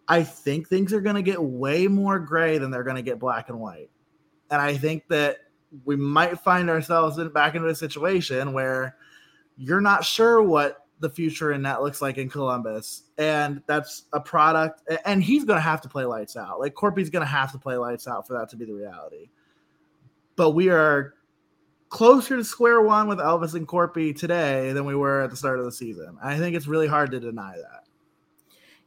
I 0.08 0.24
think 0.24 0.68
things 0.68 0.94
are 0.94 1.02
going 1.02 1.18
to 1.18 1.22
get 1.22 1.42
way 1.42 1.88
more 1.88 2.18
gray 2.18 2.58
than 2.58 2.72
they're 2.72 2.84
going 2.84 2.96
to 2.96 3.02
get 3.02 3.20
black 3.20 3.50
and 3.50 3.60
white. 3.60 3.90
And 4.50 4.62
I 4.62 4.76
think 4.76 5.08
that 5.10 5.38
we 5.86 5.96
might 5.96 6.40
find 6.40 6.70
ourselves 6.70 7.18
in, 7.20 7.30
back 7.30 7.56
into 7.56 7.68
a 7.68 7.76
situation 7.76 8.54
where 8.54 8.96
you're 9.58 9.82
not 9.82 10.04
sure 10.04 10.42
what 10.42 10.86
the 11.00 11.10
future 11.10 11.54
in 11.54 11.62
net 11.62 11.82
looks 11.82 12.02
like 12.02 12.18
in 12.18 12.30
Columbus. 12.30 13.04
And 13.18 13.62
that's 13.68 14.04
a 14.14 14.20
product. 14.20 14.82
And 15.06 15.24
he's 15.24 15.46
going 15.46 15.58
to 15.58 15.62
have 15.62 15.82
to 15.82 15.90
play 15.90 16.06
lights 16.06 16.36
out. 16.36 16.60
Like 16.60 16.74
Korpi's 16.74 17.10
going 17.10 17.26
to 17.26 17.32
have 17.32 17.52
to 17.54 17.58
play 17.58 17.78
lights 17.78 18.08
out 18.08 18.28
for 18.28 18.34
that 18.34 18.50
to 18.50 18.58
be 18.58 18.66
the 18.66 18.74
reality. 18.74 19.30
But 20.36 20.52
we 20.52 20.70
are 20.70 21.16
closer 21.90 22.38
to 22.38 22.44
square 22.44 22.82
one 22.82 23.08
with 23.08 23.20
Elvis 23.20 23.56
and 23.56 23.68
Korpi 23.68 24.18
today 24.18 24.72
than 24.74 24.86
we 24.86 24.96
were 24.96 25.22
at 25.22 25.30
the 25.30 25.38
start 25.38 25.60
of 25.60 25.66
the 25.66 25.72
season. 25.72 26.18
I 26.22 26.38
think 26.38 26.56
it's 26.56 26.68
really 26.68 26.88
hard 26.88 27.12
to 27.12 27.20
deny 27.20 27.56
that. 27.58 27.84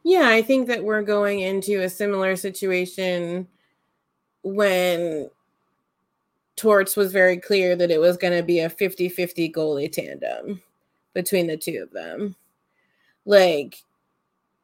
Yeah, 0.05 0.29
I 0.29 0.43
think 0.43 0.67
that 0.69 0.83
we're 0.83 1.03
going 1.03 1.41
into 1.41 1.83
a 1.83 1.89
similar 1.89 2.37
situation 2.37 3.47
when 4.43 5.31
Torts 6.57 6.97
was 6.97 7.13
very 7.13 7.37
clear 7.37 7.77
that 7.77 7.91
it 7.91 8.01
was 8.01 8.17
going 8.17 8.37
to 8.37 8.43
be 8.43 8.61
a 8.61 8.69
50 8.69 9.09
50 9.09 9.53
goalie 9.53 9.91
tandem 9.91 10.61
between 11.15 11.47
the 11.47 11.57
two 11.57 11.83
of 11.83 11.93
them. 11.93 12.37
Like, 13.25 13.83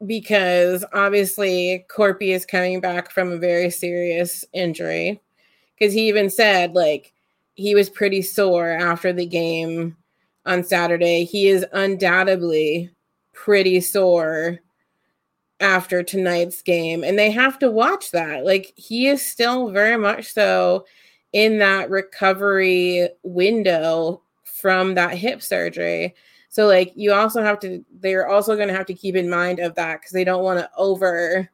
because 0.05 0.85
obviously 0.93 1.85
Korpi 1.89 2.33
is 2.33 2.45
coming 2.45 2.79
back 2.79 3.11
from 3.11 3.31
a 3.31 3.37
very 3.37 3.69
serious 3.69 4.45
injury. 4.53 5.21
Because 5.77 5.93
he 5.93 6.07
even 6.07 6.29
said, 6.29 6.73
like, 6.73 7.13
he 7.55 7.75
was 7.75 7.89
pretty 7.89 8.21
sore 8.21 8.69
after 8.69 9.11
the 9.11 9.25
game 9.25 9.95
on 10.45 10.63
Saturday. 10.63 11.25
He 11.25 11.47
is 11.47 11.65
undoubtedly 11.73 12.89
pretty 13.33 13.79
sore 13.81 14.59
after 15.61 16.01
tonight's 16.03 16.61
game 16.61 17.03
and 17.03 17.19
they 17.19 17.29
have 17.29 17.59
to 17.59 17.69
watch 17.69 18.11
that 18.11 18.45
like 18.45 18.71
he 18.77 19.07
is 19.07 19.25
still 19.25 19.69
very 19.71 19.97
much 19.97 20.31
so 20.31 20.85
in 21.33 21.57
that 21.59 21.89
recovery 21.89 23.09
window 23.23 24.21
from 24.45 24.95
that 24.95 25.17
hip 25.17 25.41
surgery 25.41 26.15
so 26.49 26.65
like 26.65 26.91
you 26.95 27.13
also 27.13 27.43
have 27.43 27.59
to 27.59 27.85
they're 27.99 28.27
also 28.27 28.55
going 28.55 28.67
to 28.67 28.73
have 28.73 28.87
to 28.87 28.93
keep 28.93 29.15
in 29.15 29.29
mind 29.29 29.59
of 29.59 29.75
that 29.75 30.01
because 30.01 30.11
they 30.11 30.23
don't 30.23 30.43
want 30.43 30.59
to 30.59 30.69
over 30.75 31.49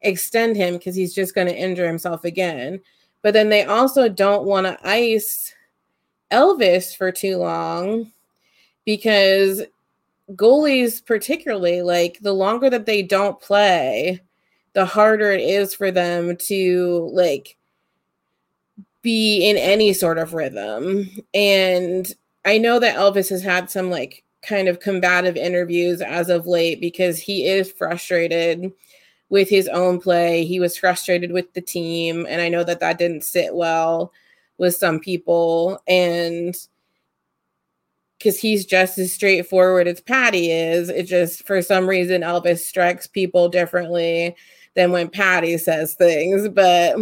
extend 0.00 0.56
him 0.56 0.74
because 0.74 0.94
he's 0.94 1.14
just 1.14 1.34
going 1.34 1.46
to 1.46 1.56
injure 1.56 1.86
himself 1.86 2.24
again. 2.24 2.80
But 3.22 3.34
then 3.34 3.50
they 3.50 3.64
also 3.64 4.08
don't 4.08 4.46
want 4.46 4.66
to 4.66 4.78
ice 4.88 5.54
elvis 6.32 6.96
for 6.96 7.12
too 7.12 7.36
long 7.36 8.10
because 8.86 9.62
goalies 10.32 11.04
particularly 11.04 11.82
like 11.82 12.18
the 12.20 12.32
longer 12.32 12.70
that 12.70 12.86
they 12.86 13.02
don't 13.02 13.40
play 13.40 14.20
the 14.72 14.84
harder 14.84 15.32
it 15.32 15.40
is 15.40 15.74
for 15.74 15.90
them 15.90 16.36
to 16.36 17.10
like 17.12 17.56
be 19.02 19.48
in 19.48 19.56
any 19.56 19.92
sort 19.92 20.18
of 20.18 20.32
rhythm. 20.32 21.10
And 21.34 22.10
i 22.46 22.56
know 22.56 22.78
that 22.78 22.96
elvis 22.96 23.28
has 23.28 23.42
had 23.42 23.68
some 23.68 23.90
like 23.90 24.24
kind 24.42 24.68
of 24.68 24.80
combative 24.80 25.36
interviews 25.36 26.00
as 26.00 26.28
of 26.28 26.46
late 26.46 26.80
because 26.80 27.18
he 27.18 27.46
is 27.46 27.70
frustrated 27.72 28.72
with 29.28 29.48
his 29.48 29.68
own 29.68 30.00
play 30.00 30.44
he 30.44 30.58
was 30.58 30.76
frustrated 30.76 31.30
with 31.32 31.52
the 31.52 31.60
team 31.60 32.26
and 32.28 32.40
i 32.40 32.48
know 32.48 32.64
that 32.64 32.80
that 32.80 32.98
didn't 32.98 33.22
sit 33.22 33.54
well 33.54 34.12
with 34.58 34.74
some 34.74 34.98
people 34.98 35.82
and 35.86 36.56
because 38.20 38.38
he's 38.38 38.66
just 38.66 38.98
as 38.98 39.10
straightforward 39.10 39.88
as 39.88 40.02
Patty 40.02 40.50
is. 40.50 40.90
It 40.90 41.04
just 41.04 41.46
for 41.46 41.62
some 41.62 41.88
reason 41.88 42.20
Elvis 42.20 42.58
strikes 42.58 43.06
people 43.06 43.48
differently 43.48 44.36
than 44.74 44.92
when 44.92 45.08
Patty 45.08 45.56
says 45.56 45.94
things. 45.94 46.46
But 46.50 46.96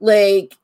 like 0.00 0.56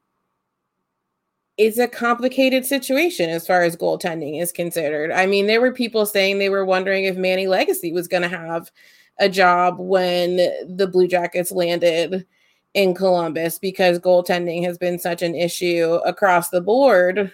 it's 1.59 1.79
a 1.79 1.89
complicated 1.89 2.65
situation 2.65 3.29
as 3.29 3.47
far 3.47 3.63
as 3.63 3.77
goaltending 3.77 4.41
is 4.41 4.53
considered. 4.53 5.13
I 5.13 5.27
mean, 5.27 5.47
there 5.47 5.61
were 5.61 5.73
people 5.73 6.07
saying 6.07 6.39
they 6.39 6.49
were 6.49 6.65
wondering 6.65 7.05
if 7.05 7.17
Manny 7.17 7.47
Legace 7.47 7.93
was 7.93 8.09
going 8.09 8.23
to 8.23 8.29
have 8.29 8.71
a 9.19 9.29
job 9.29 9.77
when 9.79 10.37
the 10.77 10.89
Blue 10.91 11.07
Jackets 11.07 11.53
landed 11.53 12.27
in 12.75 12.95
Columbus 12.95 13.59
because 13.59 13.99
goaltending 13.99 14.65
has 14.65 14.79
been 14.79 14.99
such 14.99 15.21
an 15.21 15.35
issue 15.35 16.01
across 16.07 16.49
the 16.49 16.61
board. 16.61 17.31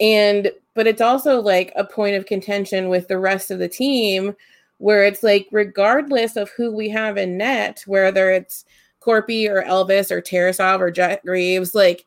And 0.00 0.50
but 0.74 0.86
it's 0.86 1.00
also 1.00 1.40
like 1.40 1.72
a 1.76 1.84
point 1.84 2.16
of 2.16 2.26
contention 2.26 2.88
with 2.88 3.08
the 3.08 3.18
rest 3.18 3.50
of 3.50 3.58
the 3.58 3.68
team 3.68 4.34
where 4.78 5.04
it's 5.04 5.22
like 5.22 5.48
regardless 5.52 6.36
of 6.36 6.50
who 6.50 6.74
we 6.74 6.88
have 6.90 7.16
in 7.16 7.38
net, 7.38 7.82
whether 7.86 8.30
it's 8.30 8.64
Korpi 9.00 9.48
or 9.48 9.62
Elvis 9.62 10.10
or 10.10 10.20
Tarasov 10.20 10.80
or 10.80 10.90
Jet 10.90 11.24
Greaves, 11.24 11.74
like 11.74 12.04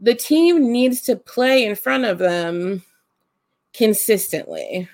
the 0.00 0.14
team 0.14 0.72
needs 0.72 1.02
to 1.02 1.16
play 1.16 1.64
in 1.64 1.74
front 1.76 2.04
of 2.04 2.18
them 2.18 2.82
consistently 3.74 4.88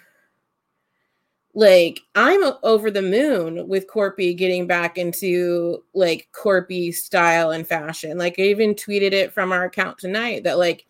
like 1.57 2.01
I'm 2.15 2.43
over 2.63 2.91
the 2.91 3.01
moon 3.01 3.67
with 3.67 3.89
Korpi 3.89 4.37
getting 4.37 4.67
back 4.67 4.99
into 4.99 5.83
like 5.95 6.29
Korpi 6.33 6.95
style 6.95 7.51
and 7.51 7.67
fashion. 7.67 8.19
Like 8.19 8.35
I 8.39 8.43
even 8.43 8.75
tweeted 8.75 9.13
it 9.13 9.33
from 9.33 9.53
our 9.53 9.65
account 9.65 9.97
tonight 9.97 10.45
that 10.45 10.59
like 10.59 10.85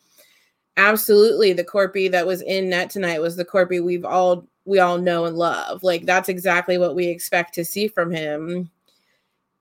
absolutely 0.77 1.53
the 1.53 1.63
Korpi 1.63 2.11
that 2.11 2.27
was 2.27 2.43
in 2.43 2.69
net 2.69 2.91
tonight 2.91 3.23
was 3.23 3.37
the 3.37 3.45
Korpi 3.45 3.83
we've 3.83 4.05
all 4.05 4.45
we 4.65 4.81
all 4.81 4.99
know 4.99 5.27
and 5.27 5.37
love. 5.37 5.85
Like 5.85 6.05
that's 6.05 6.29
exactly 6.29 6.79
what 6.79 6.97
we 6.97 7.07
expect 7.07 7.55
to 7.55 7.65
see 7.65 7.87
from 7.87 8.11
him. 8.11 8.69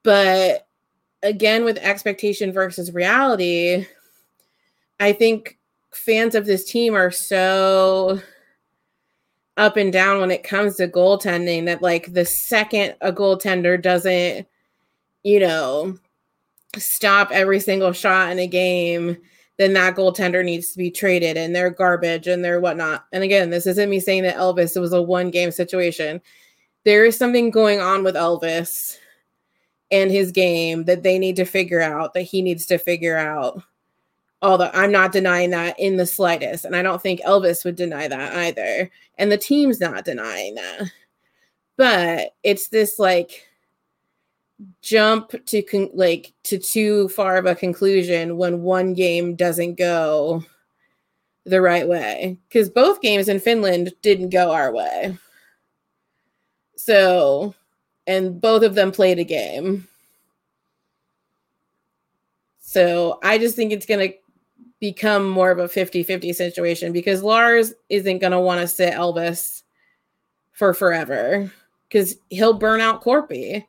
But 0.02 0.68
again 1.22 1.66
with 1.66 1.78
expectation 1.78 2.52
versus 2.52 2.92
reality, 2.92 3.86
I 5.00 5.14
think 5.14 5.58
fans 5.92 6.36
of 6.36 6.46
this 6.46 6.66
team 6.66 6.96
are 6.96 7.12
so 7.12 8.20
up 9.58 9.78
and 9.78 9.94
down 9.94 10.20
when 10.20 10.32
it 10.32 10.44
comes 10.44 10.76
to 10.76 10.88
goaltending 10.88 11.66
that 11.66 11.82
like 11.82 12.12
the 12.14 12.26
second 12.26 12.96
a 13.02 13.12
goaltender 13.14 13.82
doesn't 13.82 14.46
you 15.24 15.40
know 15.40 15.98
stop 16.76 17.32
every 17.32 17.60
single 17.60 17.94
shot 17.94 18.32
in 18.32 18.40
a 18.40 18.48
game 18.48 19.16
then 19.58 19.72
that 19.74 19.96
goaltender 19.96 20.44
needs 20.44 20.74
to 20.74 20.78
be 20.78 20.92
traded 20.92 21.38
and 21.38 21.56
they're 21.56 21.70
garbage 21.70 22.28
and 22.28 22.44
they're 22.44 22.60
whatnot. 22.60 23.06
And 23.14 23.24
again 23.24 23.50
this 23.50 23.66
isn't 23.66 23.90
me 23.90 24.00
saying 24.00 24.24
that 24.24 24.36
elvis 24.36 24.80
was 24.80 24.92
a 24.92 25.02
one 25.02 25.32
game 25.32 25.52
situation. 25.52 26.22
There 26.84 27.06
is 27.06 27.18
something 27.18 27.50
going 27.52 27.80
on 27.80 28.04
with 28.04 28.16
elvis 28.16 28.98
and 29.92 30.12
his 30.12 30.32
game 30.32 30.84
that 30.86 31.04
they 31.04 31.18
need 31.18 31.38
to 31.38 31.46
figure 31.46 31.82
out 31.82 32.14
that 32.14 32.24
he 32.24 32.42
needs 32.42 32.66
to 32.66 32.78
figure 32.78 33.18
out 33.18 33.64
although 34.46 34.70
I'm 34.74 34.92
not 34.92 35.12
denying 35.12 35.50
that 35.50 35.80
in 35.80 35.98
the 35.98 36.06
slightest. 36.06 36.66
And 36.66 36.76
I 36.76 36.84
don't 36.84 37.02
think 37.02 37.20
Elvis 37.22 37.66
would 37.66 37.76
deny 37.76 38.08
that 38.08 38.36
either. 38.36 38.92
And 39.18 39.32
the 39.32 39.38
team's 39.38 39.80
not 39.80 40.06
denying 40.06 40.54
that. 40.56 40.92
But 41.78 42.36
it's 42.44 42.68
this 42.68 43.00
like 43.00 43.48
jump 44.82 45.32
to 45.48 45.62
con- 45.64 45.90
like 45.94 46.32
to 46.44 46.60
too 46.60 47.10
far 47.10 47.38
of 47.38 47.48
a 47.48 47.56
conclusion 47.56 48.38
when 48.38 48.62
one 48.62 48.94
game 48.94 49.36
doesn't 49.36 49.76
go 49.80 50.44
the 51.46 51.60
right 51.60 51.88
way 51.88 52.38
because 52.48 52.70
both 52.70 53.02
games 53.02 53.28
in 53.28 53.40
Finland 53.40 53.94
didn't 54.02 54.30
go 54.30 54.52
our 54.52 54.72
way. 54.72 55.18
So, 56.78 57.56
and 58.06 58.40
both 58.40 58.62
of 58.62 58.76
them 58.76 58.92
played 58.92 59.18
a 59.18 59.24
game. 59.24 59.88
So 62.60 63.20
I 63.24 63.38
just 63.38 63.56
think 63.56 63.72
it's 63.72 63.86
going 63.86 64.12
to 64.12 64.16
become 64.92 65.28
more 65.28 65.52
of 65.52 65.58
a 65.58 65.68
50-50 65.68 66.34
situation 66.36 66.92
because 66.92 67.24
Lars 67.24 67.74
isn't 67.90 68.20
going 68.20 68.32
to 68.32 68.40
want 68.40 68.62
to 68.62 68.68
sit 68.68 68.94
Elvis 68.94 69.64
for 70.52 70.74
forever 70.74 71.52
because 71.88 72.18
he'll 72.30 72.54
burn 72.54 72.82
out 72.82 73.04
Korpi 73.04 73.66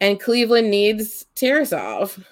and 0.00 0.20
Cleveland 0.20 0.70
needs 0.70 1.26
Tarasov 1.36 2.24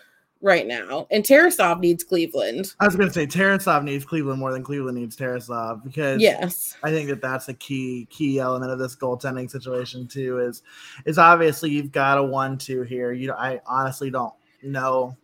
right 0.43 0.67
now 0.67 1.07
and 1.11 1.23
Tarasov 1.23 1.79
needs 1.79 2.03
Cleveland. 2.03 2.75
I 2.81 2.87
was 2.87 2.97
going 2.97 3.09
to 3.09 3.15
say 3.15 3.27
Tarasov 3.27 3.85
needs 3.85 4.05
Cleveland 4.05 4.41
more 4.41 4.53
than 4.53 4.65
Cleveland 4.65 4.99
needs 4.99 5.17
Tarasov 5.17 5.85
because 5.85 6.21
yes, 6.21 6.77
I 6.83 6.91
think 6.91 7.09
that 7.09 7.23
that's 7.23 7.49
a 7.49 7.55
key 7.55 8.09
key 8.11 8.41
element 8.41 8.73
of 8.73 8.81
this 8.81 8.97
goaltending 8.97 9.49
situation 9.49 10.09
too 10.09 10.41
is 10.41 10.63
is 11.05 11.17
obviously 11.17 11.71
you've 11.71 11.93
got 11.93 12.19
a 12.19 12.23
one 12.23 12.59
two 12.59 12.83
here. 12.83 13.13
You 13.13 13.33
I 13.33 13.61
honestly 13.67 14.11
don't 14.11 14.35
know 14.63 15.17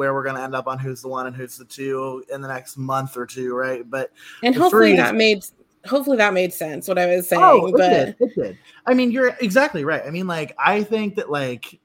where 0.00 0.14
we're 0.14 0.22
going 0.22 0.34
to 0.34 0.40
end 0.40 0.54
up 0.54 0.66
on 0.66 0.78
who's 0.78 1.02
the 1.02 1.08
one 1.08 1.26
and 1.26 1.36
who's 1.36 1.58
the 1.58 1.64
two 1.66 2.24
in 2.32 2.40
the 2.40 2.48
next 2.48 2.78
month 2.78 3.18
or 3.18 3.26
two, 3.26 3.54
right? 3.54 3.82
But 3.90 4.10
and 4.42 4.54
hopefully 4.54 4.96
that 4.96 5.14
is, 5.14 5.18
made 5.18 5.44
hopefully 5.84 6.16
that 6.16 6.32
made 6.32 6.54
sense 6.54 6.88
what 6.88 6.98
I 6.98 7.04
was 7.04 7.26
oh, 7.26 7.28
saying. 7.28 7.42
Oh, 7.42 7.66
it 7.66 7.72
but 7.72 7.88
did. 7.90 8.16
it 8.18 8.34
did. 8.34 8.58
I 8.86 8.94
mean, 8.94 9.10
you're 9.10 9.36
exactly 9.42 9.84
right. 9.84 10.02
I 10.06 10.08
mean, 10.08 10.26
like 10.26 10.54
I 10.58 10.84
think 10.84 11.16
that 11.16 11.30
like 11.30 11.78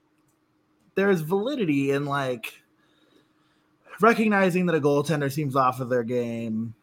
there's 0.96 1.20
validity 1.20 1.92
in 1.92 2.06
like 2.06 2.54
recognizing 4.00 4.66
that 4.68 4.76
a 4.76 4.80
goaltender 4.80 5.30
seems 5.30 5.58
off 5.58 5.82
of 5.82 5.90
their 5.90 6.04
game, 6.04 6.74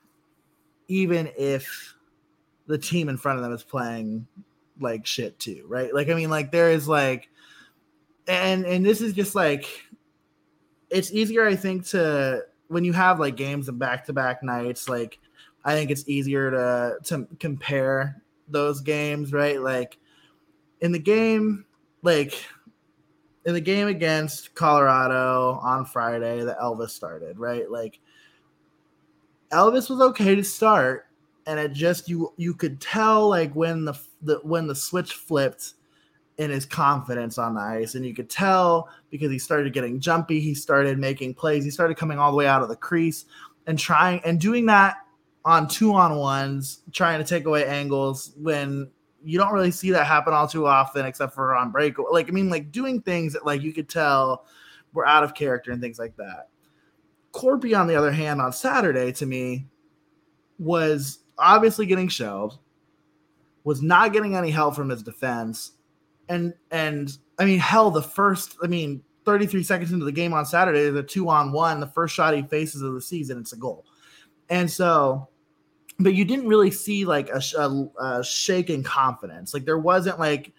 even 0.89 1.31
if 1.39 1.95
the 2.67 2.77
team 2.77 3.09
in 3.09 3.17
front 3.17 3.39
of 3.39 3.43
them 3.43 3.55
is 3.55 3.63
playing 3.63 4.27
like 4.79 5.07
shit 5.07 5.39
too, 5.39 5.65
right? 5.67 5.95
Like 5.95 6.11
I 6.11 6.15
mean, 6.15 6.29
like 6.29 6.53
there 6.53 6.71
is 6.73 6.87
like 6.87 7.31
and 8.29 8.67
and 8.67 8.85
this 8.85 9.01
is 9.01 9.15
just 9.15 9.35
like 9.35 9.65
it's 10.93 11.13
easier, 11.13 11.47
I 11.47 11.57
think, 11.57 11.87
to 11.89 12.43
when 12.69 12.85
you 12.85 12.93
have 12.93 13.19
like 13.19 13.37
games 13.37 13.69
and 13.69 13.79
back 13.79 14.05
to 14.07 14.13
back 14.13 14.43
nights, 14.43 14.89
like 14.89 15.19
I 15.65 15.75
think 15.75 15.91
it's 15.91 16.09
easier 16.09 16.51
to 16.51 16.97
to 17.05 17.27
compare 17.41 18.23
those 18.49 18.81
games, 18.81 19.33
right? 19.33 19.61
Like 19.61 19.99
in 20.81 20.93
the 20.93 20.99
game, 20.99 21.65
like 22.03 22.35
in 23.45 23.55
the 23.55 23.61
game 23.61 23.89
against 23.89 24.55
Colorado 24.55 25.59
on 25.63 25.85
Friday 25.85 26.45
that 26.45 26.59
Elvis 26.59 26.91
started, 26.91 27.39
right? 27.39 27.71
Like 27.71 27.99
Elvis 29.51 29.91
was 29.91 30.01
okay 30.01 30.35
to 30.35 30.45
start, 30.45 31.07
and 31.47 31.59
it 31.59 31.73
just 31.73 32.09
you 32.09 32.33
you 32.37 32.55
could 32.55 32.81
tell 32.81 33.29
like 33.29 33.53
when 33.55 33.85
the, 33.85 33.95
the 34.23 34.41
when 34.43 34.67
the 34.67 34.75
switch 34.75 35.15
flipped 35.15 35.75
in 36.43 36.51
his 36.51 36.67
confidence 36.67 37.39
on 37.39 37.55
the 37.55 37.61
ice. 37.61 37.95
And 37.95 38.05
you 38.05 38.15
could 38.15 38.29
tell 38.29 38.89
because 39.11 39.31
he 39.31 39.39
started 39.39 39.73
getting 39.73 40.01
jumpy, 40.01 40.41
he 40.41 40.55
started 40.55 40.99
making 40.99 41.35
plays, 41.35 41.65
he 41.65 41.71
started 41.71 41.97
coming 41.97 42.19
all 42.19 42.31
the 42.31 42.37
way 42.37 42.47
out 42.47 42.63
of 42.63 42.69
the 42.69 42.77
crease 42.77 43.25
and 43.67 43.79
trying 43.79 44.21
and 44.25 44.41
doing 44.41 44.67
that 44.67 44.97
on 45.45 45.69
two 45.69 45.95
on 45.95 46.17
ones, 46.17 46.83
trying 46.93 47.19
to 47.19 47.25
take 47.25 47.47
away 47.47 47.67
angles 47.67 48.33
when 48.37 48.91
you 49.25 49.39
don't 49.39 49.53
really 49.53 49.71
see 49.71 49.91
that 49.91 50.07
happen 50.07 50.35
all 50.35 50.49
too 50.49 50.67
often, 50.67 51.07
except 51.07 51.35
for 51.35 51.55
on 51.55 51.71
break. 51.71 51.97
Like, 52.11 52.29
I 52.29 52.33
mean, 52.33 52.51
like 52.51 52.73
doing 52.73 53.01
things 53.01 53.33
that 53.33 53.47
like 53.47 53.63
you 53.63 53.73
could 53.73 53.89
tell 53.89 54.47
were 54.93 55.07
out 55.07 55.25
of 55.25 55.35
character 55.35 55.71
and 55.71 55.81
things 55.81 55.99
like 55.99 56.17
that. 56.17 56.49
Korpi, 57.33 57.79
on 57.79 57.87
the 57.87 57.95
other 57.95 58.13
hand, 58.13 58.41
on 58.41 58.53
Saturday 58.53 59.13
to 59.13 59.27
me 59.27 59.67
was 60.59 61.21
obviously 61.39 61.87
getting 61.87 62.09
shelled, 62.09 62.59
was 63.65 63.81
not 63.81 64.13
getting 64.13 64.37
any 64.37 64.51
help 64.51 64.75
from 64.75 64.89
his 64.89 65.03
defense, 65.03 65.73
and 66.29 66.55
and 66.71 67.17
I 67.39 67.45
mean, 67.45 67.59
hell, 67.59 67.91
the 67.91 68.03
first, 68.03 68.57
I 68.63 68.67
mean, 68.67 69.03
33 69.25 69.63
seconds 69.63 69.93
into 69.93 70.05
the 70.05 70.13
game 70.13 70.33
on 70.33 70.45
Saturday, 70.45 70.91
the 70.91 71.03
two 71.03 71.29
on 71.29 71.53
one, 71.53 71.81
the 71.81 71.87
first 71.87 72.15
shot 72.15 72.35
he 72.35 72.43
faces 72.43 72.83
of 72.83 72.95
the 72.95 73.01
season, 73.01 73.39
it's 73.39 73.53
a 73.53 73.57
goal. 73.57 73.85
And 74.49 74.71
so, 74.71 75.29
but 75.99 76.15
you 76.15 76.25
didn't 76.25 76.49
really 76.49 76.71
see 76.71 77.05
like 77.05 77.31
a, 77.31 77.41
a, 77.59 77.91
a 78.01 78.25
shake 78.25 78.71
in 78.71 78.83
confidence. 78.83 79.55
Like 79.55 79.65
there 79.65 79.79
wasn't 79.79 80.19
like 80.19 80.53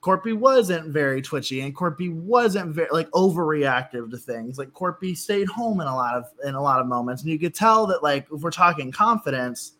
Korpi 0.00 0.34
wasn't 0.34 0.88
very 0.88 1.22
twitchy 1.22 1.60
and 1.60 1.74
Korpi 1.74 2.12
wasn't 2.12 2.74
very 2.74 2.88
like 2.92 3.10
overreactive 3.10 4.10
to 4.10 4.16
things. 4.16 4.58
Like 4.58 4.70
Korpi 4.70 5.16
stayed 5.16 5.48
home 5.48 5.80
in 5.80 5.86
a 5.86 5.94
lot 5.94 6.14
of 6.14 6.24
in 6.44 6.54
a 6.54 6.62
lot 6.62 6.80
of 6.80 6.86
moments, 6.86 7.22
and 7.22 7.30
you 7.30 7.38
could 7.38 7.54
tell 7.54 7.86
that 7.86 8.02
like 8.02 8.26
if 8.32 8.40
we're 8.40 8.50
talking 8.50 8.92
confidence, 8.92 9.72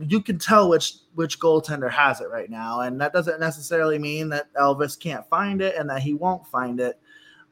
you 0.00 0.20
can 0.20 0.38
tell 0.38 0.68
which 0.68 0.94
which 1.14 1.40
goaltender 1.40 1.90
has 1.90 2.20
it 2.20 2.30
right 2.30 2.50
now, 2.50 2.80
and 2.80 3.00
that 3.00 3.12
doesn't 3.12 3.40
necessarily 3.40 3.98
mean 3.98 4.28
that 4.30 4.52
Elvis 4.54 4.98
can't 4.98 5.28
find 5.28 5.60
it 5.60 5.76
and 5.76 5.90
that 5.90 6.02
he 6.02 6.14
won't 6.14 6.46
find 6.46 6.80
it, 6.80 6.98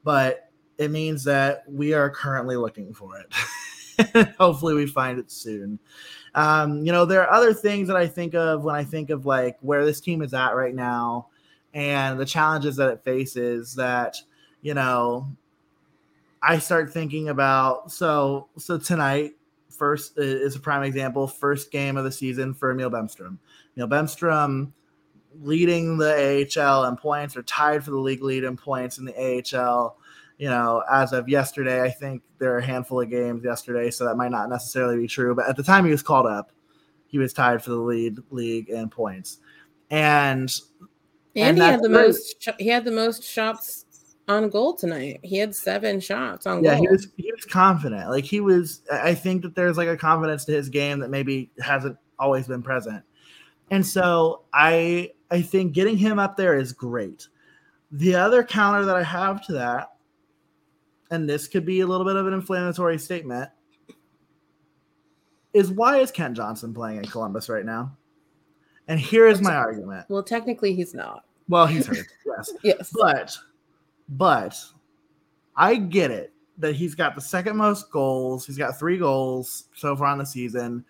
but 0.04 0.50
it 0.78 0.90
means 0.90 1.24
that 1.24 1.64
we 1.68 1.92
are 1.92 2.08
currently 2.08 2.56
looking 2.56 2.94
for 2.94 3.18
it. 3.18 4.28
Hopefully, 4.38 4.74
we 4.74 4.86
find 4.86 5.18
it 5.18 5.30
soon. 5.30 5.78
Um, 6.34 6.86
you 6.86 6.92
know, 6.92 7.04
there 7.04 7.22
are 7.22 7.32
other 7.32 7.52
things 7.52 7.88
that 7.88 7.96
I 7.96 8.06
think 8.06 8.34
of 8.34 8.62
when 8.62 8.74
I 8.74 8.84
think 8.84 9.10
of 9.10 9.26
like 9.26 9.58
where 9.60 9.84
this 9.84 10.00
team 10.00 10.22
is 10.22 10.32
at 10.32 10.54
right 10.54 10.74
now 10.74 11.28
and 11.74 12.18
the 12.18 12.24
challenges 12.24 12.76
that 12.76 12.90
it 12.90 13.02
faces. 13.02 13.74
That 13.74 14.16
you 14.62 14.74
know, 14.74 15.28
I 16.42 16.58
start 16.58 16.92
thinking 16.92 17.28
about 17.28 17.90
so 17.90 18.48
so 18.56 18.78
tonight 18.78 19.32
first 19.80 20.18
uh, 20.18 20.22
is 20.22 20.54
a 20.54 20.60
prime 20.60 20.82
example. 20.82 21.26
First 21.26 21.72
game 21.72 21.96
of 21.96 22.04
the 22.04 22.12
season 22.12 22.52
for 22.52 22.70
Emil 22.70 22.90
Bemstrom. 22.90 23.38
Emil 23.76 23.88
Bemstrom 23.88 24.72
leading 25.40 25.96
the 25.96 26.46
AHL 26.54 26.84
in 26.84 26.96
points 26.96 27.34
or 27.34 27.42
tied 27.42 27.82
for 27.82 27.90
the 27.90 27.98
league 27.98 28.22
lead 28.22 28.44
in 28.44 28.58
points 28.58 28.98
in 28.98 29.06
the 29.06 29.16
AHL. 29.16 29.96
You 30.36 30.50
know, 30.50 30.84
as 30.90 31.12
of 31.12 31.28
yesterday, 31.28 31.82
I 31.82 31.88
think 31.88 32.22
there 32.38 32.54
are 32.54 32.58
a 32.58 32.64
handful 32.64 33.00
of 33.00 33.08
games 33.08 33.42
yesterday, 33.42 33.90
so 33.90 34.04
that 34.04 34.16
might 34.16 34.30
not 34.30 34.50
necessarily 34.50 34.98
be 34.98 35.06
true. 35.06 35.34
But 35.34 35.48
at 35.48 35.56
the 35.56 35.62
time 35.62 35.86
he 35.86 35.90
was 35.90 36.02
called 36.02 36.26
up, 36.26 36.52
he 37.06 37.18
was 37.18 37.32
tied 37.32 37.62
for 37.62 37.70
the 37.70 37.76
lead 37.76 38.18
league 38.30 38.68
in 38.68 38.90
points, 38.90 39.38
and 39.90 40.52
and, 41.34 41.58
and 41.58 41.58
he 41.58 41.64
had 41.64 41.82
the 41.82 41.88
most. 41.88 42.48
He 42.58 42.68
had 42.68 42.84
the 42.84 42.90
most 42.90 43.24
shots 43.24 43.86
on 44.30 44.48
goal 44.48 44.74
tonight. 44.74 45.20
He 45.22 45.36
had 45.36 45.54
seven 45.54 46.00
shots 46.00 46.46
on 46.46 46.64
yeah, 46.64 46.74
goal. 46.74 46.82
he 46.82 46.88
was 46.88 47.08
he 47.16 47.32
was 47.32 47.44
confident. 47.44 48.08
Like 48.10 48.24
he 48.24 48.40
was 48.40 48.82
I 48.90 49.14
think 49.14 49.42
that 49.42 49.54
there's 49.54 49.76
like 49.76 49.88
a 49.88 49.96
confidence 49.96 50.44
to 50.46 50.52
his 50.52 50.68
game 50.68 51.00
that 51.00 51.10
maybe 51.10 51.50
hasn't 51.60 51.96
always 52.18 52.46
been 52.46 52.62
present. 52.62 53.02
And 53.70 53.86
so 53.86 54.42
I 54.52 55.10
I 55.30 55.42
think 55.42 55.72
getting 55.72 55.96
him 55.96 56.18
up 56.18 56.36
there 56.36 56.56
is 56.56 56.72
great. 56.72 57.28
The 57.92 58.14
other 58.14 58.44
counter 58.44 58.84
that 58.84 58.96
I 58.96 59.02
have 59.02 59.44
to 59.46 59.52
that, 59.54 59.90
and 61.10 61.28
this 61.28 61.48
could 61.48 61.66
be 61.66 61.80
a 61.80 61.86
little 61.86 62.06
bit 62.06 62.16
of 62.16 62.26
an 62.26 62.32
inflammatory 62.32 62.98
statement, 62.98 63.50
is 65.52 65.70
why 65.70 65.98
is 65.98 66.12
Kent 66.12 66.36
Johnson 66.36 66.72
playing 66.72 66.98
in 66.98 67.04
Columbus 67.04 67.48
right 67.48 67.64
now? 67.64 67.96
And 68.86 68.98
here 68.98 69.26
is 69.26 69.40
my 69.40 69.54
argument. 69.54 70.06
Well, 70.08 70.22
technically 70.22 70.74
he's 70.74 70.94
not. 70.94 71.24
Well, 71.48 71.66
he's 71.66 71.86
hurt. 71.86 72.06
yes. 72.26 72.52
yes. 72.62 72.94
But 72.96 73.36
but 74.10 74.58
I 75.56 75.76
get 75.76 76.10
it 76.10 76.32
that 76.58 76.74
he's 76.74 76.94
got 76.94 77.14
the 77.14 77.20
second 77.20 77.56
most 77.56 77.90
goals. 77.90 78.46
He's 78.46 78.58
got 78.58 78.78
three 78.78 78.98
goals 78.98 79.68
so 79.74 79.96
far 79.96 80.08
on 80.08 80.18
the 80.18 80.26
season. 80.26 80.84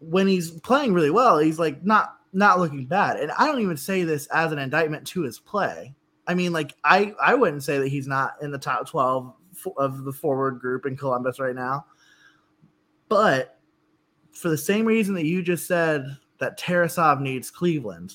When 0.00 0.26
he's 0.26 0.50
playing 0.50 0.92
really 0.92 1.10
well, 1.10 1.38
he's 1.38 1.58
like 1.58 1.84
not 1.84 2.18
not 2.32 2.58
looking 2.58 2.86
bad. 2.86 3.18
And 3.18 3.30
I 3.32 3.46
don't 3.46 3.60
even 3.60 3.76
say 3.76 4.04
this 4.04 4.26
as 4.28 4.52
an 4.52 4.58
indictment 4.58 5.06
to 5.08 5.22
his 5.22 5.38
play. 5.38 5.94
I 6.26 6.34
mean, 6.34 6.52
like 6.52 6.74
I 6.84 7.14
I 7.22 7.34
wouldn't 7.34 7.62
say 7.62 7.78
that 7.78 7.88
he's 7.88 8.06
not 8.06 8.34
in 8.42 8.50
the 8.50 8.58
top 8.58 8.88
twelve 8.88 9.34
of 9.76 10.04
the 10.04 10.12
forward 10.12 10.60
group 10.60 10.86
in 10.86 10.96
Columbus 10.96 11.38
right 11.38 11.54
now. 11.54 11.86
But 13.08 13.58
for 14.32 14.48
the 14.48 14.58
same 14.58 14.86
reason 14.86 15.14
that 15.14 15.26
you 15.26 15.42
just 15.42 15.66
said 15.66 16.16
that 16.38 16.58
Tarasov 16.58 17.20
needs 17.20 17.50
Cleveland, 17.50 18.14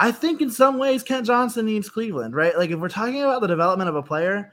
I 0.00 0.12
think 0.12 0.40
in 0.40 0.50
some 0.50 0.78
ways 0.78 1.02
Kent 1.02 1.26
Johnson 1.26 1.66
needs 1.66 1.90
Cleveland, 1.90 2.34
right? 2.34 2.56
Like 2.56 2.70
if 2.70 2.78
we're 2.78 2.88
talking 2.88 3.22
about 3.22 3.40
the 3.40 3.48
development 3.48 3.90
of 3.90 3.96
a 3.96 4.02
player, 4.02 4.52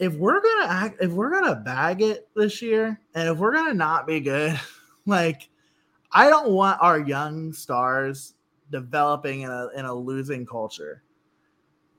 if 0.00 0.14
we're 0.14 0.40
gonna 0.40 0.66
act, 0.66 0.96
if 1.00 1.12
we're 1.12 1.30
gonna 1.30 1.54
bag 1.54 2.02
it 2.02 2.28
this 2.34 2.60
year, 2.60 3.00
and 3.14 3.28
if 3.28 3.38
we're 3.38 3.52
gonna 3.52 3.74
not 3.74 4.06
be 4.06 4.18
good, 4.20 4.58
like 5.06 5.48
I 6.10 6.28
don't 6.28 6.50
want 6.50 6.82
our 6.82 6.98
young 6.98 7.52
stars 7.52 8.34
developing 8.72 9.42
in 9.42 9.50
a 9.50 9.68
in 9.76 9.84
a 9.84 9.94
losing 9.94 10.44
culture. 10.44 11.04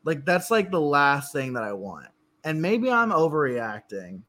Like 0.04 0.26
that's 0.26 0.52
like 0.52 0.70
the 0.70 0.82
last 0.82 1.32
thing 1.32 1.54
that 1.54 1.64
I 1.64 1.72
want. 1.74 2.08
And 2.44 2.62
maybe 2.62 2.92
I'm 2.92 3.12
overreacting, 3.12 4.22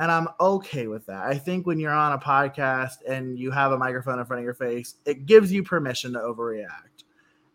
and 0.00 0.10
I'm 0.10 0.26
okay 0.40 0.88
with 0.88 1.06
that. 1.06 1.24
I 1.24 1.34
think 1.34 1.66
when 1.66 1.78
you're 1.78 1.92
on 1.92 2.14
a 2.14 2.18
podcast 2.18 2.96
and 3.06 3.38
you 3.38 3.52
have 3.52 3.70
a 3.70 3.78
microphone 3.78 4.18
in 4.18 4.24
front 4.24 4.40
of 4.40 4.44
your 4.44 4.54
face, 4.54 4.96
it 5.04 5.26
gives 5.26 5.52
you 5.52 5.62
permission 5.62 6.14
to 6.14 6.18
overreact. 6.18 7.04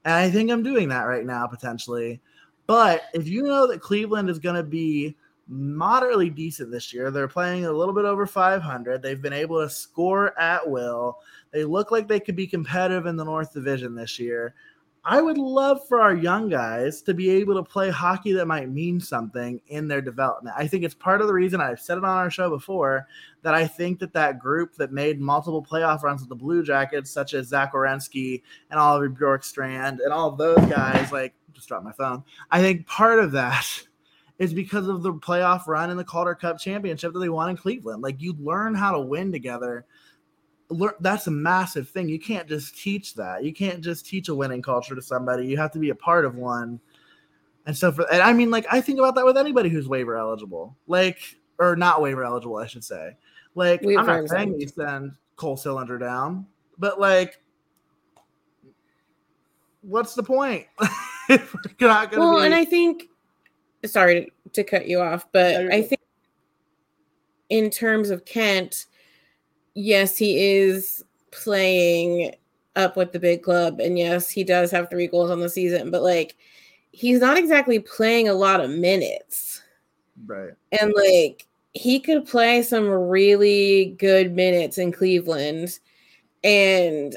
And 0.06 0.14
I 0.14 0.30
think 0.30 0.52
I'm 0.52 0.64
doing 0.64 0.90
that 0.90 1.04
right 1.04 1.26
now, 1.26 1.48
potentially. 1.48 2.22
But 2.68 3.04
if 3.14 3.28
you 3.28 3.44
know 3.44 3.68
that 3.68 3.82
Cleveland 3.82 4.30
is 4.30 4.40
going 4.40 4.56
to 4.56 4.64
be 4.64 5.16
moderately 5.48 6.30
decent 6.30 6.72
this 6.72 6.94
year, 6.94 7.12
they're 7.12 7.28
playing 7.28 7.66
a 7.66 7.72
little 7.72 7.94
bit 7.94 8.06
over 8.06 8.26
500. 8.26 9.02
They've 9.02 9.22
been 9.22 9.34
able 9.34 9.62
to 9.62 9.70
score 9.70 10.38
at 10.40 10.68
will. 10.70 11.20
They 11.52 11.64
look 11.64 11.92
like 11.92 12.08
they 12.08 12.20
could 12.20 12.36
be 12.36 12.48
competitive 12.48 13.06
in 13.06 13.16
the 13.16 13.26
North 13.26 13.54
Division 13.54 13.96
this 13.96 14.20
year. 14.20 14.56
I 15.06 15.22
would 15.22 15.38
love 15.38 15.86
for 15.88 16.00
our 16.00 16.16
young 16.16 16.48
guys 16.48 17.02
to 17.02 17.14
be 17.14 17.30
able 17.30 17.56
to 17.56 17.64
play 17.64 17.90
hockey 17.90 18.32
that 18.34 18.48
might 18.48 18.70
mean 18.70 19.02
something 19.02 19.60
in 19.68 19.90
their 19.90 20.02
development. 20.02 20.56
I 20.58 20.66
think 20.66 20.86
it's 20.86 20.94
part 20.94 21.20
of 21.20 21.28
the 21.28 21.34
reason 21.34 21.60
I've 21.60 21.82
said 21.82 21.98
it 21.98 22.06
on 22.06 22.18
our 22.18 22.32
show 22.32 22.50
before 22.50 23.06
that 23.42 23.54
I 23.54 23.68
think 23.68 24.00
that 24.00 24.14
that 24.14 24.40
group 24.40 24.76
that 24.76 24.94
made 24.94 25.20
multiple 25.20 25.62
playoff 25.62 26.04
runs 26.04 26.22
with 26.22 26.30
the 26.30 26.36
Blue 26.36 26.64
Jackets, 26.64 27.12
such 27.12 27.34
as 27.34 27.48
Zach 27.48 27.74
Werenski 27.74 28.44
and 28.72 28.80
Oliver 28.80 29.10
Bjorkstrand 29.10 30.00
and 30.02 30.14
all 30.14 30.32
those 30.32 30.66
guys, 30.68 31.12
like 31.12 31.34
just 31.52 31.68
dropped 31.68 31.84
my 31.84 31.92
phone. 31.92 32.24
I 32.50 32.62
think 32.62 32.88
part 32.88 33.20
of 33.20 33.34
that 33.34 33.68
is 34.40 34.54
because 34.54 34.88
of 34.88 35.04
the 35.04 35.14
playoff 35.14 35.68
run 35.68 35.90
in 35.90 35.98
the 35.98 36.06
Calder 36.06 36.34
Cup 36.34 36.60
championship 36.60 37.12
that 37.12 37.20
they 37.20 37.30
won 37.30 37.50
in 37.50 37.58
Cleveland. 37.58 38.02
Like 38.02 38.22
you 38.22 38.36
learn 38.40 38.74
how 38.74 38.94
to 38.94 39.02
win 39.02 39.34
together 39.34 39.86
learn 40.74 40.94
that's 41.00 41.28
a 41.28 41.32
massive 41.32 41.90
thing. 41.90 42.10
You 42.10 42.20
can't 42.20 42.48
just 42.48 42.78
teach 42.78 43.16
that. 43.16 43.44
You 43.44 43.54
can't 43.54 43.82
just 43.82 44.06
teach 44.06 44.30
a 44.30 44.36
winning 44.36 44.62
culture 44.62 44.96
to 44.96 45.02
somebody. 45.02 45.46
You 45.46 45.58
have 45.58 45.72
to 45.72 45.80
be 45.80 45.90
a 45.90 45.96
part 45.96 46.26
of 46.26 46.36
one. 46.36 46.80
And 47.66 47.78
so 47.78 47.92
for 47.92 48.12
and 48.12 48.22
I 48.22 48.34
mean 48.34 48.52
like 48.52 48.66
I 48.72 48.82
think 48.82 49.00
about 49.00 49.16
that 49.16 49.26
with 49.26 49.38
anybody 49.38 49.70
who's 49.70 49.88
waiver 49.88 50.18
eligible. 50.18 50.76
Like 50.88 51.20
or 51.60 51.76
not 51.76 52.02
waiver 52.02 52.24
eligible, 52.24 52.58
I 52.58 52.68
should 52.68 52.84
say. 52.84 53.16
Like 53.56 53.82
We've 53.82 53.98
I'm 53.98 54.06
not 54.06 54.30
saying 54.30 54.60
you 54.60 54.68
send 54.68 55.14
Cole 55.36 55.58
Sillinger 55.58 56.00
down, 56.00 56.46
but 56.78 57.00
like 57.00 57.40
what's 59.82 60.16
the 60.16 60.24
point? 60.24 60.66
well, 61.30 62.40
be... 62.40 62.46
and 62.46 62.54
I 62.54 62.66
think 62.66 63.10
sorry 63.86 64.32
to, 64.46 64.50
to 64.52 64.64
cut 64.64 64.88
you 64.88 65.00
off, 65.02 65.28
but 65.32 65.72
I 65.72 65.82
think 65.82 66.02
in 67.50 67.70
terms 67.70 68.10
of 68.10 68.26
Kent, 68.26 68.88
yes, 69.76 70.18
he 70.18 70.56
is 70.58 71.04
playing 71.32 72.36
up 72.76 72.98
with 72.98 73.12
the 73.12 73.20
big 73.20 73.44
club, 73.44 73.80
and 73.80 73.98
yes, 73.98 74.30
he 74.30 74.44
does 74.44 74.72
have 74.72 74.90
three 74.90 75.08
goals 75.08 75.32
on 75.32 75.40
the 75.40 75.50
season, 75.50 75.92
but 75.92 76.02
like 76.02 76.36
he's 76.92 77.20
not 77.20 77.38
exactly 77.38 77.80
playing 77.80 78.30
a 78.30 78.34
lot 78.34 78.62
of 78.62 78.70
minutes. 78.70 79.62
Right. 80.26 80.52
And 80.80 80.94
like 80.96 81.48
he 81.74 82.00
could 82.00 82.26
play 82.26 82.62
some 82.62 82.88
really 82.88 83.96
good 83.98 84.34
minutes 84.34 84.78
in 84.78 84.92
Cleveland. 84.92 85.80
And 86.44 87.16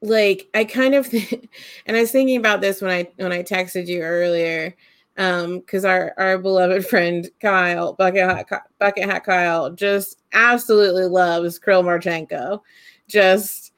like 0.00 0.48
I 0.54 0.64
kind 0.64 0.94
of 0.94 1.12
and 1.86 1.96
I 1.96 2.00
was 2.00 2.10
thinking 2.10 2.36
about 2.36 2.60
this 2.60 2.80
when 2.80 2.90
I 2.90 3.08
when 3.16 3.32
I 3.32 3.42
texted 3.42 3.86
you 3.86 4.02
earlier 4.02 4.74
um 5.16 5.60
because 5.60 5.84
our 5.84 6.12
our 6.16 6.38
beloved 6.38 6.86
friend 6.90 7.30
kyle 7.40 7.92
bucket 7.94 8.28
hat, 8.28 8.68
bucket 8.78 9.04
hat 9.04 9.24
kyle 9.24 9.70
just 9.70 10.22
absolutely 10.32 11.06
loves 11.06 11.58
Kirill 11.58 11.84
Marchenko. 11.84 12.60
Just 13.08 13.72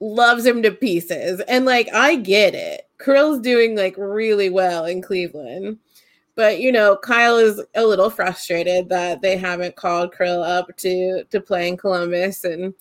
loves 0.00 0.44
him 0.44 0.62
to 0.62 0.70
pieces. 0.70 1.40
And 1.48 1.64
like 1.64 1.88
i 1.94 2.16
get 2.16 2.54
it. 2.54 2.82
Kirill's 2.98 3.40
doing 3.40 3.76
like 3.76 3.96
really 3.96 4.50
well 4.50 4.84
in 4.84 5.02
cleveland. 5.02 5.78
But 6.34 6.60
you 6.60 6.72
know 6.72 6.96
kyle 6.96 7.36
is 7.36 7.62
a 7.74 7.84
little 7.84 8.10
frustrated 8.10 8.88
that 8.88 9.22
they 9.22 9.36
haven't 9.36 9.76
called 9.76 10.16
Kirill 10.16 10.42
up 10.42 10.76
to 10.78 11.24
to 11.24 11.40
play 11.40 11.68
in 11.68 11.76
columbus. 11.76 12.44
And 12.44 12.74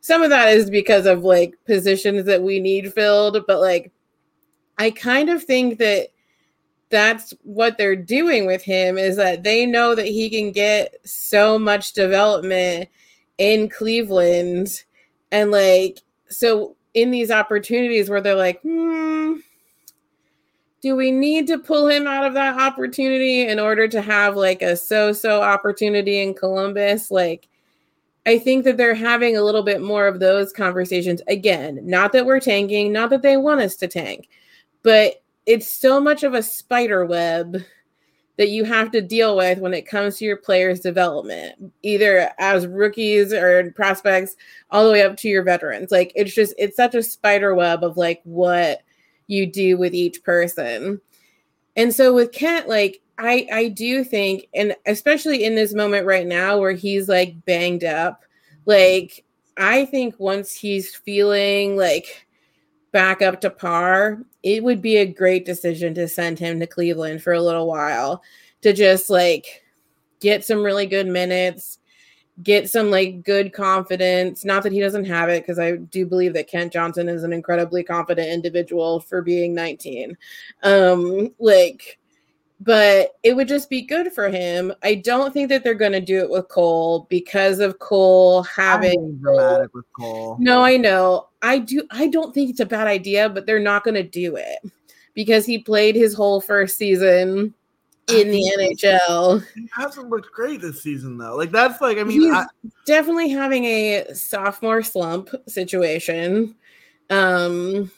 some 0.00 0.22
of 0.22 0.30
that 0.30 0.48
is 0.48 0.70
because 0.70 1.06
of 1.06 1.24
like 1.24 1.54
positions 1.66 2.24
that 2.26 2.42
we 2.42 2.60
need 2.60 2.92
filled. 2.92 3.38
But 3.46 3.60
like 3.60 3.90
i 4.78 4.90
kind 4.90 5.30
of 5.30 5.42
think 5.44 5.78
that 5.78 6.08
that's 6.90 7.32
what 7.42 7.78
they're 7.78 7.96
doing 7.96 8.46
with 8.46 8.62
him 8.62 8.98
is 8.98 9.16
that 9.16 9.44
they 9.44 9.64
know 9.64 9.94
that 9.94 10.06
he 10.06 10.28
can 10.28 10.50
get 10.50 10.96
so 11.04 11.58
much 11.58 11.92
development 11.92 12.88
in 13.38 13.68
Cleveland. 13.68 14.84
And 15.32 15.50
like 15.50 16.00
so 16.28 16.76
in 16.94 17.10
these 17.10 17.30
opportunities 17.30 18.10
where 18.10 18.20
they're 18.20 18.34
like 18.34 18.60
hmm 18.62 19.34
do 20.82 20.96
we 20.96 21.10
need 21.10 21.46
to 21.46 21.58
pull 21.58 21.88
him 21.88 22.06
out 22.06 22.24
of 22.24 22.32
that 22.32 22.58
opportunity 22.58 23.46
in 23.46 23.60
order 23.60 23.86
to 23.86 24.00
have 24.00 24.34
like 24.34 24.62
a 24.62 24.74
so-so 24.74 25.42
opportunity 25.42 26.22
in 26.22 26.32
Columbus? 26.32 27.10
Like 27.10 27.48
I 28.26 28.38
think 28.38 28.64
that 28.64 28.78
they're 28.78 28.94
having 28.94 29.36
a 29.36 29.42
little 29.42 29.62
bit 29.62 29.82
more 29.82 30.06
of 30.06 30.20
those 30.20 30.52
conversations. 30.52 31.22
Again 31.28 31.80
not 31.84 32.12
that 32.12 32.26
we're 32.26 32.40
tanking 32.40 32.92
not 32.92 33.10
that 33.10 33.22
they 33.22 33.36
want 33.36 33.60
us 33.60 33.76
to 33.76 33.88
tank 33.88 34.28
but 34.82 35.22
it's 35.50 35.66
so 35.66 36.00
much 36.00 36.22
of 36.22 36.32
a 36.32 36.44
spider 36.44 37.04
web 37.04 37.56
that 38.36 38.50
you 38.50 38.62
have 38.64 38.92
to 38.92 39.02
deal 39.02 39.36
with 39.36 39.58
when 39.58 39.74
it 39.74 39.84
comes 39.86 40.16
to 40.16 40.24
your 40.24 40.36
players' 40.36 40.78
development, 40.78 41.72
either 41.82 42.30
as 42.38 42.68
rookies 42.68 43.32
or 43.32 43.72
prospects, 43.72 44.36
all 44.70 44.84
the 44.86 44.92
way 44.92 45.02
up 45.02 45.16
to 45.16 45.28
your 45.28 45.42
veterans. 45.42 45.90
Like 45.90 46.12
it's 46.14 46.32
just 46.32 46.54
it's 46.56 46.76
such 46.76 46.94
a 46.94 47.02
spider 47.02 47.56
web 47.56 47.82
of 47.82 47.96
like 47.96 48.20
what 48.22 48.82
you 49.26 49.44
do 49.44 49.76
with 49.76 49.92
each 49.92 50.22
person. 50.22 51.00
And 51.74 51.92
so 51.92 52.14
with 52.14 52.30
Kent, 52.30 52.68
like 52.68 53.02
I 53.18 53.48
I 53.52 53.68
do 53.68 54.04
think, 54.04 54.46
and 54.54 54.76
especially 54.86 55.42
in 55.42 55.56
this 55.56 55.74
moment 55.74 56.06
right 56.06 56.28
now 56.28 56.58
where 56.58 56.72
he's 56.72 57.08
like 57.08 57.44
banged 57.44 57.82
up, 57.82 58.22
like 58.66 59.24
I 59.56 59.84
think 59.84 60.14
once 60.20 60.54
he's 60.54 60.94
feeling 60.94 61.76
like 61.76 62.28
back 62.92 63.22
up 63.22 63.40
to 63.42 63.50
par, 63.50 64.18
it 64.42 64.62
would 64.62 64.82
be 64.82 64.96
a 64.96 65.06
great 65.06 65.44
decision 65.44 65.94
to 65.94 66.08
send 66.08 66.38
him 66.38 66.58
to 66.60 66.66
Cleveland 66.66 67.22
for 67.22 67.32
a 67.32 67.42
little 67.42 67.66
while 67.66 68.22
to 68.62 68.72
just 68.72 69.10
like 69.10 69.62
get 70.20 70.44
some 70.44 70.62
really 70.62 70.86
good 70.86 71.06
minutes, 71.06 71.78
get 72.42 72.68
some 72.68 72.90
like 72.90 73.22
good 73.22 73.52
confidence. 73.52 74.44
Not 74.44 74.62
that 74.64 74.72
he 74.72 74.80
doesn't 74.80 75.04
have 75.04 75.28
it, 75.28 75.42
because 75.42 75.58
I 75.58 75.76
do 75.76 76.06
believe 76.06 76.34
that 76.34 76.48
Kent 76.48 76.72
Johnson 76.72 77.08
is 77.08 77.22
an 77.22 77.32
incredibly 77.32 77.82
confident 77.82 78.28
individual 78.28 79.00
for 79.00 79.22
being 79.22 79.54
19. 79.54 80.16
Um, 80.62 81.34
like, 81.38 81.99
but 82.60 83.12
it 83.22 83.34
would 83.34 83.48
just 83.48 83.70
be 83.70 83.80
good 83.82 84.12
for 84.12 84.28
him. 84.28 84.72
I 84.82 84.96
don't 84.96 85.32
think 85.32 85.48
that 85.48 85.64
they're 85.64 85.74
going 85.74 85.92
to 85.92 86.00
do 86.00 86.18
it 86.18 86.28
with 86.28 86.48
Cole 86.48 87.06
because 87.08 87.58
of 87.58 87.78
Cole 87.78 88.42
having 88.42 89.16
dramatic 89.16 89.74
with 89.74 89.86
Cole. 89.98 90.36
No, 90.38 90.62
I 90.62 90.76
know. 90.76 91.28
I 91.40 91.58
do. 91.58 91.82
I 91.90 92.06
don't 92.08 92.34
think 92.34 92.50
it's 92.50 92.60
a 92.60 92.66
bad 92.66 92.86
idea, 92.86 93.30
but 93.30 93.46
they're 93.46 93.58
not 93.58 93.82
going 93.82 93.94
to 93.94 94.02
do 94.02 94.36
it 94.36 94.58
because 95.14 95.46
he 95.46 95.58
played 95.58 95.96
his 95.96 96.14
whole 96.14 96.40
first 96.40 96.76
season 96.76 97.54
in 98.12 98.30
the 98.30 98.44
NHL. 98.58 99.44
He 99.54 99.68
hasn't 99.72 100.10
looked 100.10 100.32
great 100.32 100.60
this 100.60 100.82
season 100.82 101.16
though. 101.16 101.36
Like 101.36 101.50
that's 101.50 101.80
like 101.80 101.96
I 101.96 102.04
mean, 102.04 102.20
He's 102.20 102.32
I, 102.32 102.44
definitely 102.84 103.30
having 103.30 103.64
a 103.64 104.14
sophomore 104.14 104.82
slump 104.82 105.30
situation. 105.48 106.54
Um, 107.08 107.90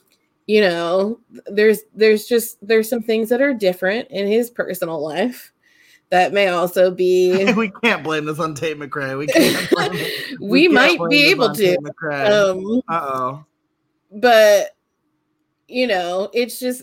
you 0.52 0.60
know, 0.60 1.18
there's 1.46 1.80
there's 1.94 2.26
just 2.26 2.58
there's 2.60 2.86
some 2.86 3.02
things 3.02 3.30
that 3.30 3.40
are 3.40 3.54
different 3.54 4.10
in 4.10 4.26
his 4.26 4.50
personal 4.50 5.02
life 5.02 5.50
that 6.10 6.34
may 6.34 6.48
also 6.48 6.90
be 6.90 7.50
we 7.56 7.70
can't 7.82 8.04
blame 8.04 8.26
this 8.26 8.38
on 8.38 8.54
Tate 8.54 8.78
McRae. 8.78 9.16
We 9.16 9.28
can't. 9.28 9.70
Blame 9.70 9.90
it. 9.94 10.38
we, 10.42 10.68
might 10.68 10.98
be 11.08 11.30
able 11.30 11.54
to. 11.54 11.78
Um, 12.02 12.82
uh 12.86 13.00
oh. 13.00 13.44
but 14.10 14.76
you 15.68 15.86
know, 15.86 16.28
it's 16.34 16.60
just 16.60 16.82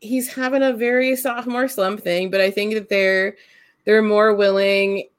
he's 0.00 0.32
having 0.32 0.62
a 0.62 0.72
very 0.72 1.14
sophomore 1.14 1.68
slump 1.68 2.00
thing, 2.00 2.30
but 2.30 2.40
I 2.40 2.50
think 2.50 2.72
that 2.72 2.88
they're 2.88 3.36
they're 3.84 4.00
more 4.00 4.34
willing 4.34 5.10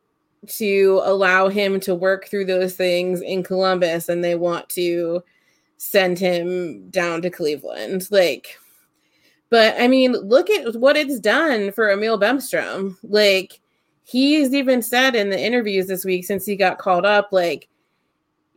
to 0.48 1.02
allow 1.04 1.50
him 1.50 1.80
to 1.82 1.94
work 1.94 2.30
through 2.30 2.46
those 2.46 2.74
things 2.74 3.22
in 3.22 3.44
Columbus 3.44 4.10
and 4.10 4.24
they 4.24 4.34
want 4.34 4.70
to 4.70 5.24
send 5.90 6.20
him 6.20 6.90
down 6.90 7.22
to 7.22 7.30
Cleveland. 7.30 8.08
Like 8.12 8.58
but 9.50 9.80
I 9.80 9.88
mean, 9.88 10.14
look 10.14 10.50
at 10.50 10.76
what 10.76 10.98
it's 10.98 11.20
done 11.20 11.72
for 11.72 11.90
Emil 11.90 12.20
Bemstrom. 12.20 12.98
Like 13.04 13.62
he's 14.06 14.54
even 14.54 14.82
said 14.82 15.16
in 15.16 15.30
the 15.30 15.40
interviews 15.40 15.88
this 15.88 16.06
week 16.06 16.26
since 16.26 16.46
he 16.46 16.56
got 16.56 16.78
called 16.78 17.06
up 17.06 17.30
like 17.32 17.68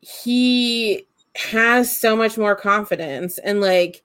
he 0.01 1.07
has 1.35 1.97
so 1.97 2.15
much 2.15 2.39
more 2.39 2.55
confidence 2.55 3.39
and 3.39 3.61
like 3.61 4.03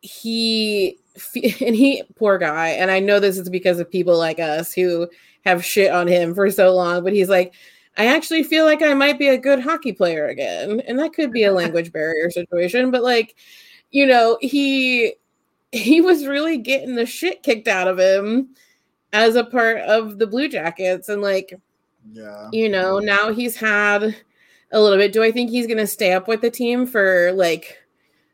he 0.00 0.98
and 1.34 1.74
he 1.74 2.02
poor 2.16 2.38
guy 2.38 2.68
and 2.68 2.90
i 2.90 3.00
know 3.00 3.18
this 3.18 3.38
is 3.38 3.48
because 3.48 3.80
of 3.80 3.90
people 3.90 4.16
like 4.16 4.38
us 4.38 4.72
who 4.72 5.08
have 5.44 5.64
shit 5.64 5.90
on 5.90 6.06
him 6.06 6.34
for 6.34 6.50
so 6.50 6.72
long 6.74 7.02
but 7.02 7.12
he's 7.12 7.28
like 7.28 7.54
i 7.98 8.06
actually 8.06 8.42
feel 8.42 8.64
like 8.64 8.80
i 8.82 8.94
might 8.94 9.18
be 9.18 9.28
a 9.28 9.36
good 9.38 9.60
hockey 9.60 9.92
player 9.92 10.26
again 10.26 10.80
and 10.86 10.98
that 10.98 11.12
could 11.12 11.30
be 11.32 11.44
a 11.44 11.52
language 11.60 11.92
barrier 11.92 12.30
situation 12.30 12.90
but 12.90 13.02
like 13.02 13.34
you 13.90 14.06
know 14.06 14.38
he 14.40 15.14
he 15.72 16.00
was 16.00 16.26
really 16.26 16.56
getting 16.56 16.94
the 16.94 17.04
shit 17.06 17.42
kicked 17.42 17.68
out 17.68 17.88
of 17.88 17.98
him 17.98 18.48
as 19.12 19.36
a 19.36 19.44
part 19.44 19.78
of 19.82 20.18
the 20.18 20.26
blue 20.26 20.48
jackets 20.48 21.08
and 21.08 21.20
like 21.22 21.52
Yeah. 22.12 22.48
you 22.52 22.68
know 22.68 22.98
now 22.98 23.32
he's 23.32 23.56
had 23.56 24.16
a 24.70 24.80
little 24.80 24.98
bit. 24.98 25.12
Do 25.14 25.22
i 25.22 25.32
think 25.32 25.48
he's 25.50 25.66
going 25.66 25.78
to 25.78 25.86
stay 25.86 26.12
up 26.12 26.28
with 26.28 26.42
the 26.42 26.50
team 26.50 26.86
for 26.86 27.32
like 27.32 27.78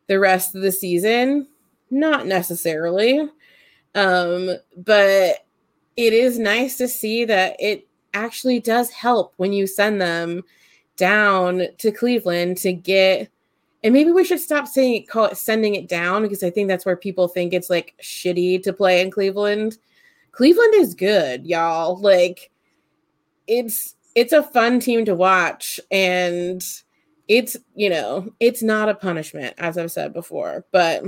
the 0.08 0.18
rest 0.18 0.54
of 0.56 0.62
the 0.62 0.72
season? 0.72 1.46
Not 1.90 2.26
necessarily. 2.26 3.20
Um 3.94 4.50
but 4.76 5.44
it 5.96 6.12
is 6.12 6.38
nice 6.40 6.76
to 6.78 6.88
see 6.88 7.24
that 7.26 7.54
it 7.60 7.86
actually 8.14 8.60
does 8.60 8.90
help 8.90 9.34
when 9.36 9.52
you 9.52 9.66
send 9.66 10.00
them 10.00 10.42
down 10.96 11.66
to 11.78 11.90
cleveland 11.90 12.56
to 12.56 12.72
get 12.72 13.28
and 13.82 13.92
maybe 13.92 14.12
we 14.12 14.24
should 14.24 14.40
stop 14.40 14.66
saying 14.66 14.94
it 14.94 15.08
call 15.08 15.26
it 15.26 15.36
sending 15.36 15.74
it 15.74 15.88
down 15.88 16.22
because 16.22 16.42
i 16.42 16.50
think 16.50 16.68
that's 16.68 16.86
where 16.86 16.96
people 16.96 17.28
think 17.28 17.52
it's 17.52 17.68
like 17.68 17.94
shitty 18.00 18.62
to 18.62 18.72
play 18.72 19.00
in 19.00 19.10
cleveland. 19.10 19.76
Cleveland 20.32 20.74
is 20.74 20.94
good 20.94 21.46
y'all. 21.46 21.96
Like 21.96 22.50
it's 23.46 23.94
it's 24.14 24.32
a 24.32 24.42
fun 24.42 24.80
team 24.80 25.04
to 25.04 25.14
watch 25.14 25.80
and 25.90 26.64
it's 27.28 27.56
you 27.74 27.88
know 27.88 28.32
it's 28.40 28.62
not 28.62 28.88
a 28.88 28.94
punishment 28.94 29.54
as 29.58 29.78
i've 29.78 29.90
said 29.90 30.12
before 30.12 30.64
but 30.72 31.02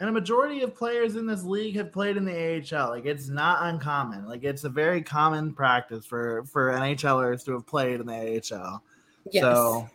And 0.00 0.08
a 0.08 0.12
majority 0.12 0.62
of 0.62 0.74
players 0.74 1.16
in 1.16 1.26
this 1.26 1.44
league 1.44 1.76
have 1.76 1.92
played 1.92 2.16
in 2.16 2.24
the 2.24 2.32
AHL. 2.76 2.90
Like 2.90 3.06
it's 3.06 3.28
not 3.28 3.66
uncommon. 3.72 4.26
Like 4.26 4.42
it's 4.42 4.64
a 4.64 4.68
very 4.68 5.02
common 5.02 5.54
practice 5.54 6.04
for 6.04 6.44
for 6.44 6.72
NHLers 6.72 7.44
to 7.44 7.52
have 7.52 7.66
played 7.66 8.00
in 8.00 8.06
the 8.06 8.42
AHL. 8.42 8.82
yes 9.30 9.42
So 9.42 9.88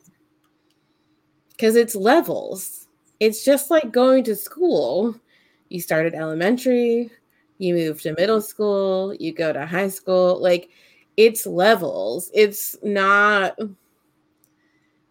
because 1.60 1.76
it's 1.76 1.96
levels 1.96 2.88
it's 3.20 3.44
just 3.44 3.70
like 3.70 3.92
going 3.92 4.24
to 4.24 4.36
school 4.36 5.14
you 5.68 5.82
start 5.82 6.06
at 6.06 6.14
elementary 6.14 7.12
you 7.58 7.74
move 7.74 8.02
to 8.02 8.14
middle 8.16 8.42
school 8.42 9.14
you 9.16 9.34
go 9.34 9.52
to 9.52 9.66
high 9.66 9.90
school 9.90 10.42
like 10.42 10.70
it's 11.18 11.46
levels 11.46 12.32
it's 12.34 12.78
not 12.82 13.60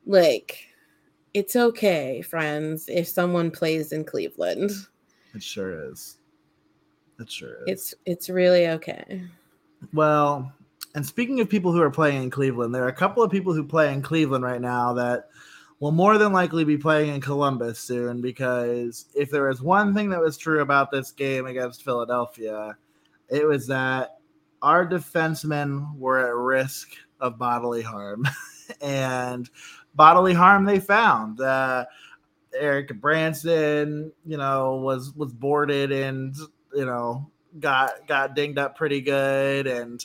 like 0.06 0.67
it's 1.34 1.56
okay 1.56 2.22
friends 2.22 2.88
if 2.88 3.06
someone 3.06 3.50
plays 3.50 3.92
in 3.92 4.04
cleveland 4.04 4.70
it 5.34 5.42
sure 5.42 5.90
is. 5.90 6.18
It 7.20 7.30
sure 7.30 7.56
is. 7.62 7.62
it's 7.66 7.94
it's 8.06 8.28
really 8.28 8.68
okay 8.68 9.22
Well, 9.92 10.52
and 10.94 11.04
speaking 11.04 11.40
of 11.40 11.48
people 11.48 11.72
who 11.72 11.82
are 11.82 11.90
playing 11.90 12.24
in 12.24 12.30
Cleveland, 12.30 12.74
there 12.74 12.84
are 12.84 12.88
a 12.88 12.92
couple 12.92 13.22
of 13.22 13.30
people 13.30 13.52
who 13.52 13.64
play 13.64 13.92
in 13.92 14.02
Cleveland 14.02 14.44
right 14.44 14.60
now 14.60 14.92
that 14.94 15.28
will 15.80 15.92
more 15.92 16.18
than 16.18 16.32
likely 16.32 16.64
be 16.64 16.76
playing 16.76 17.14
in 17.14 17.20
Columbus 17.20 17.78
soon 17.78 18.20
because 18.20 19.06
if 19.14 19.30
there 19.30 19.48
was 19.48 19.62
one 19.62 19.94
thing 19.94 20.10
that 20.10 20.20
was 20.20 20.36
true 20.36 20.60
about 20.60 20.90
this 20.90 21.12
game 21.12 21.46
against 21.46 21.84
Philadelphia, 21.84 22.76
it 23.28 23.46
was 23.46 23.66
that 23.68 24.18
our 24.62 24.86
defensemen 24.86 25.96
were 25.96 26.18
at 26.18 26.34
risk 26.34 26.90
of 27.20 27.38
bodily 27.38 27.82
harm. 27.82 28.26
and 28.80 29.48
bodily 29.98 30.32
harm 30.32 30.64
they 30.64 30.80
found. 30.80 31.40
Uh, 31.42 31.84
Erik 32.54 32.88
Gudbranson, 32.88 34.10
you 34.24 34.38
know, 34.38 34.76
was 34.76 35.12
was 35.14 35.32
boarded 35.34 35.92
and 35.92 36.34
you 36.74 36.86
know 36.86 37.30
got 37.60 38.06
got 38.08 38.34
dinged 38.34 38.58
up 38.58 38.76
pretty 38.76 39.00
good 39.02 39.66
and 39.66 40.04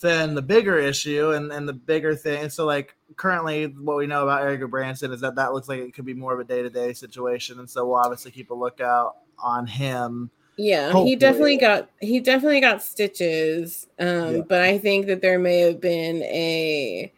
then 0.00 0.34
the 0.34 0.42
bigger 0.42 0.76
issue 0.78 1.30
and, 1.30 1.52
and 1.52 1.68
the 1.68 1.72
bigger 1.72 2.16
thing 2.16 2.50
so 2.50 2.66
like 2.66 2.96
currently 3.16 3.66
what 3.66 3.96
we 3.96 4.06
know 4.08 4.24
about 4.24 4.42
Erik 4.42 4.60
Gudbranson 4.60 5.12
is 5.12 5.20
that 5.20 5.36
that 5.36 5.52
looks 5.54 5.68
like 5.68 5.78
it 5.80 5.94
could 5.94 6.04
be 6.04 6.14
more 6.14 6.34
of 6.34 6.40
a 6.40 6.44
day-to-day 6.44 6.92
situation 6.92 7.60
and 7.60 7.70
so 7.70 7.86
we'll 7.86 7.94
obviously 7.96 8.32
keep 8.32 8.50
a 8.50 8.54
lookout 8.54 9.16
on 9.38 9.66
him 9.68 10.30
Yeah, 10.56 10.86
Hopefully. 10.90 11.10
he 11.10 11.16
definitely 11.16 11.56
got 11.58 11.90
he 12.00 12.18
definitely 12.20 12.60
got 12.60 12.82
stitches. 12.82 13.86
Um, 13.98 14.34
Yeah. 14.36 14.42
but 14.48 14.62
I 14.62 14.78
think 14.78 15.06
that 15.06 15.22
there 15.22 15.38
may 15.38 15.60
have 15.60 15.80
been 15.80 16.22
a 16.24 17.12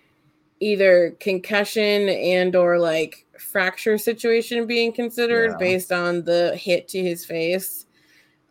either 0.61 1.17
concussion 1.21 2.09
and 2.09 2.57
or 2.57 2.79
like 2.79 3.27
fracture 3.39 3.99
situation 3.99 4.67
being 4.67 4.93
considered 4.93 5.51
Yeah. 5.53 5.57
based 5.59 5.93
on 5.93 6.23
the 6.25 6.57
hit 6.57 6.89
to 6.89 7.03
his 7.03 7.25
face. 7.25 7.87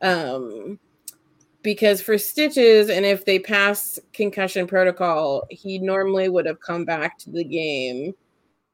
Um 0.01 0.80
because 1.62 1.99
for 1.99 2.18
stitches 2.18 2.89
and 2.89 3.06
if 3.06 3.26
they 3.26 3.39
pass 3.39 3.97
concussion 4.14 4.68
protocol, 4.68 5.47
he 5.49 5.80
normally 5.80 6.30
would 6.30 6.45
have 6.45 6.60
come 6.60 6.86
back 6.86 7.18
to 7.18 7.32
the 7.32 7.43
game 7.43 8.14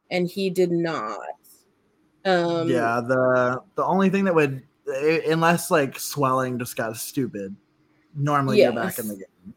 and 0.10 0.28
he 0.28 0.50
did 0.50 0.72
not. 0.72 1.18
Um 2.26 2.68
yeah 2.68 3.02
the 3.02 3.62
the 3.76 3.84
only 3.84 4.10
thing 4.10 4.26
that 4.26 4.36
would 4.36 4.62
unless 5.28 5.72
like 5.72 5.98
swelling 5.98 6.60
just 6.60 6.76
got 6.76 6.98
stupid 6.98 7.56
normally 8.14 8.60
you're 8.60 8.74
back 8.74 9.00
in 9.00 9.08
the 9.08 9.16
game 9.16 9.54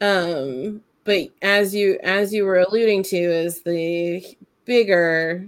um 0.00 0.80
but 1.04 1.28
as 1.42 1.74
you 1.74 1.98
as 2.02 2.32
you 2.32 2.44
were 2.44 2.58
alluding 2.60 3.02
to 3.02 3.16
is 3.16 3.62
the 3.62 4.24
bigger 4.64 5.46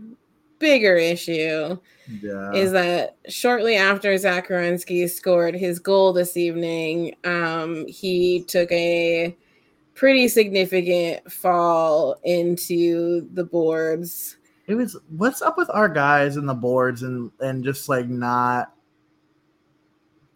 bigger 0.59 0.97
issue 0.97 1.77
yeah. 2.23 2.53
is 2.53 2.73
that 2.73 3.17
shortly 3.29 3.77
after 3.77 4.17
Zach 4.17 4.49
scored 5.09 5.55
his 5.55 5.79
goal 5.79 6.13
this 6.13 6.37
evening 6.37 7.17
um 7.25 7.87
he 7.87 8.43
took 8.45 8.71
a 8.73 9.37
pretty 9.95 10.29
significant 10.29 11.31
fall 11.31 12.17
into 12.25 13.29
the 13.33 13.45
boards. 13.45 14.37
It 14.67 14.75
was 14.75 14.97
what's 15.09 15.43
up 15.43 15.57
with 15.57 15.71
our 15.71 15.89
guys 15.89 16.37
and 16.37 16.49
the 16.49 16.55
boards 16.55 17.03
and 17.03 17.31
and 17.41 17.65
just 17.65 17.89
like 17.89 18.09
not 18.09 18.74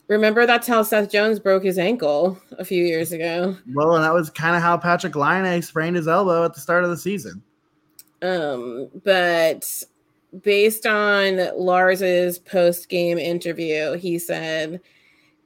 remember 0.08 0.46
that's 0.46 0.66
how 0.66 0.82
Seth 0.82 1.10
Jones 1.10 1.38
broke 1.38 1.62
his 1.62 1.78
ankle 1.78 2.38
a 2.58 2.64
few 2.64 2.84
years 2.84 3.12
ago 3.12 3.56
well 3.72 3.94
and 3.94 4.04
that 4.04 4.14
was 4.14 4.30
kind 4.30 4.56
of 4.56 4.62
how 4.62 4.76
Patrik 4.76 5.14
Laine 5.14 5.62
sprained 5.62 5.96
his 5.96 6.08
elbow 6.08 6.44
at 6.44 6.54
the 6.54 6.60
start 6.60 6.84
of 6.84 6.90
the 6.90 6.96
season 6.96 7.42
Um, 8.22 8.88
but 9.04 9.84
based 10.42 10.86
on 10.86 11.38
Lars's 11.56 12.38
post 12.38 12.88
game 12.88 13.18
interview, 13.18 13.92
he 13.92 14.18
said 14.18 14.80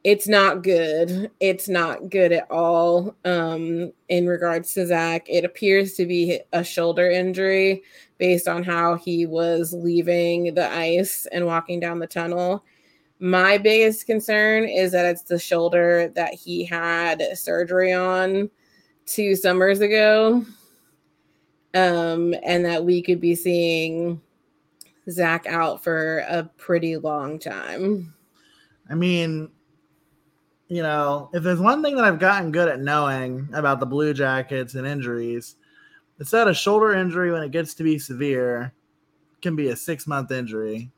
it's 0.04 0.26
not 0.26 0.64
good. 0.64 1.30
It's 1.38 1.68
not 1.68 2.10
good 2.10 2.32
at 2.32 2.50
all. 2.50 3.14
Um, 3.24 3.92
in 4.08 4.26
regards 4.26 4.74
to 4.74 4.86
Zach, 4.86 5.28
it 5.28 5.44
appears 5.44 5.94
to 5.94 6.06
be 6.06 6.40
a 6.52 6.64
shoulder 6.64 7.08
injury 7.08 7.82
based 8.18 8.48
on 8.48 8.64
how 8.64 8.96
he 8.96 9.26
was 9.26 9.72
leaving 9.72 10.54
the 10.54 10.68
ice 10.72 11.26
and 11.30 11.46
walking 11.46 11.78
down 11.78 12.00
the 12.00 12.06
tunnel. 12.06 12.64
My 13.22 13.56
biggest 13.56 14.06
concern 14.06 14.64
is 14.64 14.90
that 14.90 15.06
it's 15.06 15.22
the 15.22 15.38
shoulder 15.38 16.10
that 16.16 16.34
he 16.34 16.64
had 16.64 17.22
surgery 17.38 17.92
on 17.92 18.50
two 19.06 19.36
summers 19.36 19.78
ago. 19.78 20.44
Um, 21.72 22.34
and 22.42 22.64
that 22.64 22.84
we 22.84 23.00
could 23.00 23.20
be 23.20 23.36
seeing 23.36 24.20
Zach 25.08 25.46
out 25.46 25.84
for 25.84 26.18
a 26.28 26.50
pretty 26.56 26.96
long 26.96 27.38
time. 27.38 28.12
I 28.90 28.96
mean, 28.96 29.50
you 30.66 30.82
know, 30.82 31.30
if 31.32 31.44
there's 31.44 31.60
one 31.60 31.80
thing 31.80 31.94
that 31.94 32.04
I've 32.04 32.18
gotten 32.18 32.50
good 32.50 32.68
at 32.68 32.80
knowing 32.80 33.48
about 33.54 33.78
the 33.78 33.86
Blue 33.86 34.12
Jackets 34.12 34.74
and 34.74 34.84
injuries, 34.84 35.54
it's 36.18 36.32
that 36.32 36.48
a 36.48 36.54
shoulder 36.54 36.92
injury, 36.92 37.30
when 37.30 37.44
it 37.44 37.52
gets 37.52 37.72
to 37.74 37.84
be 37.84 38.00
severe, 38.00 38.74
can 39.42 39.54
be 39.54 39.68
a 39.68 39.76
six 39.76 40.08
month 40.08 40.32
injury. 40.32 40.90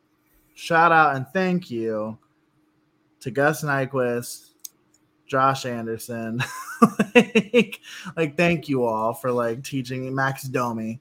Shout 0.55 0.93
out 0.93 1.17
and 1.17 1.27
thank 1.33 1.71
you 1.71 2.19
to 3.21 3.31
Gus 3.31 3.63
Nyquist, 3.63 4.51
Josh 5.27 5.67
Anderson. 5.67 6.43
like, 7.15 7.81
like, 8.17 8.37
thank 8.37 8.69
you 8.69 8.85
all 8.85 9.15
for 9.15 9.33
like 9.33 9.65
teaching 9.65 10.15
Max 10.15 10.45
Domi 10.45 11.01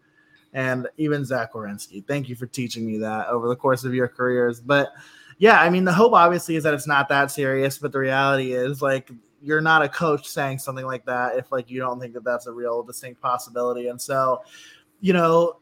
and 0.54 0.88
even 0.98 1.26
Zach 1.26 1.54
Werenski. 1.54 2.06
Thank 2.08 2.30
you 2.30 2.36
for 2.36 2.46
teaching 2.46 2.86
me 2.86 2.98
that 3.00 3.28
over 3.28 3.48
the 3.48 3.56
course 3.56 3.84
of 3.84 3.94
your 3.94 4.08
careers. 4.08 4.60
But 4.60 4.94
yeah, 5.38 5.60
I 5.60 5.70
mean, 5.70 5.84
the 5.84 5.94
hope 5.94 6.14
obviously 6.14 6.56
is 6.56 6.64
that 6.64 6.74
it's 6.74 6.88
not 6.88 7.10
that 7.10 7.32
serious, 7.32 7.78
but 7.78 7.92
the 7.92 8.00
reality 8.00 8.54
is 8.54 8.82
like 8.82 9.12
you're 9.42 9.62
not 9.62 9.82
a 9.82 9.90
coach 9.90 10.28
saying 10.28 10.60
something 10.60 10.86
like 10.86 11.06
that 11.06 11.38
if 11.38 11.52
like 11.52 11.70
you 11.70 11.80
don't 11.80 12.00
think 12.00 12.14
that 12.14 12.24
that's 12.24 12.48
a 12.48 12.52
real 12.52 12.82
distinct 12.82 13.22
possibility. 13.22 13.88
And 13.88 14.00
so, 14.02 14.42
you 15.02 15.12
know, 15.12 15.58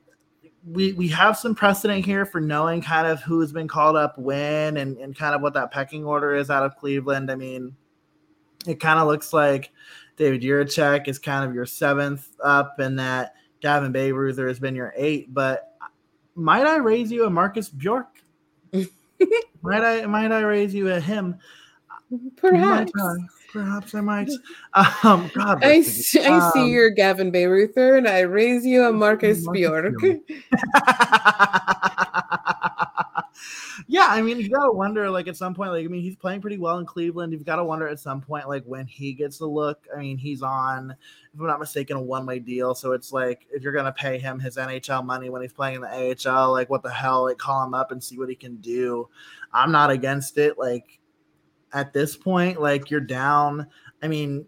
we 0.66 0.94
we 0.94 1.08
have 1.10 1.38
some 1.38 1.56
precedent 1.56 2.06
here 2.06 2.26
for 2.26 2.40
knowing 2.40 2.82
kind 2.82 3.08
of 3.08 3.22
who's 3.22 3.52
been 3.52 3.68
called 3.68 3.96
up 3.96 4.18
when 4.18 4.78
and, 4.78 4.98
and 4.98 5.16
kind 5.16 5.34
of 5.34 5.42
what 5.42 5.54
that 5.54 5.72
pecking 5.72 6.06
order 6.06 6.36
is 6.36 6.50
out 6.50 6.64
of 6.64 6.78
Cleveland. 6.78 7.32
I 7.32 7.36
mean, 7.36 7.76
it 8.68 8.80
kind 8.80 9.00
of 9.00 9.08
looks 9.08 9.34
like 9.34 9.72
David 10.18 10.42
Jiricek 10.42 11.08
is 11.08 11.18
kind 11.18 11.48
of 11.48 11.56
your 11.56 11.66
seventh 11.66 12.30
up, 12.44 12.80
and 12.80 13.00
that 13.00 13.34
Gavin 13.62 13.92
Bayreuther 13.94 14.48
has 14.48 14.60
been 14.60 14.76
your 14.76 14.94
eight. 14.96 15.34
But 15.34 15.76
might 16.36 16.66
I 16.66 16.78
raise 16.78 17.12
you 17.12 17.26
a 17.26 17.30
Marcus 17.30 17.70
Bjork? 17.70 18.22
might 18.72 19.84
I 19.84 20.06
might 20.06 20.32
I 20.32 20.42
raise 20.42 20.74
you 20.74 20.92
a 20.92 21.00
him? 21.00 21.38
Perhaps. 22.36 22.92
Perhaps 23.52 23.94
I 23.96 24.02
might. 24.02 24.30
Um, 25.04 25.30
God, 25.34 25.64
I, 25.64 25.82
see, 25.82 26.24
um, 26.24 26.42
I 26.42 26.50
see 26.52 26.70
your 26.70 26.90
Gavin 26.92 27.32
Bayreuther, 27.32 27.98
and 27.98 28.08
I 28.08 28.22
raise 28.22 28.66
you 28.66 28.86
a 28.86 28.94
Marcus, 28.94 29.44
Marcus 29.44 29.60
Bjork. 29.60 29.96
yeah, 33.88 34.08
I 34.10 34.22
mean, 34.22 34.40
you 34.40 34.50
gotta 34.50 34.72
wonder, 34.72 35.10
like, 35.10 35.28
at 35.28 35.36
some 35.36 35.54
point, 35.54 35.72
like, 35.72 35.84
I 35.84 35.88
mean, 35.88 36.02
he's 36.02 36.16
playing 36.16 36.40
pretty 36.40 36.58
well 36.58 36.78
in 36.78 36.86
Cleveland. 36.86 37.34
You've 37.34 37.46
got 37.46 37.58
to 37.58 37.66
wonder 37.66 37.88
at 37.88 38.00
some 38.00 38.22
point, 38.22 38.48
like, 38.48 38.64
when 38.64 38.88
he 38.88 39.12
gets 39.14 39.38
the 39.40 39.46
look. 39.46 39.86
I 39.94 40.00
mean, 40.00 40.18
he's 40.18 40.42
on, 40.42 40.96
if 41.34 41.40
I'm 41.40 41.48
not 41.48 41.60
mistaken, 41.60 41.98
a 41.98 42.02
one 42.02 42.26
way 42.26 42.40
deal. 42.40 42.74
So 42.74 42.94
it's 42.94 43.12
like, 43.12 43.46
if 43.52 43.62
you're 43.62 43.74
gonna 43.74 43.92
pay 43.92 44.20
him 44.20 44.40
his 44.40 44.56
NHL 44.56 45.06
money 45.06 45.30
when 45.30 45.42
he's 45.42 45.54
playing 45.54 45.76
in 45.76 45.82
the 45.82 46.30
AHL, 46.30 46.54
like, 46.54 46.70
what 46.70 46.84
the 46.84 46.92
hell? 46.92 47.24
Like, 47.24 47.38
call 47.38 47.66
him 47.66 47.74
up 47.74 47.92
and 47.92 48.02
see 48.02 48.18
what 48.18 48.30
he 48.30 48.36
can 48.36 48.56
do. 48.58 49.10
I'm 49.52 49.72
not 49.72 49.90
against 49.90 50.38
it. 50.38 50.58
Like, 50.58 51.01
at 51.74 51.94
this 51.94 52.16
point, 52.16 52.62
like, 52.62 52.90
you're 52.90 53.00
down. 53.00 53.68
I 54.04 54.08
mean, 54.08 54.46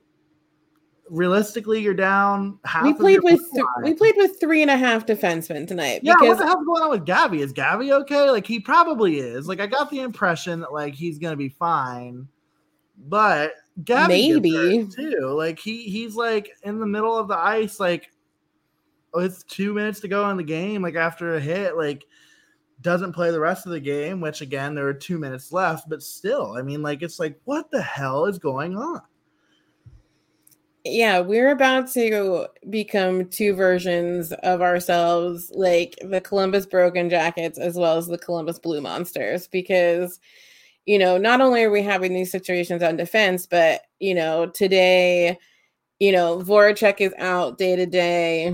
realistically, 1.09 1.81
you're 1.81 1.93
down 1.93 2.59
half. 2.65 2.83
We 2.83 2.93
played 2.93 3.23
with 3.23 3.39
th- 3.53 3.65
we 3.83 3.93
played 3.93 4.15
with 4.17 4.39
three 4.39 4.61
and 4.61 4.71
a 4.71 4.77
half 4.77 5.05
defensemen 5.05 5.67
tonight. 5.67 6.01
Yeah, 6.03 6.15
what 6.19 6.37
the 6.37 6.45
hell's 6.45 6.65
going 6.65 6.81
on 6.81 6.89
with 6.89 7.05
Gabby? 7.05 7.41
Is 7.41 7.53
Gabby 7.53 7.93
okay? 7.93 8.29
Like 8.29 8.47
he 8.47 8.59
probably 8.59 9.19
is. 9.19 9.47
Like 9.47 9.59
I 9.59 9.67
got 9.67 9.89
the 9.89 9.99
impression 10.01 10.59
that 10.61 10.73
like 10.73 10.93
he's 10.93 11.19
gonna 11.19 11.35
be 11.35 11.49
fine, 11.49 12.27
but 13.07 13.53
Gabby 13.83 14.33
maybe 14.33 14.87
too. 14.87 15.33
Like 15.37 15.59
he 15.59 15.83
he's 15.83 16.15
like 16.15 16.49
in 16.63 16.79
the 16.79 16.87
middle 16.87 17.17
of 17.17 17.27
the 17.27 17.37
ice. 17.37 17.79
Like 17.79 18.11
oh, 19.13 19.19
it's 19.19 19.43
two 19.43 19.73
minutes 19.73 19.99
to 20.01 20.07
go 20.07 20.29
in 20.29 20.37
the 20.37 20.43
game. 20.43 20.81
Like 20.81 20.95
after 20.95 21.35
a 21.35 21.39
hit, 21.39 21.77
like 21.77 22.05
doesn't 22.83 23.13
play 23.13 23.31
the 23.31 23.39
rest 23.39 23.65
of 23.65 23.71
the 23.71 23.79
game. 23.79 24.21
Which 24.21 24.41
again, 24.41 24.75
there 24.75 24.87
are 24.87 24.93
two 24.93 25.17
minutes 25.17 25.51
left, 25.51 25.89
but 25.89 26.03
still, 26.03 26.55
I 26.57 26.61
mean, 26.61 26.81
like 26.81 27.01
it's 27.01 27.19
like 27.19 27.39
what 27.45 27.71
the 27.71 27.81
hell 27.81 28.25
is 28.25 28.37
going 28.37 28.77
on? 28.77 29.01
yeah, 30.85 31.19
we're 31.19 31.51
about 31.51 31.89
to 31.91 32.47
become 32.69 33.29
two 33.29 33.55
versions 33.55 34.33
of 34.43 34.61
ourselves, 34.61 35.49
like 35.55 35.95
the 36.01 36.19
Columbus 36.19 36.65
Broken 36.65 37.09
Jackets 37.09 37.57
as 37.57 37.75
well 37.75 37.97
as 37.97 38.07
the 38.07 38.17
Columbus 38.17 38.59
Blue 38.59 38.81
Monsters, 38.81 39.47
because 39.47 40.19
you 40.85 40.99
know, 40.99 41.17
not 41.17 41.39
only 41.39 41.63
are 41.63 41.71
we 41.71 41.81
having 41.81 42.13
these 42.13 42.31
situations 42.31 42.83
on 42.83 42.97
defense, 42.97 43.45
but 43.45 43.83
you 43.99 44.13
know, 44.13 44.47
today, 44.47 45.37
you 45.99 46.11
know, 46.11 46.39
Voracek 46.39 46.99
is 46.99 47.13
out 47.17 47.57
day 47.57 47.77
to 47.77 47.85
day. 47.85 48.53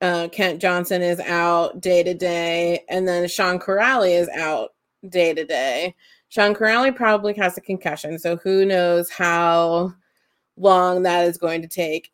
Uh, 0.00 0.28
Kent 0.28 0.60
Johnson 0.60 1.00
is 1.00 1.20
out 1.20 1.80
day 1.80 2.02
to 2.02 2.12
day, 2.12 2.84
and 2.88 3.08
then 3.08 3.28
Sean 3.28 3.58
Kuraly 3.58 4.18
is 4.18 4.28
out 4.28 4.70
day 5.08 5.32
to 5.32 5.44
day. 5.44 5.94
Sean 6.28 6.54
Kuraly 6.54 6.94
probably 6.94 7.32
has 7.34 7.56
a 7.56 7.62
concussion, 7.62 8.18
so 8.18 8.36
who 8.36 8.66
knows 8.66 9.08
how 9.08 9.94
long 10.56 11.02
that 11.02 11.26
is 11.26 11.38
going 11.38 11.62
to 11.62 11.68
take. 11.68 12.12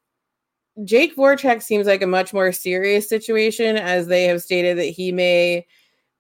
Jake 0.84 1.16
Voracek 1.16 1.62
seems 1.62 1.86
like 1.86 2.02
a 2.02 2.06
much 2.06 2.32
more 2.32 2.52
serious 2.52 3.08
situation, 3.08 3.76
as 3.76 4.06
they 4.06 4.24
have 4.24 4.42
stated 4.42 4.78
that 4.78 4.84
he 4.84 5.10
may 5.10 5.66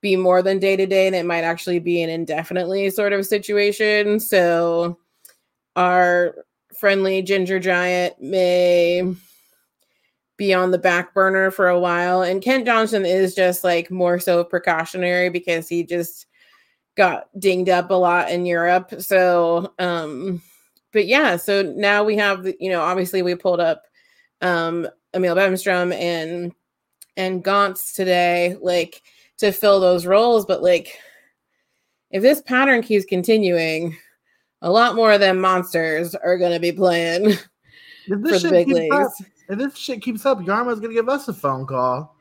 be 0.00 0.16
more 0.16 0.42
than 0.42 0.58
day 0.58 0.76
to 0.76 0.86
day, 0.86 1.06
and 1.06 1.14
it 1.14 1.24
might 1.24 1.44
actually 1.44 1.78
be 1.78 2.02
an 2.02 2.10
indefinitely 2.10 2.90
sort 2.90 3.12
of 3.12 3.24
situation. 3.24 4.18
So, 4.18 4.98
our 5.76 6.34
friendly 6.78 7.22
ginger 7.22 7.60
giant 7.60 8.20
may 8.20 9.14
be 10.42 10.52
on 10.52 10.72
the 10.72 10.78
back 10.78 11.14
burner 11.14 11.52
for 11.52 11.68
a 11.68 11.78
while. 11.78 12.22
And 12.22 12.42
Kent 12.42 12.66
Johnson 12.66 13.06
is 13.06 13.34
just 13.34 13.62
like 13.62 13.92
more 13.92 14.18
so 14.18 14.42
precautionary 14.42 15.30
because 15.30 15.68
he 15.68 15.84
just 15.84 16.26
got 16.96 17.28
dinged 17.38 17.68
up 17.68 17.90
a 17.90 17.94
lot 17.94 18.28
in 18.28 18.44
Europe. 18.44 18.92
So, 18.98 19.72
um, 19.78 20.42
but 20.92 21.06
yeah, 21.06 21.36
so 21.36 21.62
now 21.62 22.02
we 22.02 22.16
have 22.16 22.44
you 22.58 22.70
know 22.70 22.82
obviously 22.82 23.22
we 23.22 23.36
pulled 23.36 23.60
up 23.60 23.84
um 24.40 24.88
Emil 25.14 25.36
Bemstrom 25.36 25.94
and 25.94 26.52
and 27.16 27.44
Gaunce 27.44 27.92
today 27.92 28.56
like 28.60 29.00
to 29.38 29.52
fill 29.52 29.78
those 29.78 30.06
roles, 30.06 30.44
but 30.44 30.60
like 30.60 30.98
if 32.10 32.20
this 32.20 32.42
pattern 32.42 32.82
keeps 32.82 33.04
continuing, 33.04 33.96
a 34.60 34.70
lot 34.70 34.96
more 34.96 35.12
of 35.12 35.20
them 35.20 35.40
monsters 35.40 36.16
are 36.16 36.36
going 36.36 36.52
to 36.52 36.60
be 36.60 36.72
playing 36.72 37.32
for 38.08 38.16
the 38.16 38.48
big 38.50 38.68
leagues. 38.68 38.94
Up, 38.94 39.12
if 39.48 39.58
this 39.58 39.76
shit 39.76 40.02
keeps 40.02 40.24
up, 40.26 40.44
Jarmo's 40.44 40.80
going 40.80 40.90
to 40.90 41.00
give 41.00 41.08
us 41.08 41.28
a 41.28 41.34
phone 41.34 41.66
call. 41.66 42.16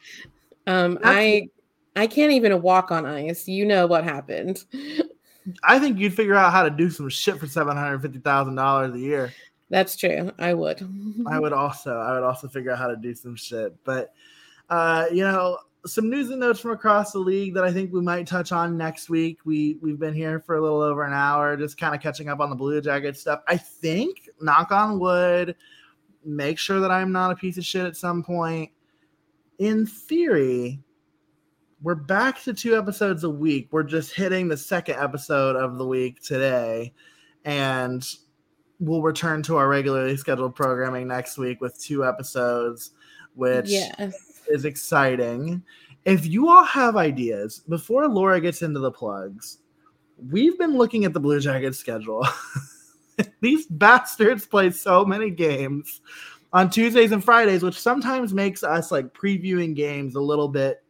Um, 0.67 0.95
That's- 0.95 1.15
I 1.15 1.49
I 1.95 2.07
can't 2.07 2.31
even 2.31 2.61
walk 2.61 2.91
on 2.91 3.05
ice. 3.05 3.47
You 3.47 3.65
know 3.65 3.85
what 3.85 4.03
happened. 4.03 4.63
I 5.63 5.79
think 5.79 5.97
you'd 5.97 6.13
figure 6.13 6.35
out 6.35 6.51
how 6.51 6.63
to 6.63 6.69
do 6.69 6.89
some 6.89 7.09
shit 7.09 7.37
for 7.39 7.47
seven 7.47 7.75
hundred 7.75 8.01
fifty 8.01 8.19
thousand 8.19 8.55
dollars 8.55 8.95
a 8.95 8.99
year. 8.99 9.33
That's 9.69 9.95
true. 9.95 10.31
I 10.37 10.53
would. 10.53 10.85
I 11.27 11.39
would 11.39 11.53
also. 11.53 11.97
I 11.97 12.13
would 12.13 12.23
also 12.23 12.47
figure 12.47 12.71
out 12.71 12.77
how 12.77 12.87
to 12.87 12.95
do 12.97 13.15
some 13.15 13.35
shit. 13.35 13.73
But 13.83 14.13
uh, 14.69 15.05
you 15.11 15.23
know, 15.23 15.57
some 15.85 16.09
news 16.09 16.29
and 16.29 16.39
notes 16.39 16.59
from 16.59 16.71
across 16.71 17.11
the 17.11 17.19
league 17.19 17.53
that 17.55 17.63
I 17.63 17.71
think 17.71 17.91
we 17.91 18.01
might 18.01 18.27
touch 18.27 18.51
on 18.51 18.77
next 18.77 19.09
week. 19.09 19.39
We 19.45 19.77
we've 19.81 19.99
been 19.99 20.13
here 20.13 20.39
for 20.39 20.55
a 20.55 20.61
little 20.61 20.81
over 20.81 21.03
an 21.03 21.13
hour, 21.13 21.57
just 21.57 21.77
kind 21.77 21.95
of 21.95 22.01
catching 22.01 22.29
up 22.29 22.39
on 22.39 22.49
the 22.49 22.55
Blue 22.55 22.79
Jacket 22.81 23.17
stuff. 23.17 23.41
I 23.47 23.57
think, 23.57 24.29
knock 24.39 24.71
on 24.71 24.99
wood, 24.99 25.55
make 26.25 26.57
sure 26.57 26.79
that 26.79 26.91
I'm 26.91 27.11
not 27.11 27.31
a 27.31 27.35
piece 27.35 27.57
of 27.57 27.65
shit 27.65 27.85
at 27.85 27.97
some 27.97 28.23
point. 28.23 28.71
In 29.59 29.85
theory, 29.85 30.79
we're 31.81 31.95
back 31.95 32.41
to 32.43 32.53
two 32.53 32.77
episodes 32.77 33.23
a 33.23 33.29
week. 33.29 33.69
We're 33.71 33.83
just 33.83 34.13
hitting 34.13 34.47
the 34.47 34.57
second 34.57 34.95
episode 34.99 35.55
of 35.55 35.77
the 35.77 35.85
week 35.85 36.21
today, 36.21 36.93
and 37.45 38.07
we'll 38.79 39.01
return 39.01 39.41
to 39.43 39.57
our 39.57 39.67
regularly 39.67 40.17
scheduled 40.17 40.55
programming 40.55 41.07
next 41.07 41.37
week 41.37 41.61
with 41.61 41.79
two 41.81 42.05
episodes, 42.05 42.91
which 43.35 43.69
yes. 43.69 44.41
is 44.49 44.65
exciting. 44.65 45.63
If 46.05 46.25
you 46.25 46.49
all 46.49 46.63
have 46.63 46.95
ideas 46.97 47.63
before 47.69 48.07
Laura 48.07 48.41
gets 48.41 48.61
into 48.63 48.79
the 48.79 48.91
plugs, 48.91 49.59
we've 50.29 50.57
been 50.57 50.77
looking 50.77 51.05
at 51.05 51.13
the 51.13 51.19
Blue 51.19 51.39
Jackets 51.39 51.77
schedule. 51.77 52.25
These 53.41 53.67
bastards 53.67 54.45
play 54.45 54.71
so 54.71 55.05
many 55.05 55.29
games 55.29 56.01
on 56.53 56.69
Tuesdays 56.69 57.11
and 57.11 57.23
Fridays, 57.23 57.63
which 57.63 57.79
sometimes 57.79 58.33
makes 58.33 58.63
us 58.63 58.91
like 58.91 59.13
previewing 59.13 59.75
games 59.75 60.15
a 60.15 60.21
little 60.21 60.47
bit 60.47 60.83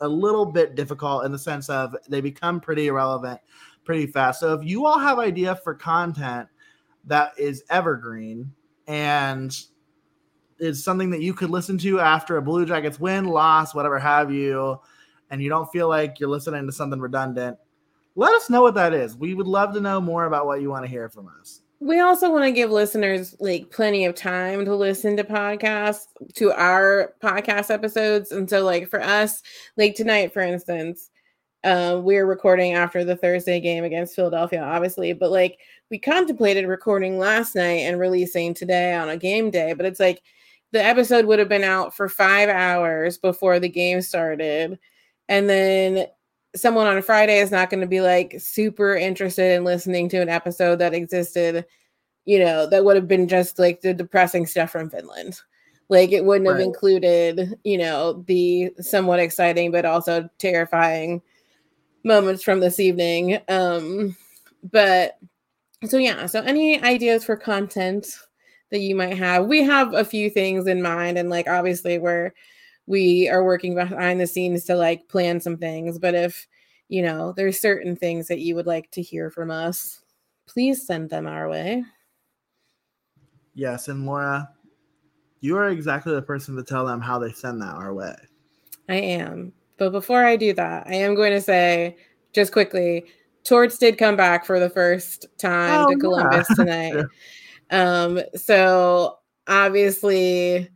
a 0.00 0.08
little 0.08 0.44
bit 0.44 0.74
difficult 0.74 1.24
in 1.24 1.32
the 1.32 1.38
sense 1.38 1.70
of 1.70 1.96
they 2.08 2.20
become 2.20 2.60
pretty 2.60 2.88
irrelevant 2.88 3.40
pretty 3.86 4.06
fast. 4.06 4.40
So 4.40 4.52
if 4.52 4.62
you 4.62 4.84
all 4.84 4.98
have 4.98 5.18
idea 5.18 5.56
for 5.56 5.74
content 5.74 6.48
that 7.06 7.32
is 7.38 7.62
evergreen 7.70 8.52
and 8.86 9.56
is 10.58 10.84
something 10.84 11.08
that 11.10 11.22
you 11.22 11.32
could 11.32 11.50
listen 11.50 11.78
to 11.78 12.00
after 12.00 12.36
a 12.36 12.42
Blue 12.42 12.66
Jackets 12.66 13.00
win, 13.00 13.24
loss, 13.24 13.74
whatever 13.74 13.98
have 13.98 14.30
you, 14.30 14.78
and 15.30 15.42
you 15.42 15.48
don't 15.48 15.70
feel 15.70 15.88
like 15.88 16.20
you're 16.20 16.28
listening 16.28 16.66
to 16.66 16.72
something 16.72 17.00
redundant, 17.00 17.56
let 18.16 18.34
us 18.34 18.50
know 18.50 18.62
what 18.62 18.74
that 18.74 18.92
is. 18.92 19.16
We 19.16 19.34
would 19.34 19.46
love 19.46 19.74
to 19.74 19.80
know 19.80 20.00
more 20.00 20.24
about 20.24 20.46
what 20.46 20.60
you 20.60 20.70
want 20.70 20.84
to 20.84 20.90
hear 20.90 21.08
from 21.08 21.30
us. 21.40 21.60
We 21.78 22.00
also 22.00 22.32
want 22.32 22.44
to 22.44 22.52
give 22.52 22.70
listeners 22.70 23.36
like 23.38 23.70
plenty 23.70 24.06
of 24.06 24.14
time 24.14 24.64
to 24.64 24.74
listen 24.74 25.16
to 25.18 25.24
podcasts, 25.24 26.06
to 26.34 26.50
our 26.52 27.14
podcast 27.22 27.70
episodes. 27.70 28.32
And 28.32 28.48
so, 28.48 28.64
like 28.64 28.88
for 28.88 29.02
us, 29.02 29.42
like 29.76 29.94
tonight, 29.94 30.32
for 30.32 30.40
instance, 30.40 31.10
uh, 31.64 32.00
we're 32.02 32.24
recording 32.24 32.72
after 32.72 33.04
the 33.04 33.16
Thursday 33.16 33.60
game 33.60 33.84
against 33.84 34.14
Philadelphia, 34.14 34.62
obviously, 34.62 35.12
but 35.12 35.30
like 35.30 35.58
we 35.90 35.98
contemplated 35.98 36.66
recording 36.66 37.18
last 37.18 37.54
night 37.54 37.82
and 37.82 38.00
releasing 38.00 38.54
today 38.54 38.94
on 38.94 39.10
a 39.10 39.16
game 39.16 39.50
day, 39.50 39.74
but 39.74 39.84
it's 39.84 40.00
like 40.00 40.22
the 40.72 40.82
episode 40.82 41.26
would 41.26 41.38
have 41.38 41.48
been 41.48 41.64
out 41.64 41.94
for 41.94 42.08
five 42.08 42.48
hours 42.48 43.18
before 43.18 43.60
the 43.60 43.68
game 43.68 44.00
started. 44.00 44.78
And 45.28 45.48
then 45.48 46.06
someone 46.56 46.86
on 46.86 46.96
a 46.96 47.02
Friday 47.02 47.38
is 47.38 47.50
not 47.50 47.70
going 47.70 47.80
to 47.80 47.86
be 47.86 48.00
like 48.00 48.34
super 48.38 48.96
interested 48.96 49.54
in 49.54 49.64
listening 49.64 50.08
to 50.08 50.20
an 50.20 50.28
episode 50.28 50.76
that 50.80 50.94
existed, 50.94 51.66
you 52.24 52.38
know, 52.38 52.66
that 52.66 52.84
would 52.84 52.96
have 52.96 53.08
been 53.08 53.28
just 53.28 53.58
like 53.58 53.80
the 53.80 53.94
depressing 53.94 54.46
stuff 54.46 54.70
from 54.70 54.90
Finland. 54.90 55.40
Like 55.88 56.12
it 56.12 56.24
wouldn't 56.24 56.48
right. 56.48 56.58
have 56.58 56.66
included, 56.66 57.54
you 57.62 57.78
know, 57.78 58.24
the 58.26 58.72
somewhat 58.80 59.20
exciting 59.20 59.70
but 59.70 59.84
also 59.84 60.28
terrifying 60.38 61.22
moments 62.02 62.42
from 62.42 62.60
this 62.60 62.80
evening. 62.80 63.38
Um, 63.48 64.16
but 64.62 65.18
so 65.84 65.98
yeah, 65.98 66.26
so 66.26 66.40
any 66.40 66.82
ideas 66.82 67.24
for 67.24 67.36
content 67.36 68.18
that 68.70 68.80
you 68.80 68.94
might 68.94 69.16
have? 69.16 69.46
We 69.46 69.62
have 69.62 69.94
a 69.94 70.04
few 70.04 70.30
things 70.30 70.66
in 70.66 70.82
mind, 70.82 71.18
and 71.18 71.30
like 71.30 71.48
obviously 71.48 71.98
we're 71.98 72.32
we 72.86 73.28
are 73.28 73.44
working 73.44 73.74
behind 73.74 74.20
the 74.20 74.26
scenes 74.26 74.64
to 74.64 74.74
like 74.74 75.08
plan 75.08 75.40
some 75.40 75.56
things. 75.56 75.98
But 75.98 76.14
if 76.14 76.46
you 76.88 77.02
know 77.02 77.32
there's 77.32 77.60
certain 77.60 77.96
things 77.96 78.28
that 78.28 78.40
you 78.40 78.54
would 78.54 78.66
like 78.66 78.90
to 78.92 79.02
hear 79.02 79.30
from 79.30 79.50
us, 79.50 80.02
please 80.46 80.86
send 80.86 81.10
them 81.10 81.26
our 81.26 81.48
way. 81.48 81.84
Yes, 83.54 83.88
and 83.88 84.04
Laura, 84.04 84.48
you 85.40 85.56
are 85.56 85.70
exactly 85.70 86.14
the 86.14 86.22
person 86.22 86.56
to 86.56 86.62
tell 86.62 86.86
them 86.86 87.00
how 87.00 87.18
they 87.18 87.32
send 87.32 87.60
that 87.62 87.74
our 87.74 87.94
way. 87.94 88.14
I 88.88 88.96
am. 88.96 89.52
But 89.78 89.90
before 89.90 90.24
I 90.24 90.36
do 90.36 90.52
that, 90.54 90.86
I 90.86 90.94
am 90.94 91.14
going 91.14 91.32
to 91.32 91.40
say 91.40 91.96
just 92.32 92.52
quickly, 92.52 93.04
Torts 93.44 93.78
did 93.78 93.98
come 93.98 94.16
back 94.16 94.44
for 94.44 94.58
the 94.58 94.70
first 94.70 95.26
time 95.38 95.86
oh, 95.86 95.90
to 95.90 95.98
Columbus 95.98 96.46
yeah. 96.50 96.54
tonight. 96.64 97.04
um, 97.70 98.20
so 98.34 99.18
obviously 99.46 100.68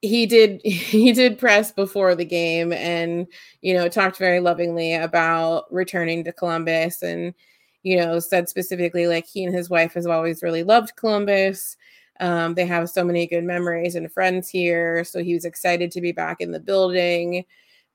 he 0.00 0.26
did 0.26 0.60
he 0.64 1.12
did 1.12 1.38
press 1.38 1.72
before 1.72 2.14
the 2.14 2.24
game 2.24 2.72
and 2.72 3.26
you 3.62 3.74
know 3.74 3.88
talked 3.88 4.16
very 4.16 4.40
lovingly 4.40 4.94
about 4.94 5.72
returning 5.72 6.24
to 6.24 6.32
Columbus 6.32 7.02
and 7.02 7.34
you 7.82 7.96
know 7.96 8.18
said 8.18 8.48
specifically 8.48 9.06
like 9.06 9.26
he 9.26 9.44
and 9.44 9.54
his 9.54 9.70
wife 9.70 9.94
has 9.94 10.06
always 10.06 10.42
really 10.42 10.62
loved 10.62 10.96
Columbus. 10.96 11.76
Um, 12.20 12.54
they 12.54 12.66
have 12.66 12.90
so 12.90 13.04
many 13.04 13.28
good 13.28 13.44
memories 13.44 13.94
and 13.94 14.10
friends 14.12 14.48
here, 14.48 15.04
so 15.04 15.22
he 15.22 15.34
was 15.34 15.44
excited 15.44 15.92
to 15.92 16.00
be 16.00 16.10
back 16.10 16.40
in 16.40 16.50
the 16.50 16.58
building. 16.58 17.44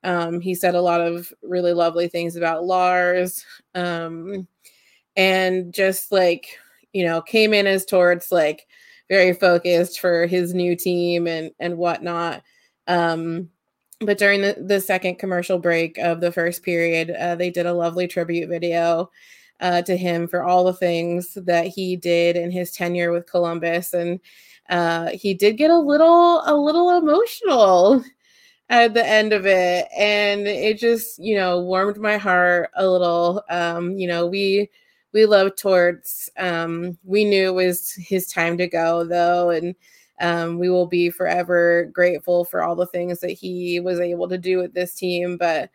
Um, 0.05 0.39
he 0.39 0.55
said 0.55 0.75
a 0.75 0.81
lot 0.81 1.01
of 1.01 1.34
really 1.41 1.73
lovely 1.73 2.07
things 2.07 2.38
about 2.38 2.63
Lars, 2.63 3.45
um, 3.75 4.47
and 5.17 5.73
just 5.73 6.11
like 6.11 6.57
you 6.93 7.05
know 7.05 7.21
came 7.21 7.53
in 7.53 7.67
as 7.67 7.85
Torts 7.85 8.31
like 8.31 8.67
very 9.09 9.34
focused 9.34 9.99
for 9.99 10.25
his 10.25 10.53
new 10.53 10.75
team 10.75 11.27
and 11.27 11.51
and 11.59 11.77
whatnot. 11.77 12.43
Um, 12.88 13.49
but 14.01 14.17
during 14.17 14.41
the, 14.41 14.57
the 14.59 14.81
second 14.81 15.15
commercial 15.19 15.59
break 15.59 15.97
of 15.97 16.19
the 16.19 16.31
first 16.31 16.63
period, 16.63 17.11
uh, 17.11 17.35
they 17.35 17.49
did 17.49 17.65
a 17.65 17.73
lovely 17.73 18.07
tribute 18.07 18.49
video 18.49 19.09
uh, 19.59 19.81
to 19.84 19.95
him 19.95 20.27
for 20.27 20.43
all 20.43 20.63
the 20.65 20.73
things 20.73 21.35
that 21.35 21.67
he 21.67 21.95
did 21.95 22.35
in 22.35 22.51
his 22.51 22.71
tenure 22.71 23.11
with 23.11 23.30
Columbus, 23.30 23.93
and 23.93 24.19
uh, 24.69 25.09
he 25.09 25.34
did 25.34 25.57
get 25.57 25.71
a 25.71 25.77
little 25.77 26.41
a 26.45 26.55
little 26.55 26.97
emotional 26.97 28.03
at 28.69 28.93
the 28.93 29.05
end 29.05 29.34
of 29.34 29.45
it, 29.45 29.88
and 29.97 30.47
it 30.47 30.77
just 30.80 31.19
you 31.19 31.35
know 31.35 31.61
warmed 31.61 31.97
my 31.97 32.17
heart 32.17 32.69
a 32.75 32.88
little. 32.88 33.43
Um, 33.49 33.97
you 33.97 34.07
know, 34.07 34.25
we 34.27 34.69
we 35.14 35.26
love 35.26 35.56
Torts. 35.56 36.30
Um, 36.38 36.98
we 37.03 37.23
knew 37.23 37.49
it 37.49 37.68
was 37.68 37.94
his 37.94 38.27
time 38.27 38.57
to 38.57 38.68
go, 38.68 39.03
though, 39.03 39.52
and 39.52 39.76
um, 40.19 40.60
we 40.60 40.69
will 40.69 40.88
be 40.88 41.10
forever 41.10 41.90
grateful 41.94 42.45
for 42.45 42.64
all 42.64 42.76
the 42.76 42.88
things 42.88 43.19
that 43.19 43.31
he 43.31 43.80
was 43.80 43.99
able 43.99 44.27
to 44.30 44.38
do 44.38 44.57
with 44.57 44.73
this 44.73 44.95
team. 44.95 45.38
But 45.38 45.69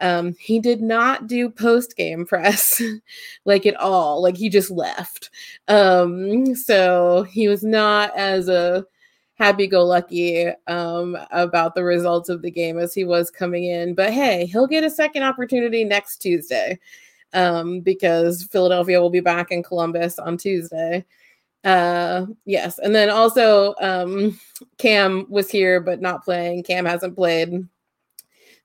um, 0.00 0.34
he 0.38 0.60
did 0.60 0.80
not 0.80 1.26
do 1.26 1.48
post 1.48 1.96
game 1.96 2.26
press 2.26 2.80
like 3.44 3.66
at 3.66 3.76
all. 3.76 4.22
Like 4.22 4.36
he 4.36 4.48
just 4.48 4.70
left. 4.70 5.30
Um, 5.68 6.54
so 6.54 7.24
he 7.24 7.48
was 7.48 7.64
not 7.64 8.16
as 8.16 8.48
a 8.48 8.86
happy 9.34 9.66
go 9.66 9.84
lucky 9.84 10.48
um, 10.66 11.16
about 11.30 11.74
the 11.74 11.84
results 11.84 12.28
of 12.28 12.42
the 12.42 12.50
game 12.50 12.78
as 12.78 12.94
he 12.94 13.04
was 13.04 13.30
coming 13.30 13.64
in. 13.64 13.94
But 13.94 14.12
hey, 14.12 14.46
he'll 14.46 14.66
get 14.66 14.84
a 14.84 14.90
second 14.90 15.24
opportunity 15.24 15.84
next 15.84 16.18
Tuesday 16.18 16.78
um, 17.32 17.80
because 17.80 18.44
Philadelphia 18.44 19.00
will 19.00 19.10
be 19.10 19.20
back 19.20 19.50
in 19.50 19.62
Columbus 19.62 20.18
on 20.18 20.36
Tuesday. 20.36 21.04
Uh, 21.64 22.26
yes, 22.44 22.78
and 22.78 22.94
then 22.94 23.10
also 23.10 23.74
um, 23.80 24.38
Cam 24.78 25.26
was 25.28 25.50
here 25.50 25.80
but 25.80 26.00
not 26.00 26.24
playing. 26.24 26.62
Cam 26.62 26.84
hasn't 26.84 27.16
played 27.16 27.66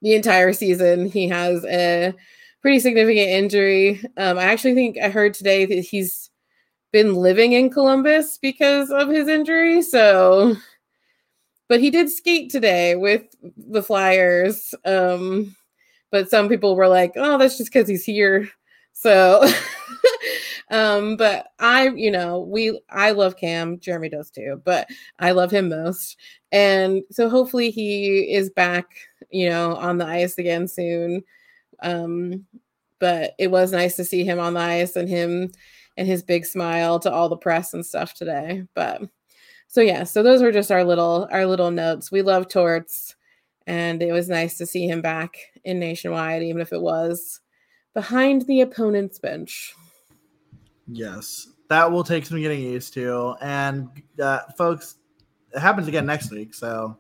the 0.02 0.14
entire 0.14 0.54
season. 0.54 1.10
He 1.10 1.28
has 1.28 1.66
a 1.66 2.14
pretty 2.62 2.80
significant 2.80 3.30
injury. 3.30 4.02
Um, 4.18 4.38
I 4.38 4.44
actually 4.44 4.76
think 4.76 4.98
I 5.00 5.10
heard 5.10 5.34
today 5.34 5.66
that 5.66 5.82
he's 5.82 6.30
been 6.92 7.16
living 7.16 7.54
in 7.54 7.70
Columbus 7.70 8.38
because 8.38 8.92
of 8.92 9.10
his 9.10 9.28
injury. 9.28 9.82
So, 9.82 10.56
but 11.68 11.80
he 11.80 11.90
did 11.90 12.10
skate 12.10 12.52
today 12.52 12.96
with 12.96 13.24
the 13.58 13.82
Flyers. 13.82 14.76
Um, 14.86 15.56
but 16.12 16.30
some 16.30 16.50
people 16.50 16.76
were 16.76 16.88
like, 16.88 17.14
"Oh, 17.16 17.38
that's 17.38 17.58
just 17.58 17.72
because 17.74 17.88
he's 17.88 18.06
here." 18.06 18.50
So, 18.94 19.44
um, 20.72 21.18
but 21.18 21.48
I, 21.60 21.90
you 21.90 22.12
know, 22.12 22.42
we, 22.42 22.80
I 22.90 23.12
love 23.12 23.38
Cam. 23.38 23.80
Jeremy 23.80 24.10
does 24.10 24.30
too, 24.30 24.62
but 24.64 24.88
I 25.20 25.32
love 25.32 25.52
him 25.52 25.70
most. 25.70 26.18
And 26.52 27.02
so 27.12 27.30
hopefully 27.30 27.72
he 27.72 28.34
is 28.34 28.50
back, 28.50 28.88
you 29.30 29.50
know, 29.50 29.76
on 29.76 29.98
the 29.98 30.06
ice 30.06 30.38
again 30.38 30.68
soon. 30.68 31.24
Um, 31.82 32.46
but 33.00 33.34
it 33.40 33.50
was 33.50 33.72
nice 33.72 33.96
to 33.96 34.06
see 34.06 34.24
him 34.24 34.40
on 34.40 34.54
the 34.54 34.60
ice 34.60 34.96
and 34.96 35.10
him 35.10 35.52
and 35.98 36.08
his 36.08 36.24
big 36.24 36.46
smile 36.46 37.00
to 37.00 37.12
all 37.12 37.30
the 37.30 37.38
press 37.38 37.74
and 37.74 37.86
stuff 37.86 38.14
today. 38.14 38.64
But 38.76 39.02
so 39.68 39.82
yeah, 39.82 40.04
so 40.04 40.22
those 40.22 40.42
were 40.42 40.52
just 40.52 40.72
our 40.72 40.84
little 40.84 41.28
our 41.32 41.46
little 41.46 41.72
notes. 41.72 42.12
We 42.12 42.22
love 42.22 42.50
Torts, 42.50 43.16
and 43.66 44.04
it 44.04 44.12
was 44.12 44.30
nice 44.30 44.58
to 44.58 44.66
see 44.66 44.88
him 44.88 45.02
back 45.02 45.36
in 45.64 45.80
nationwide, 45.80 46.44
even 46.44 46.62
if 46.62 46.74
it 46.74 46.82
was 46.82 47.40
behind 47.94 48.44
the 48.44 48.62
opponent's 48.62 49.20
bench. 49.20 49.74
Yes, 50.88 51.48
that 51.70 51.92
will 51.92 52.04
take 52.04 52.26
some 52.26 52.40
getting 52.40 52.62
used 52.62 52.94
to, 52.96 53.36
and 53.42 53.90
uh, 54.22 54.40
folks, 54.58 54.96
it 55.54 55.60
happens 55.60 55.88
again 55.88 56.06
next 56.06 56.32
week. 56.32 56.54
So 56.54 56.98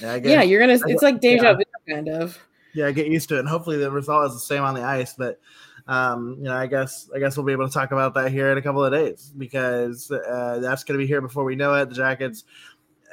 yeah, 0.00 0.16
yeah 0.16 0.42
you're 0.42 0.60
gonna. 0.60 0.78
It's 0.86 1.02
like 1.02 1.20
deja 1.20 1.42
yeah. 1.42 1.52
vu, 1.54 1.62
kind 1.88 2.08
of. 2.08 2.38
Yeah, 2.74 2.90
get 2.90 3.06
used 3.06 3.28
to 3.28 3.36
it, 3.36 3.40
and 3.40 3.48
hopefully 3.48 3.78
the 3.78 3.90
result 3.90 4.26
is 4.28 4.34
the 4.34 4.40
same 4.40 4.62
on 4.62 4.74
the 4.74 4.82
ice. 4.82 5.14
But 5.14 5.40
um, 5.86 6.36
you 6.38 6.44
know, 6.44 6.56
I 6.56 6.66
guess 6.66 7.10
I 7.14 7.18
guess 7.18 7.36
we'll 7.36 7.46
be 7.46 7.52
able 7.52 7.68
to 7.68 7.72
talk 7.72 7.92
about 7.92 8.14
that 8.14 8.30
here 8.30 8.50
in 8.50 8.58
a 8.58 8.62
couple 8.62 8.84
of 8.84 8.92
days 8.92 9.32
because 9.36 10.10
uh, 10.10 10.58
that's 10.60 10.84
going 10.84 10.98
to 10.98 11.02
be 11.02 11.06
here 11.06 11.20
before 11.20 11.44
we 11.44 11.56
know 11.56 11.74
it. 11.74 11.88
The 11.88 11.94
Jackets 11.94 12.44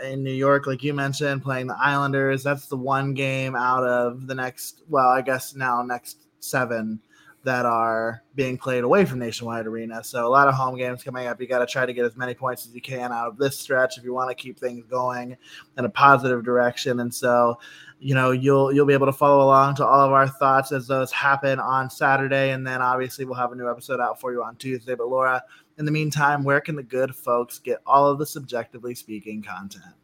in 0.03 0.23
New 0.23 0.33
York, 0.33 0.67
like 0.67 0.83
you 0.83 0.93
mentioned, 0.93 1.43
playing 1.43 1.67
the 1.67 1.77
Islanders. 1.79 2.43
That's 2.43 2.67
the 2.67 2.77
one 2.77 3.13
game 3.13 3.55
out 3.55 3.83
of 3.83 4.27
the 4.27 4.35
next. 4.35 4.83
Well, 4.89 5.09
I 5.09 5.21
guess 5.21 5.55
now 5.55 5.81
next 5.81 6.27
seven 6.39 6.99
that 7.43 7.65
are 7.65 8.23
being 8.35 8.57
played 8.57 8.83
away 8.83 9.03
from 9.03 9.19
Nationwide 9.19 9.65
Arena. 9.65 10.03
So 10.03 10.27
a 10.27 10.29
lot 10.29 10.47
of 10.47 10.53
home 10.53 10.77
games 10.77 11.03
coming 11.03 11.25
up. 11.25 11.41
You 11.41 11.47
got 11.47 11.59
to 11.59 11.65
try 11.65 11.85
to 11.85 11.93
get 11.93 12.05
as 12.05 12.15
many 12.15 12.35
points 12.35 12.67
as 12.67 12.75
you 12.75 12.81
can 12.81 13.11
out 13.11 13.27
of 13.27 13.37
this 13.37 13.57
stretch 13.57 13.97
if 13.97 14.03
you 14.03 14.13
want 14.13 14.29
to 14.29 14.35
keep 14.35 14.59
things 14.59 14.85
going 14.85 15.35
in 15.77 15.85
a 15.85 15.89
positive 15.89 16.43
direction. 16.43 16.99
And 16.99 17.13
so, 17.13 17.57
you 17.99 18.13
know, 18.13 18.31
you'll 18.31 18.71
you'll 18.71 18.85
be 18.85 18.93
able 18.93 19.07
to 19.07 19.13
follow 19.13 19.43
along 19.43 19.75
to 19.75 19.85
all 19.85 20.05
of 20.05 20.11
our 20.11 20.27
thoughts 20.27 20.71
as 20.71 20.87
those 20.87 21.11
happen 21.11 21.59
on 21.59 21.89
Saturday, 21.89 22.51
and 22.51 22.65
then 22.65 22.81
obviously 22.81 23.25
we'll 23.25 23.35
have 23.35 23.51
a 23.51 23.55
new 23.55 23.69
episode 23.69 23.99
out 23.99 24.19
for 24.19 24.31
you 24.31 24.43
on 24.43 24.55
Tuesday. 24.55 24.95
But 24.95 25.07
Laura, 25.07 25.43
in 25.77 25.85
the 25.85 25.91
meantime, 25.91 26.43
where 26.43 26.61
can 26.61 26.75
the 26.75 26.83
good 26.83 27.15
folks 27.15 27.59
get 27.59 27.79
all 27.85 28.07
of 28.07 28.19
the 28.19 28.25
subjectively 28.25 28.95
speaking 28.95 29.41
content? 29.41 29.95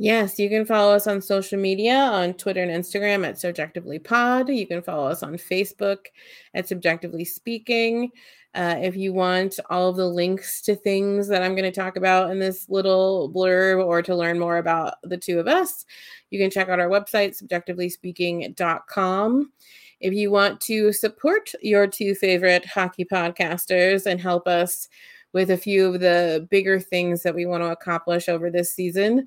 Yes, 0.00 0.38
you 0.38 0.48
can 0.48 0.64
follow 0.64 0.94
us 0.94 1.08
on 1.08 1.20
social 1.20 1.58
media 1.58 1.96
on 1.96 2.34
Twitter 2.34 2.62
and 2.62 2.70
Instagram 2.70 3.26
at 3.26 3.40
Subjectively 3.40 3.98
Pod. 3.98 4.48
You 4.48 4.64
can 4.64 4.80
follow 4.80 5.08
us 5.08 5.24
on 5.24 5.34
Facebook 5.34 6.06
at 6.54 6.68
Subjectively 6.68 7.24
Speaking. 7.24 8.12
Uh, 8.54 8.76
if 8.80 8.96
you 8.96 9.12
want 9.12 9.58
all 9.70 9.90
of 9.90 9.96
the 9.96 10.08
links 10.08 10.62
to 10.62 10.76
things 10.76 11.26
that 11.28 11.42
I'm 11.42 11.56
going 11.56 11.70
to 11.70 11.72
talk 11.72 11.96
about 11.96 12.30
in 12.30 12.38
this 12.38 12.68
little 12.68 13.32
blurb 13.34 13.84
or 13.84 14.00
to 14.02 14.14
learn 14.14 14.38
more 14.38 14.58
about 14.58 14.94
the 15.02 15.18
two 15.18 15.40
of 15.40 15.48
us, 15.48 15.84
you 16.30 16.38
can 16.38 16.50
check 16.50 16.68
out 16.68 16.80
our 16.80 16.88
website, 16.88 17.36
subjectivelyspeaking.com. 17.42 19.52
If 20.00 20.14
you 20.14 20.30
want 20.30 20.60
to 20.62 20.92
support 20.92 21.50
your 21.62 21.86
two 21.86 22.14
favorite 22.14 22.66
hockey 22.66 23.04
podcasters 23.04 24.06
and 24.06 24.20
help 24.20 24.46
us 24.46 24.88
with 25.32 25.50
a 25.50 25.56
few 25.56 25.86
of 25.86 26.00
the 26.00 26.46
bigger 26.50 26.80
things 26.80 27.22
that 27.22 27.34
we 27.34 27.46
want 27.46 27.62
to 27.62 27.70
accomplish 27.70 28.28
over 28.28 28.50
this 28.50 28.74
season 28.74 29.26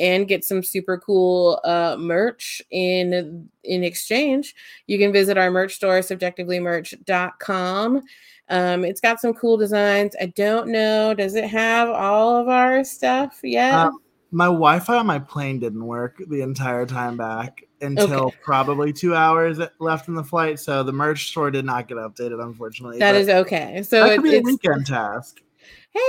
and 0.00 0.28
get 0.28 0.44
some 0.44 0.62
super 0.62 0.98
cool 0.98 1.60
uh, 1.64 1.96
merch 1.98 2.62
in 2.70 3.48
in 3.62 3.84
exchange 3.84 4.54
you 4.86 4.98
can 4.98 5.12
visit 5.12 5.36
our 5.36 5.50
merch 5.50 5.74
store 5.74 6.00
subjectivelymerch.com 6.00 8.02
um, 8.48 8.84
it's 8.84 9.00
got 9.00 9.20
some 9.20 9.34
cool 9.34 9.56
designs. 9.56 10.14
I 10.20 10.26
don't 10.26 10.68
know 10.68 11.14
does 11.14 11.34
it 11.34 11.48
have 11.48 11.88
all 11.88 12.36
of 12.36 12.48
our 12.48 12.84
stuff 12.84 13.40
yet? 13.42 13.74
Uh, 13.74 13.90
my 14.30 14.46
wi-fi 14.46 14.98
on 14.98 15.06
my 15.06 15.18
plane 15.18 15.58
didn't 15.58 15.84
work 15.84 16.22
the 16.28 16.42
entire 16.42 16.86
time 16.86 17.16
back 17.16 17.64
until 17.80 18.26
okay. 18.26 18.36
probably 18.42 18.92
two 18.92 19.14
hours 19.14 19.60
left 19.78 20.08
in 20.08 20.14
the 20.14 20.24
flight. 20.24 20.58
So 20.58 20.82
the 20.82 20.92
merch 20.92 21.28
store 21.28 21.50
did 21.50 21.64
not 21.64 21.88
get 21.88 21.98
updated, 21.98 22.42
unfortunately. 22.42 22.98
That 22.98 23.14
is 23.14 23.28
okay. 23.28 23.82
So 23.82 24.04
that 24.04 24.16
could 24.16 24.24
be 24.24 24.36
a 24.36 24.40
weekend 24.40 24.86
task. 24.86 25.40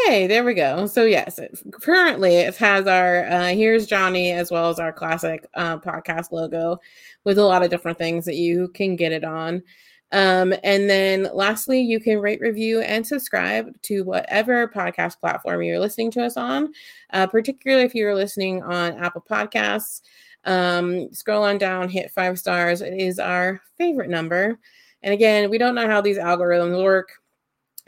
Hey, 0.06 0.28
there 0.28 0.44
we 0.44 0.54
go. 0.54 0.86
So 0.86 1.06
yes, 1.06 1.40
it, 1.40 1.58
currently 1.72 2.36
it 2.36 2.56
has 2.58 2.88
our 2.88 3.26
uh, 3.26 3.48
here's 3.48 3.86
Johnny 3.86 4.32
as 4.32 4.52
well 4.52 4.70
as 4.70 4.80
our 4.80 4.92
classic 4.92 5.48
uh, 5.54 5.78
podcast 5.78 6.32
logo 6.32 6.80
with 7.24 7.38
a 7.38 7.44
lot 7.44 7.64
of 7.64 7.70
different 7.70 7.98
things 7.98 8.26
that 8.26 8.36
you 8.36 8.68
can 8.70 8.96
get 8.96 9.14
it 9.14 9.24
on. 9.24 9.64
Um, 10.12 10.54
and 10.64 10.90
then 10.90 11.30
lastly, 11.34 11.82
you 11.82 12.00
can 12.00 12.20
rate, 12.20 12.40
review, 12.40 12.82
and 12.82 13.06
subscribe 13.06 13.70
to 13.84 14.04
whatever 14.04 14.68
podcast 14.68 15.20
platform 15.20 15.62
you're 15.64 15.80
listening 15.80 16.12
to 16.12 16.24
us 16.24 16.38
on, 16.38 16.72
uh, 17.12 17.28
particularly 17.28 17.84
if 17.84 17.94
you're 17.94 18.16
listening 18.16 18.64
on 18.64 18.94
Apple 18.94 19.24
Podcasts. 19.30 20.02
Um, 20.48 21.14
scroll 21.14 21.44
on 21.44 21.58
down, 21.58 21.90
hit 21.90 22.10
five 22.10 22.40
stars. 22.40 22.82
It 22.82 23.00
is 23.00 23.20
our 23.20 23.62
favorite 23.78 24.10
number. 24.10 24.58
And 25.04 25.14
again, 25.14 25.50
we 25.50 25.58
don't 25.58 25.76
know 25.76 25.88
how 25.88 26.02
these 26.02 26.18
algorithms 26.18 26.82
work. 26.82 27.12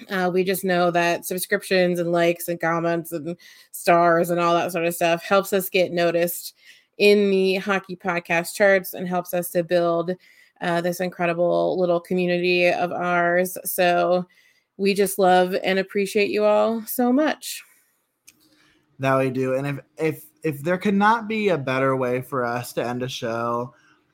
Uh, 0.10 0.30
we 0.32 0.44
just 0.44 0.64
know 0.64 0.92
that 0.92 1.26
subscriptions 1.26 2.00
and 2.00 2.12
likes 2.12 2.48
and 2.48 2.60
comments 2.60 3.12
and 3.12 3.36
stars 3.72 4.30
and 4.30 4.40
all 4.40 4.54
that 4.54 4.72
sort 4.72 4.86
of 4.86 4.94
stuff 4.94 5.24
helps 5.24 5.52
us 5.54 5.70
get 5.70 5.92
noticed 5.92 6.54
in 6.98 7.30
the 7.30 7.56
hockey 7.56 7.96
podcast 7.96 8.54
charts 8.54 8.94
and 8.94 9.08
helps 9.08 9.34
us 9.34 9.50
to 9.50 9.64
build 9.64 10.12
uh, 10.62 10.82
this 10.82 11.00
incredible 11.00 11.80
little 11.80 12.00
community 12.00 12.68
of 12.68 12.92
ours. 12.92 13.58
So 13.64 14.28
we 14.78 14.94
just 14.94 15.18
love 15.18 15.56
and 15.64 15.80
appreciate 15.80 16.30
you 16.30 16.46
all 16.46 16.82
so 16.86 17.12
much. 17.12 17.64
That 19.00 19.18
we 19.18 19.30
do. 19.30 19.54
And 19.54 19.66
if 19.66 19.80
if 19.98 20.26
if 20.44 20.62
there 20.62 20.78
could 20.78 20.96
not 20.96 21.28
be 21.28 21.50
a 21.50 21.58
better 21.58 21.96
way 21.96 22.22
for 22.22 22.46
us 22.46 22.74
to 22.74 22.86
end 22.86 23.04
a 23.04 23.10
show, 23.10 23.74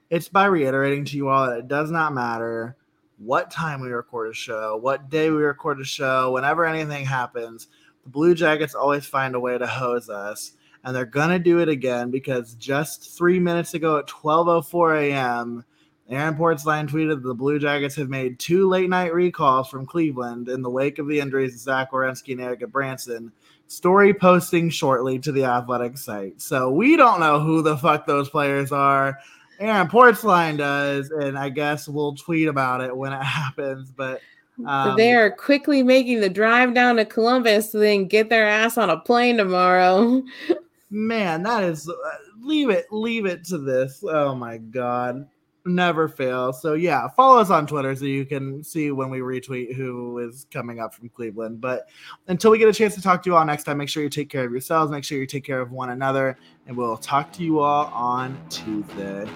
it's 0.10 0.30
by 0.30 0.46
reiterating 0.46 1.06
to 1.06 1.18
you 1.18 1.30
all 1.30 1.48
that 1.48 1.60
it 1.60 1.68
does 1.68 1.92
not 1.92 2.14
matter 2.14 2.76
what 3.18 3.52
time 3.52 3.82
we 3.82 3.90
record 3.90 4.30
a 4.30 4.34
show, 4.34 4.78
what 4.78 5.10
day 5.10 5.30
we 5.30 5.38
record 5.38 5.80
a 5.80 5.86
show, 5.86 6.32
whenever 6.32 6.66
anything 6.66 7.06
happens, 7.06 7.68
the 8.04 8.10
Blue 8.10 8.36
Jackets 8.36 8.76
always 8.76 9.06
find 9.06 9.36
a 9.36 9.40
way 9.40 9.58
to 9.58 9.68
hose 9.68 10.10
us. 10.10 10.54
And 10.84 10.96
they're 10.96 11.06
gonna 11.06 11.40
do 11.40 11.60
it 11.60 11.70
again 11.70 12.12
because 12.12 12.54
just 12.56 13.18
three 13.18 13.40
minutes 13.40 13.74
ago 13.74 13.98
at 13.98 14.08
12:04 14.08 15.02
a.m., 15.02 15.66
Aaron 16.08 16.36
Portzline 16.36 16.88
tweeted 16.88 17.22
that 17.22 17.28
the 17.28 17.34
Blue 17.34 17.58
Jackets 17.58 17.96
have 17.96 18.10
made 18.10 18.38
two 18.38 18.70
late 18.70 18.90
night 18.90 19.12
recalls 19.12 19.68
from 19.68 19.88
Cleveland 19.88 20.48
in 20.50 20.62
the 20.62 20.70
wake 20.70 21.00
of 21.00 21.08
the 21.08 21.20
injuries 21.20 21.56
of 21.56 21.60
Zach 21.60 21.92
Werenski 21.92 22.34
and 22.34 22.42
Erik 22.42 22.60
Gudbranson 22.60 23.32
story 23.68 24.14
posting 24.14 24.70
shortly 24.70 25.20
to 25.20 25.32
the 25.32 25.44
athletic 25.44 25.98
site. 25.98 26.42
So 26.42 26.72
we 26.72 26.96
don't 26.96 27.20
know 27.20 27.40
who 27.40 27.62
the 27.62 27.78
fuck 27.78 28.06
those 28.06 28.30
players 28.30 28.72
are. 28.72 29.18
Aaron 29.60 29.88
Portzline 29.88 30.58
does, 30.58 31.12
and 31.12 31.38
I 31.38 31.50
guess 31.50 31.88
we'll 31.88 32.16
tweet 32.16 32.48
about 32.48 32.82
it 32.82 32.96
when 32.96 33.14
it 33.14 33.24
happens. 33.24 33.92
But 33.92 34.22
um, 34.66 34.98
they 34.98 35.14
are 35.14 35.32
quickly 35.32 35.84
making 35.84 36.22
the 36.22 36.30
drive 36.30 36.74
down 36.74 36.98
to 36.98 37.06
Columbus 37.06 37.72
to 37.72 37.78
then 37.78 38.08
get 38.08 38.30
their 38.30 38.48
ass 38.48 38.78
on 38.78 38.90
a 38.90 39.00
plane 39.00 39.38
tomorrow. 39.38 40.24
man, 40.90 41.44
that 41.44 41.64
is 41.64 41.90
uh, 41.90 41.94
leave 42.42 42.70
it, 42.70 42.86
leave 42.92 43.26
it 43.26 43.44
to 43.46 43.58
this. 43.58 44.04
Oh 44.08 44.36
my 44.36 44.58
god 44.58 45.28
never 45.66 46.08
fail. 46.08 46.54
So 46.54 46.74
yeah, 46.74 47.08
follow 47.10 47.40
us 47.40 47.50
on 47.50 47.68
Twitter 47.68 47.96
so 47.96 48.06
you 48.06 48.26
can 48.26 48.64
see 48.64 48.92
when 48.92 49.10
we 49.10 49.20
retweet 49.20 49.74
who 49.76 50.20
is 50.20 50.46
coming 50.52 50.80
up 50.80 50.94
from 50.94 51.10
Cleveland. 51.10 51.60
But 51.60 51.90
until 52.28 52.52
we 52.52 52.58
get 52.58 52.70
a 52.70 52.74
chance 52.74 52.96
to 52.96 53.02
talk 53.02 53.24
to 53.24 53.30
you 53.30 53.36
all 53.36 53.46
next 53.46 53.64
time, 53.64 53.78
make 53.78 53.90
sure 53.90 54.04
you 54.04 54.10
take 54.10 54.30
care 54.30 54.46
of 54.46 54.52
yourselves, 54.52 54.92
make 54.92 55.04
sure 55.04 55.18
you 55.18 55.26
take 55.26 55.44
care 55.44 55.62
of 55.62 55.72
one 55.72 55.90
another, 55.90 56.38
and 56.68 56.78
we'll 56.78 56.98
talk 56.98 57.32
to 57.34 57.44
you 57.44 57.60
all 57.60 57.86
on 57.88 58.38
Tuesday. 58.50 59.28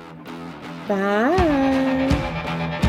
Bye. 0.88 2.85